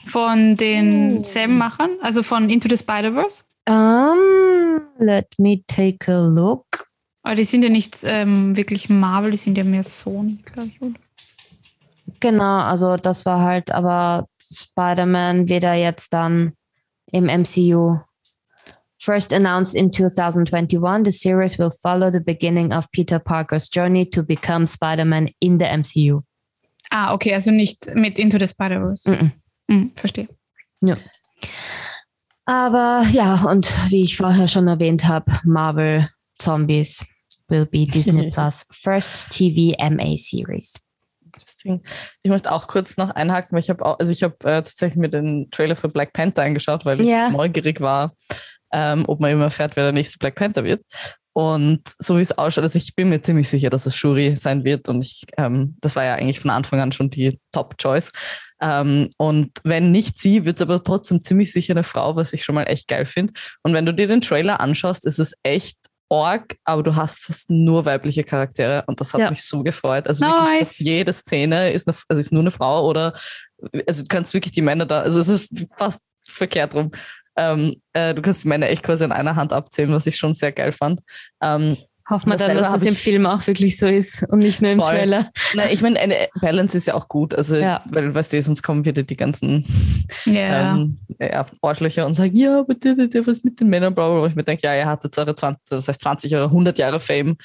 Von 0.05 0.57
den 0.57 1.19
oh. 1.19 1.24
selben 1.24 1.57
Machern, 1.57 1.91
also 2.01 2.24
von 2.24 2.49
Into 2.49 2.67
the 2.69 2.78
Spider-Verse? 2.78 3.43
Um, 3.67 4.82
let 4.99 5.28
me 5.38 5.63
take 5.67 6.11
a 6.11 6.19
look. 6.28 6.88
Aber 7.24 7.36
die 7.36 7.43
sind 7.43 7.63
ja 7.63 7.69
nicht 7.69 7.99
ähm, 8.03 8.55
wirklich 8.57 8.89
Marvel, 8.89 9.32
die 9.32 9.38
sind 9.38 9.57
ja 9.57 9.63
mehr 9.63 9.84
Sony, 9.84 10.39
glaube 10.43 10.69
ich, 10.69 10.82
oder? 10.82 10.99
Genau, 12.24 12.59
also 12.59 12.95
das 12.95 13.26
war 13.26 13.41
halt, 13.41 13.69
aber 13.71 14.30
Spider-Man 14.41 15.49
wieder 15.49 15.74
jetzt 15.74 16.13
dann 16.13 16.53
im 17.11 17.26
MCU. 17.26 17.99
First 18.97 19.34
announced 19.34 19.76
in 19.76 19.91
2021, 19.91 21.03
the 21.03 21.11
series 21.11 21.59
will 21.59 21.69
follow 21.69 22.09
the 22.09 22.21
beginning 22.21 22.71
of 22.71 22.89
Peter 22.91 23.19
Parker's 23.19 23.69
journey 23.69 24.09
to 24.09 24.24
become 24.24 24.65
Spider-Man 24.65 25.32
in 25.41 25.59
the 25.59 25.65
MCU. 25.65 26.21
Ah, 26.91 27.13
okay, 27.13 27.34
also 27.34 27.51
nicht 27.51 27.93
mit 27.93 28.17
Into 28.17 28.39
the 28.39 28.47
Spider-Verse. 28.47 29.09
Mm 29.09 29.13
-mm. 29.13 29.32
Mm, 29.67 29.91
verstehe. 29.93 30.30
Ja. 30.80 30.95
Aber 32.45 33.03
ja, 33.11 33.43
und 33.43 33.67
wie 33.91 34.03
ich 34.03 34.15
vorher 34.15 34.47
schon 34.47 34.69
erwähnt 34.69 35.09
habe, 35.09 35.30
Marvel 35.43 36.07
Zombies 36.39 37.05
will 37.49 37.65
be 37.65 37.86
Disney 37.86 38.32
Plus 38.34 38.65
first 38.71 39.30
TV 39.38 39.76
MA 39.78 40.15
series. 40.15 40.74
Interesting. 41.43 41.83
Ich 42.23 42.29
möchte 42.29 42.51
auch 42.51 42.67
kurz 42.67 42.97
noch 42.97 43.09
einhaken, 43.11 43.49
weil 43.51 43.59
ich 43.59 43.69
habe 43.69 43.85
auch, 43.85 43.99
also 43.99 44.11
ich 44.11 44.23
habe 44.23 44.35
äh, 44.41 44.63
tatsächlich 44.63 44.97
mir 44.97 45.09
den 45.09 45.49
Trailer 45.51 45.75
für 45.75 45.89
Black 45.89 46.13
Panther 46.13 46.43
angeschaut, 46.43 46.85
weil 46.85 47.01
yeah. 47.01 47.27
ich 47.27 47.33
neugierig 47.33 47.81
war, 47.81 48.13
ähm, 48.71 49.05
ob 49.07 49.19
man 49.19 49.31
immer 49.31 49.45
erfährt, 49.45 49.75
wer 49.75 49.83
der 49.83 49.93
nächste 49.93 50.17
Black 50.17 50.35
Panther 50.35 50.63
wird. 50.63 50.81
Und 51.35 51.81
so 51.97 52.17
wie 52.17 52.21
es 52.21 52.37
ausschaut, 52.37 52.63
also 52.63 52.77
ich 52.77 52.95
bin 52.95 53.09
mir 53.09 53.21
ziemlich 53.21 53.49
sicher, 53.49 53.71
dass 53.71 53.87
es 53.87 53.95
Shuri 53.95 54.35
sein 54.35 54.63
wird. 54.63 54.87
Und 54.87 55.03
ich, 55.03 55.23
ähm, 55.37 55.75
das 55.81 55.95
war 55.95 56.03
ja 56.03 56.15
eigentlich 56.15 56.39
von 56.39 56.51
Anfang 56.51 56.79
an 56.79 56.91
schon 56.91 57.09
die 57.09 57.39
Top-Choice. 57.51 58.11
Ähm, 58.61 59.09
und 59.17 59.51
wenn 59.63 59.91
nicht 59.91 60.19
sie, 60.19 60.45
wird 60.45 60.57
es 60.57 60.61
aber 60.61 60.83
trotzdem 60.83 61.23
ziemlich 61.23 61.51
sicher 61.51 61.73
eine 61.73 61.83
Frau, 61.83 62.15
was 62.15 62.33
ich 62.33 62.43
schon 62.45 62.55
mal 62.55 62.65
echt 62.65 62.87
geil 62.87 63.05
finde. 63.05 63.33
Und 63.63 63.73
wenn 63.73 63.85
du 63.85 63.93
dir 63.93 64.07
den 64.07 64.21
Trailer 64.21 64.59
anschaust, 64.59 65.05
ist 65.05 65.19
es 65.19 65.33
echt 65.41 65.77
Org, 66.14 66.55
aber 66.64 66.84
du 66.84 66.95
hast 66.95 67.24
fast 67.24 67.49
nur 67.49 67.86
weibliche 67.86 68.24
Charaktere 68.24 68.84
und 68.86 69.01
das 69.01 69.14
hat 69.14 69.20
ja. 69.20 69.30
mich 69.32 69.43
so 69.43 69.64
gefreut. 69.64 70.07
Also 70.07 70.24
nice. 70.24 70.34
wirklich, 70.34 70.59
dass 70.59 70.80
jede 70.80 71.14
Szene 71.14 71.72
ist, 71.72 71.88
eine, 71.88 71.97
also 72.07 72.20
ist 72.20 72.32
nur 72.32 72.43
eine 72.43 72.51
Frau 72.51 72.88
oder 72.88 73.14
also 73.88 74.03
du 74.03 74.07
kannst 74.07 74.34
wirklich 74.36 74.53
die 74.53 74.61
Männer 74.61 74.86
da, 74.86 75.01
also 75.01 75.20
es 75.20 75.28
ist 75.28 75.49
fast 75.76 76.03
verkehrt 76.30 76.76
rum. 76.76 76.91
Ähm, 77.36 77.82
äh, 77.93 78.14
du 78.14 78.22
kannst 78.22 78.43
die 78.43 78.47
Männer 78.47 78.70
echt 78.70 78.84
quasi 78.84 79.03
an 79.03 79.11
einer 79.11 79.36
Hand 79.36 79.53
abzählen, 79.53 79.91
was 79.91 80.05
ich 80.05 80.18
schon 80.18 80.36
sehr 80.36 80.51
geil 80.51 80.72
fand. 80.72 81.01
Ähm, 81.41 81.78
Hoffen 82.09 82.31
wir 82.31 82.37
dann, 82.37 82.57
dass 82.57 82.73
es 82.75 82.83
im 82.83 82.95
Film 82.95 83.25
auch 83.25 83.45
wirklich 83.47 83.77
so 83.77 83.87
ist 83.87 84.23
und 84.27 84.39
nicht 84.39 84.61
nur 84.61 84.71
im 84.71 84.79
voll. 84.79 84.91
Trailer. 84.91 85.29
Nein, 85.53 85.69
ich 85.71 85.81
meine, 85.81 85.97
eine 85.99 86.15
Balance 86.41 86.77
ist 86.77 86.87
ja 86.87 86.95
auch 86.95 87.07
gut. 87.07 87.33
Also, 87.33 87.55
ja. 87.55 87.81
weil, 87.85 88.13
weißt 88.13 88.33
du, 88.33 88.41
sonst 88.41 88.61
kommen 88.61 88.83
wieder 88.83 89.03
die 89.03 89.15
ganzen 89.15 89.65
yeah. 90.27 90.75
ähm, 90.75 90.99
ja, 91.19 91.45
Arschlöcher 91.61 92.05
und 92.05 92.15
sagen, 92.15 92.35
ja, 92.35 92.59
aber 92.59 92.73
der, 92.73 93.07
der, 93.07 93.25
was 93.25 93.45
mit 93.45 93.59
den 93.59 93.69
Männern, 93.69 93.95
bla, 93.95 94.09
bla. 94.09 94.27
Ich 94.27 94.35
mir 94.35 94.43
denke, 94.43 94.67
ja, 94.67 94.75
ihr 94.75 94.85
hattet 94.85 95.17
eure 95.17 95.33
20, 95.33 95.61
das 95.69 95.87
heißt 95.87 96.01
20 96.01 96.33
oder 96.33 96.45
100 96.45 96.77
Jahre 96.77 96.99
Fame. 96.99 97.37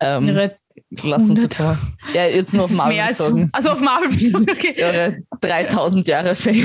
Ähm, 0.00 0.28
Ihre 0.28 0.56
Lassen 1.02 1.36
Sie 1.36 1.62
mal. 1.62 1.78
Ja, 2.12 2.26
jetzt 2.26 2.52
nur 2.54 2.64
auf 2.64 2.70
Marvel 2.70 3.06
bezogen. 3.06 3.48
Also 3.52 3.70
auf 3.70 3.80
Marvel 3.80 4.10
bezogen, 4.10 4.46
okay. 4.50 4.74
Ihre 4.78 5.18
3000 5.40 6.06
Jahre 6.06 6.34
Fame. 6.34 6.64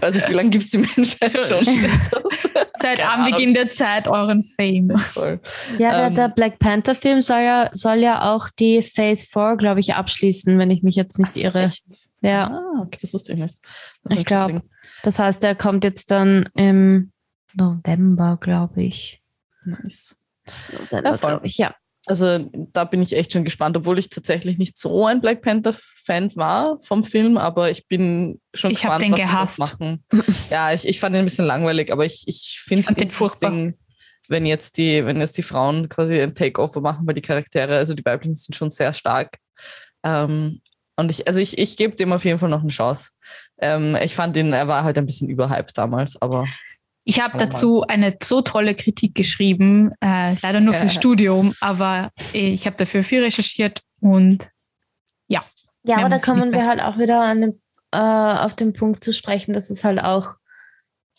Weiß 0.00 0.14
nicht, 0.14 0.28
wie 0.28 0.32
lange 0.32 0.50
gibt 0.50 0.64
es 0.64 0.70
die 0.70 0.78
Menschheit 0.78 1.44
schon? 1.44 1.64
Seit 2.80 3.06
Anbeginn 3.06 3.54
der 3.54 3.68
Zeit 3.68 4.08
euren 4.08 4.42
Fame. 4.42 4.98
Voll. 4.98 5.40
Ja, 5.78 5.90
der, 5.90 6.06
ähm, 6.06 6.14
der, 6.14 6.28
Black 6.28 6.58
Panther-Film 6.58 7.20
soll 7.20 7.40
ja, 7.40 7.70
soll 7.72 7.98
ja 7.98 8.34
auch 8.34 8.48
die 8.50 8.82
Phase 8.82 9.26
4, 9.26 9.56
glaube 9.56 9.80
ich, 9.80 9.94
abschließen, 9.94 10.58
wenn 10.58 10.70
ich 10.70 10.82
mich 10.82 10.96
jetzt 10.96 11.18
nicht 11.18 11.36
irre. 11.36 11.64
Echt? 11.64 11.84
Ja. 12.20 12.48
Ah, 12.48 12.82
okay, 12.82 12.98
das 13.00 13.12
wusste 13.12 13.32
ich 13.32 13.38
nicht. 13.38 13.54
Ich 14.10 14.24
glaube. 14.24 14.62
Das 15.02 15.18
heißt, 15.18 15.42
der 15.42 15.54
kommt 15.54 15.84
jetzt 15.84 16.10
dann 16.10 16.48
im 16.54 17.12
November, 17.54 18.38
glaube 18.40 18.82
ich. 18.82 19.22
Nice. 19.64 20.16
November, 20.72 21.10
ja, 21.10 21.16
glaube 21.16 21.46
ich, 21.46 21.58
ja. 21.58 21.74
Also 22.08 22.48
da 22.72 22.84
bin 22.84 23.02
ich 23.02 23.16
echt 23.16 23.32
schon 23.32 23.44
gespannt, 23.44 23.76
obwohl 23.76 23.98
ich 23.98 24.08
tatsächlich 24.08 24.58
nicht 24.58 24.78
so 24.78 25.06
ein 25.06 25.20
Black 25.20 25.42
Panther-Fan 25.42 26.36
war 26.36 26.78
vom 26.80 27.02
Film, 27.02 27.36
aber 27.36 27.70
ich 27.70 27.88
bin 27.88 28.40
schon 28.54 28.70
ich 28.70 28.80
gespannt, 28.80 29.02
den 29.02 29.12
was 29.12 29.20
gehasst. 29.20 29.56
sie 29.56 29.62
machen. 29.62 30.04
ja, 30.50 30.72
ich, 30.72 30.86
ich 30.86 31.00
fand 31.00 31.16
ihn 31.16 31.20
ein 31.20 31.24
bisschen 31.24 31.46
langweilig, 31.46 31.92
aber 31.92 32.06
ich, 32.06 32.22
ich 32.28 32.60
finde 32.62 32.88
es 32.88 32.96
interesting, 32.96 33.74
wenn 34.28 34.46
jetzt 34.46 34.78
die, 34.78 35.04
wenn 35.04 35.18
jetzt 35.20 35.36
die 35.36 35.42
Frauen 35.42 35.88
quasi 35.88 36.20
ein 36.20 36.34
Takeover 36.34 36.80
machen, 36.80 37.06
weil 37.08 37.14
die 37.14 37.22
Charaktere, 37.22 37.76
also 37.76 37.94
die 37.94 38.04
weiblichen 38.04 38.36
sind 38.36 38.54
schon 38.54 38.70
sehr 38.70 38.94
stark. 38.94 39.38
Ähm, 40.04 40.60
und 40.96 41.10
ich, 41.10 41.26
also 41.26 41.40
ich, 41.40 41.58
ich 41.58 41.76
gebe 41.76 41.96
dem 41.96 42.12
auf 42.12 42.24
jeden 42.24 42.38
Fall 42.38 42.48
noch 42.48 42.62
eine 42.62 42.70
Chance. 42.70 43.10
Ähm, 43.58 43.96
ich 44.02 44.14
fand 44.14 44.36
ihn, 44.36 44.52
er 44.52 44.68
war 44.68 44.84
halt 44.84 44.96
ein 44.96 45.06
bisschen 45.06 45.28
überhyped 45.28 45.76
damals, 45.76 46.20
aber 46.22 46.46
ich 47.08 47.20
habe 47.20 47.38
dazu 47.38 47.82
eine 47.82 48.16
so 48.20 48.42
tolle 48.42 48.74
Kritik 48.74 49.14
geschrieben, 49.14 49.92
äh, 50.00 50.34
leider 50.42 50.60
nur 50.60 50.74
fürs 50.74 50.92
Studium, 50.92 51.54
aber 51.60 52.10
ich 52.32 52.66
habe 52.66 52.76
dafür 52.76 53.04
viel 53.04 53.22
recherchiert 53.22 53.80
und 54.00 54.50
ja. 55.28 55.44
Ja, 55.84 55.98
aber 55.98 56.08
da 56.08 56.18
kommen 56.18 56.52
wir 56.52 56.66
halt 56.66 56.80
auch 56.80 56.98
wieder 56.98 57.22
an 57.22 57.40
den, 57.42 57.62
äh, 57.92 57.98
auf 57.98 58.56
den 58.56 58.72
Punkt 58.72 59.04
zu 59.04 59.12
sprechen, 59.12 59.52
dass 59.52 59.70
es 59.70 59.84
halt 59.84 60.00
auch 60.00 60.34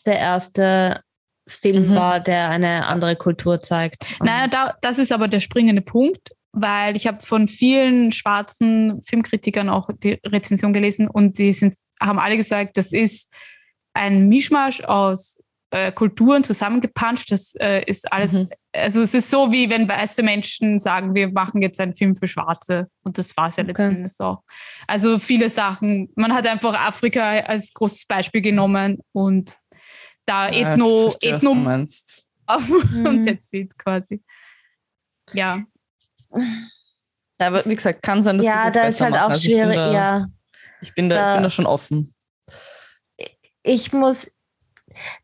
der 0.04 0.18
erste 0.18 1.00
Film 1.48 1.88
mhm. 1.88 1.94
war, 1.94 2.20
der 2.20 2.50
eine 2.50 2.86
andere 2.86 3.16
Kultur 3.16 3.60
zeigt. 3.60 4.10
Naja, 4.20 4.46
da, 4.46 4.74
das 4.82 4.98
ist 4.98 5.10
aber 5.10 5.26
der 5.26 5.40
springende 5.40 5.80
Punkt, 5.80 6.32
weil 6.52 6.96
ich 6.96 7.06
habe 7.06 7.24
von 7.24 7.48
vielen 7.48 8.12
schwarzen 8.12 9.00
Filmkritikern 9.02 9.70
auch 9.70 9.88
die 10.02 10.20
Rezension 10.26 10.74
gelesen 10.74 11.08
und 11.08 11.38
die 11.38 11.54
sind, 11.54 11.76
haben 11.98 12.18
alle 12.18 12.36
gesagt, 12.36 12.76
das 12.76 12.92
ist 12.92 13.32
ein 13.94 14.28
Mischmasch 14.28 14.82
aus 14.84 15.38
äh, 15.70 15.92
Kulturen 15.92 16.44
zusammengepanscht. 16.44 17.30
Das 17.30 17.54
äh, 17.56 17.84
ist 17.84 18.10
alles, 18.12 18.32
mhm. 18.32 18.48
also 18.72 19.02
es 19.02 19.14
ist 19.14 19.30
so, 19.30 19.52
wie 19.52 19.68
wenn 19.68 19.88
weiße 19.88 20.22
Menschen 20.22 20.78
sagen, 20.78 21.14
wir 21.14 21.30
machen 21.30 21.60
jetzt 21.62 21.80
einen 21.80 21.94
Film 21.94 22.14
für 22.14 22.26
Schwarze. 22.26 22.88
Und 23.02 23.18
das 23.18 23.36
war 23.36 23.48
es 23.48 23.56
ja 23.56 23.62
okay. 23.64 23.72
letzten 23.72 23.96
Endes 23.96 24.20
auch. 24.20 24.42
Also 24.86 25.18
viele 25.18 25.50
Sachen. 25.50 26.10
Man 26.16 26.32
hat 26.34 26.46
einfach 26.46 26.74
Afrika 26.74 27.22
als 27.40 27.72
großes 27.74 28.06
Beispiel 28.06 28.40
genommen 28.40 28.98
und 29.12 29.56
da 30.26 30.46
Ethno, 30.46 31.10
verstehe, 31.10 31.36
Ethno, 31.36 31.52
und 31.52 33.24
that's 33.26 33.52
it 33.52 33.78
quasi. 33.78 34.22
Ja. 35.32 35.62
Aber 37.38 37.64
wie 37.66 37.76
gesagt, 37.76 38.02
kann 38.02 38.22
sein, 38.22 38.38
dass 38.38 38.46
ja, 38.46 38.64
sie 38.66 38.72
da 38.72 38.82
ist 38.84 39.00
halt 39.00 39.12
machen. 39.12 39.22
auch 39.24 39.30
Also 39.30 39.46
ich 39.48 39.54
bin 39.54 39.62
schwierig. 39.64 39.76
da, 39.76 39.92
Ja, 39.92 40.26
Ich 40.80 40.94
bin 40.94 41.08
da, 41.08 41.14
ich 41.16 41.20
Da- 41.20 41.34
bin 41.34 41.42
da 41.44 41.50
schon 41.50 41.66
offen. 41.66 42.14
ich 43.62 43.92
muss, 43.92 44.37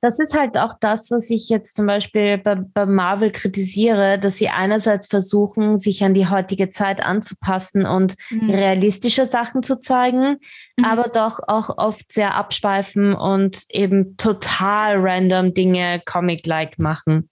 das 0.01 0.19
ist 0.21 0.37
halt 0.39 0.59
auch 0.59 0.75
das, 0.81 1.11
was 1.11 1.31
ich 1.31 1.49
jetzt 1.49 1.77
zum 1.77 1.87
Beispiel 1.87 2.39
bei, 2.39 2.55
bei 2.57 2.87
Marvel 2.87 3.31
kritisiere, 3.31 4.19
dass 4.19 4.37
sie 4.39 4.49
einerseits 4.49 5.07
versuchen, 5.07 5.79
sich 5.79 6.05
an 6.05 6.15
die 6.15 6.29
heutige 6.29 6.71
Zeit 6.71 7.05
anzupassen 7.05 7.87
und 7.87 8.17
Mhm. 8.31 8.51
realistische 8.51 9.27
Sachen 9.27 9.63
zu 9.63 9.81
zeigen, 9.81 10.39
Mhm. 10.77 10.85
aber 10.85 11.05
doch 11.09 11.41
auch 11.47 11.77
oft 11.79 12.13
sehr 12.13 12.35
abschweifen 12.35 13.15
und 13.15 13.63
eben 13.71 14.17
total 14.17 14.97
random 14.99 15.55
Dinge 15.55 16.01
Comic-like 16.05 16.79
machen. 16.79 17.29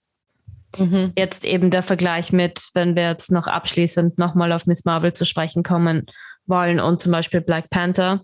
Mhm. 0.77 1.13
Jetzt 1.15 1.45
eben 1.45 1.69
der 1.69 1.83
Vergleich 1.83 2.31
mit, 2.33 2.59
wenn 2.73 2.95
wir 2.95 3.09
jetzt 3.09 3.31
noch 3.31 3.47
abschließend 3.47 4.17
nochmal 4.17 4.51
auf 4.51 4.65
Miss 4.65 4.85
Marvel 4.85 5.13
zu 5.13 5.25
sprechen 5.25 5.61
kommen 5.63 6.07
wollen 6.45 6.79
und 6.79 7.01
zum 7.01 7.11
Beispiel 7.11 7.41
Black 7.41 7.69
Panther, 7.69 8.21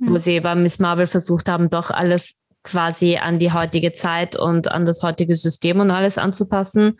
wo 0.00 0.12
Mhm. 0.14 0.18
sie 0.18 0.40
bei 0.40 0.54
Miss 0.56 0.80
Marvel 0.80 1.06
versucht 1.06 1.48
haben, 1.48 1.70
doch 1.70 1.90
alles 1.92 2.34
quasi 2.64 3.16
an 3.16 3.38
die 3.38 3.52
heutige 3.52 3.92
Zeit 3.92 4.36
und 4.36 4.70
an 4.70 4.84
das 4.84 5.02
heutige 5.02 5.36
System 5.36 5.80
und 5.80 5.90
alles 5.90 6.18
anzupassen. 6.18 6.98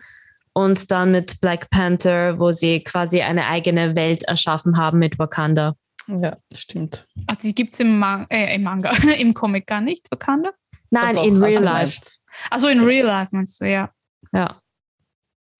Und 0.53 0.89
dann 0.89 1.11
mit 1.11 1.41
Black 1.41 1.69
Panther, 1.69 2.39
wo 2.39 2.53
sie 2.53 2.81
quasi 2.81 3.21
eine 3.21 3.47
eigene 3.47 3.95
Welt 3.95 4.23
erschaffen 4.23 4.77
haben 4.77 4.99
mit 4.99 5.19
Wakanda. 5.19 5.75
Ja, 6.07 6.37
stimmt. 6.55 7.07
Also 7.27 7.47
die 7.47 7.55
gibt 7.55 7.73
es 7.73 7.79
im, 7.81 7.99
Man 7.99 8.25
äh, 8.29 8.55
im 8.55 8.63
Manga, 8.63 8.91
im 9.19 9.33
Comic 9.33 9.67
gar 9.67 9.81
nicht, 9.81 10.09
Wakanda. 10.11 10.51
Nein, 10.91 11.15
Doch, 11.15 11.25
in 11.25 11.39
doch, 11.39 11.47
real 11.47 11.55
hast 11.55 11.97
du 11.97 12.09
life. 12.09 12.25
Also 12.49 12.67
in 12.67 12.83
Real 12.83 13.05
Life 13.05 13.29
meinst 13.35 13.59
du, 13.61 13.65
ja. 13.69 13.89
Ja. 14.31 14.61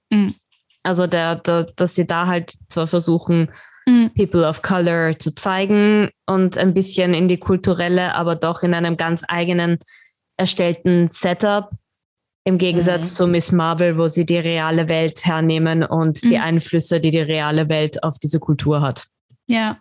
Mhm. 0.10 0.36
Also 0.84 1.08
der, 1.08 1.36
der, 1.36 1.64
dass 1.64 1.96
sie 1.96 2.06
da 2.06 2.28
halt 2.28 2.54
zwar 2.68 2.88
versuchen, 2.88 3.52
Mhm. 3.88 4.12
People 4.16 4.48
of 4.48 4.62
Color 4.62 5.20
zu 5.20 5.34
zeigen 5.36 6.10
und 6.26 6.58
ein 6.58 6.74
bisschen 6.74 7.14
in 7.14 7.28
die 7.28 7.38
kulturelle, 7.38 8.16
aber 8.16 8.36
doch 8.36 8.64
in 8.64 8.74
einem 8.74 8.98
ganz 8.98 9.24
eigenen 9.28 9.78
erstellten 10.38 11.08
Setup. 11.08 11.70
Im 12.48 12.58
Gegensatz 12.58 13.12
Mhm. 13.12 13.16
zu 13.16 13.28
Miss 13.28 13.52
Marvel, 13.52 13.98
wo 13.98 14.08
sie 14.08 14.26
die 14.26 14.38
reale 14.38 14.88
Welt 14.90 15.26
hernehmen 15.26 15.84
und 15.84 16.22
die 16.24 16.36
Mhm. 16.38 16.44
Einflüsse, 16.44 17.00
die 17.00 17.10
die 17.12 17.20
reale 17.20 17.70
Welt 17.70 18.04
auf 18.04 18.18
diese 18.20 18.40
Kultur 18.40 18.82
hat. 18.82 19.06
Ja. 19.48 19.78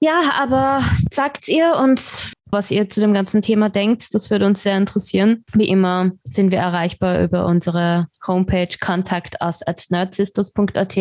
Ja, 0.00 0.30
aber 0.40 0.82
sagt's 1.12 1.48
ihr 1.48 1.74
und 1.76 2.32
was 2.50 2.70
ihr 2.70 2.88
zu 2.88 3.00
dem 3.00 3.12
ganzen 3.12 3.42
Thema 3.42 3.68
denkt, 3.68 4.12
das 4.14 4.30
würde 4.30 4.46
uns 4.46 4.62
sehr 4.62 4.76
interessieren. 4.76 5.44
Wie 5.52 5.68
immer 5.68 6.10
sind 6.24 6.50
wir 6.50 6.58
erreichbar 6.58 7.20
über 7.22 7.44
unsere 7.46 8.08
Homepage 8.26 8.74
contact 8.80 9.36
us 9.42 9.64
at 9.66 9.84
nerdsisters.at 9.90 10.96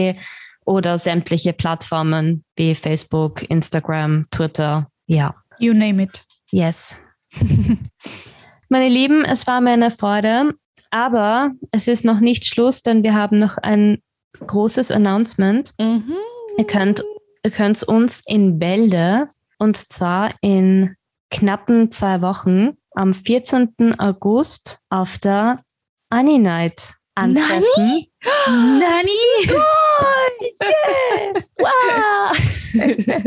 oder 0.70 1.00
sämtliche 1.00 1.52
Plattformen 1.52 2.46
wie 2.56 2.76
Facebook, 2.76 3.42
Instagram, 3.50 4.28
Twitter. 4.30 4.88
Ja, 5.08 5.34
You 5.58 5.74
name 5.74 6.04
it. 6.04 6.24
yes. 6.52 6.96
Meine 8.70 8.88
Lieben, 8.88 9.26
es 9.26 9.48
war 9.48 9.62
mir 9.62 9.72
eine 9.72 9.90
Freude, 9.90 10.54
aber 10.92 11.54
es 11.72 11.88
ist 11.88 12.06
noch 12.06 12.20
nicht 12.20 12.46
Schluss, 12.46 12.84
denn 12.84 13.02
wir 13.02 13.16
haben 13.16 13.40
noch 13.40 13.58
ein 13.58 13.98
großes 14.46 14.92
Announcement. 14.92 15.74
Mhm. 15.80 16.14
Ihr 16.60 16.68
könnt, 16.68 17.04
ihr 17.44 17.50
könnt 17.50 17.82
uns 17.82 18.22
in 18.28 18.60
Bälde 18.60 19.28
und 19.58 19.76
zwar 19.76 20.36
in 20.42 20.96
knappen 21.32 21.90
zwei 21.92 22.22
Wochen 22.22 22.78
am 22.92 23.16
14. 23.16 23.96
August 23.98 24.82
auf 24.92 25.18
der 25.18 25.62
Annie 26.12 26.40
Night 26.40 26.94
antreffen. 27.16 28.06
Nani? 28.48 29.50
Schön. 30.40 31.44
Wow. 31.58 32.36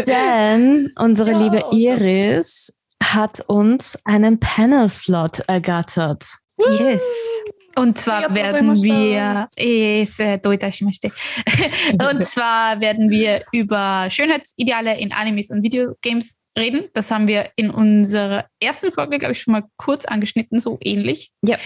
Denn 0.06 0.90
unsere 0.98 1.32
liebe 1.32 1.64
Iris 1.72 2.72
hat 3.02 3.40
uns 3.48 3.98
einen 4.04 4.38
Panel-Slot 4.40 5.40
ergattert. 5.40 6.24
Yes. 6.58 7.02
Und 7.74 7.98
zwar 7.98 8.34
werden 8.34 8.74
wir, 8.82 9.48
äh, 9.56 10.02
und 12.10 12.24
zwar 12.24 12.80
werden 12.80 13.10
wir 13.10 13.44
über 13.52 14.08
Schönheitsideale 14.10 14.98
in 14.98 15.12
Animes 15.12 15.50
und 15.50 15.62
Videogames 15.62 16.38
reden. 16.58 16.88
Das 16.92 17.10
haben 17.10 17.28
wir 17.28 17.50
in 17.56 17.70
unserer 17.70 18.46
ersten 18.60 18.92
Folge, 18.92 19.18
glaube 19.18 19.32
ich, 19.32 19.40
schon 19.40 19.52
mal 19.52 19.64
kurz 19.76 20.04
angeschnitten, 20.04 20.58
so 20.58 20.78
ähnlich. 20.82 21.32
Ja. 21.42 21.56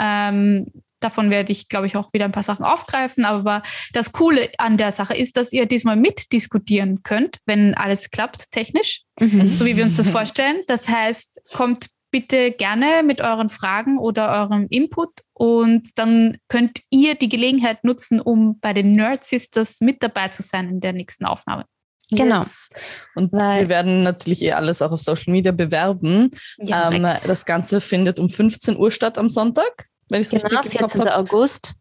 Ähm, 0.00 0.66
davon 1.00 1.30
werde 1.30 1.52
ich, 1.52 1.68
glaube 1.68 1.86
ich, 1.86 1.96
auch 1.96 2.12
wieder 2.12 2.24
ein 2.24 2.32
paar 2.32 2.42
Sachen 2.42 2.64
aufgreifen. 2.64 3.24
Aber 3.24 3.62
das 3.92 4.12
Coole 4.12 4.50
an 4.58 4.76
der 4.76 4.92
Sache 4.92 5.16
ist, 5.16 5.36
dass 5.36 5.52
ihr 5.52 5.66
diesmal 5.66 5.96
mitdiskutieren 5.96 7.02
könnt, 7.02 7.38
wenn 7.46 7.74
alles 7.74 8.10
klappt, 8.10 8.50
technisch 8.50 9.02
so 9.18 9.64
wie 9.66 9.76
wir 9.76 9.84
uns 9.84 9.96
das 9.98 10.08
vorstellen. 10.08 10.62
Das 10.66 10.88
heißt, 10.88 11.40
kommt 11.52 11.88
bitte 12.10 12.50
gerne 12.52 13.02
mit 13.04 13.20
euren 13.20 13.50
Fragen 13.50 13.98
oder 13.98 14.32
eurem 14.32 14.66
Input 14.70 15.10
und 15.32 15.90
dann 15.96 16.38
könnt 16.48 16.80
ihr 16.90 17.14
die 17.14 17.28
Gelegenheit 17.28 17.84
nutzen, 17.84 18.20
um 18.20 18.58
bei 18.60 18.72
den 18.72 18.94
Nerd 18.94 19.24
Sisters 19.24 19.80
mit 19.80 20.02
dabei 20.02 20.28
zu 20.28 20.42
sein 20.42 20.68
in 20.68 20.80
der 20.80 20.92
nächsten 20.92 21.24
Aufnahme. 21.24 21.66
Genau. 22.10 22.40
Yes. 22.40 22.68
Und 23.14 23.32
Weil- 23.32 23.60
wir 23.62 23.68
werden 23.68 24.02
natürlich 24.02 24.42
eh 24.42 24.52
alles 24.52 24.82
auch 24.82 24.90
auf 24.90 25.00
Social 25.00 25.32
Media 25.32 25.52
bewerben. 25.52 26.30
ähm, 26.58 26.66
direkt. 27.02 27.28
das 27.28 27.44
Ganze 27.44 27.80
findet 27.80 28.18
um 28.18 28.28
15 28.28 28.76
Uhr 28.76 28.90
statt 28.90 29.16
am 29.16 29.28
Sonntag, 29.28 29.86
wenn 30.10 30.20
ich 30.20 30.32
es 30.32 30.42
Genau, 30.42 30.60
richtig 30.60 30.74
im 30.74 30.80
Kopf 30.80 30.92
14. 30.92 31.00
habe. 31.10 31.16
August. 31.16 31.74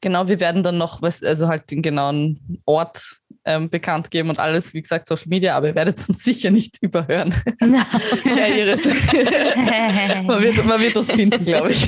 Genau, 0.00 0.26
wir 0.28 0.40
werden 0.40 0.62
dann 0.62 0.78
noch 0.78 1.00
was, 1.02 1.22
also 1.22 1.48
halt 1.48 1.70
den 1.70 1.80
genauen 1.80 2.60
Ort 2.64 3.20
ähm, 3.44 3.70
bekannt 3.70 4.10
geben 4.10 4.30
und 4.30 4.38
alles, 4.38 4.74
wie 4.74 4.82
gesagt, 4.82 5.08
Social 5.08 5.28
Media, 5.28 5.56
aber 5.56 5.68
ihr 5.68 5.74
werdet 5.74 5.96
uns 6.08 6.22
sicher 6.24 6.50
nicht 6.50 6.78
überhören. 6.82 7.34
ja, 7.60 8.46
Iris. 8.46 8.84
man, 10.26 10.42
wird, 10.42 10.64
man 10.64 10.80
wird 10.80 10.96
uns 10.96 11.12
finden, 11.12 11.44
glaube 11.44 11.72
ich. 11.72 11.86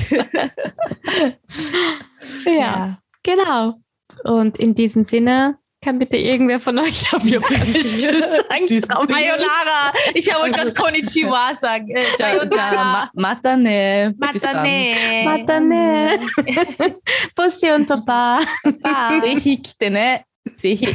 ja, 2.45 2.97
genau. 3.23 3.75
Und 4.23 4.57
in 4.57 4.75
diesem 4.75 5.03
Sinne 5.03 5.57
kann 5.85 5.99
bitte 5.99 6.17
irgendwer 6.17 6.59
von 6.59 6.79
euch 6.79 7.13
auf 7.13 7.23
Japanisch 7.23 7.97
Tschüss 7.97 8.01
sagen. 8.01 8.67
Sayonara! 9.07 9.93
Ich 10.15 10.33
habe 10.33 10.49
gerade 10.49 10.73
Konnichiwa 10.73 11.53
sagen. 11.53 11.95
Äh, 11.95 12.03
Sayonara! 12.17 12.83
Ma 12.83 13.09
Matane. 13.13 14.15
Matane! 14.17 14.95
Matane. 15.23 16.19
Bussi 17.35 17.71
und 17.71 17.85
Papa. 17.85 18.39
Bye. 18.63 19.21
Sehi 19.21 19.61
kitene. 19.61 20.21
Sehi. 20.55 20.89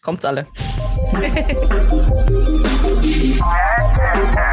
Kommt's 0.00 0.24
alle. 0.24 0.46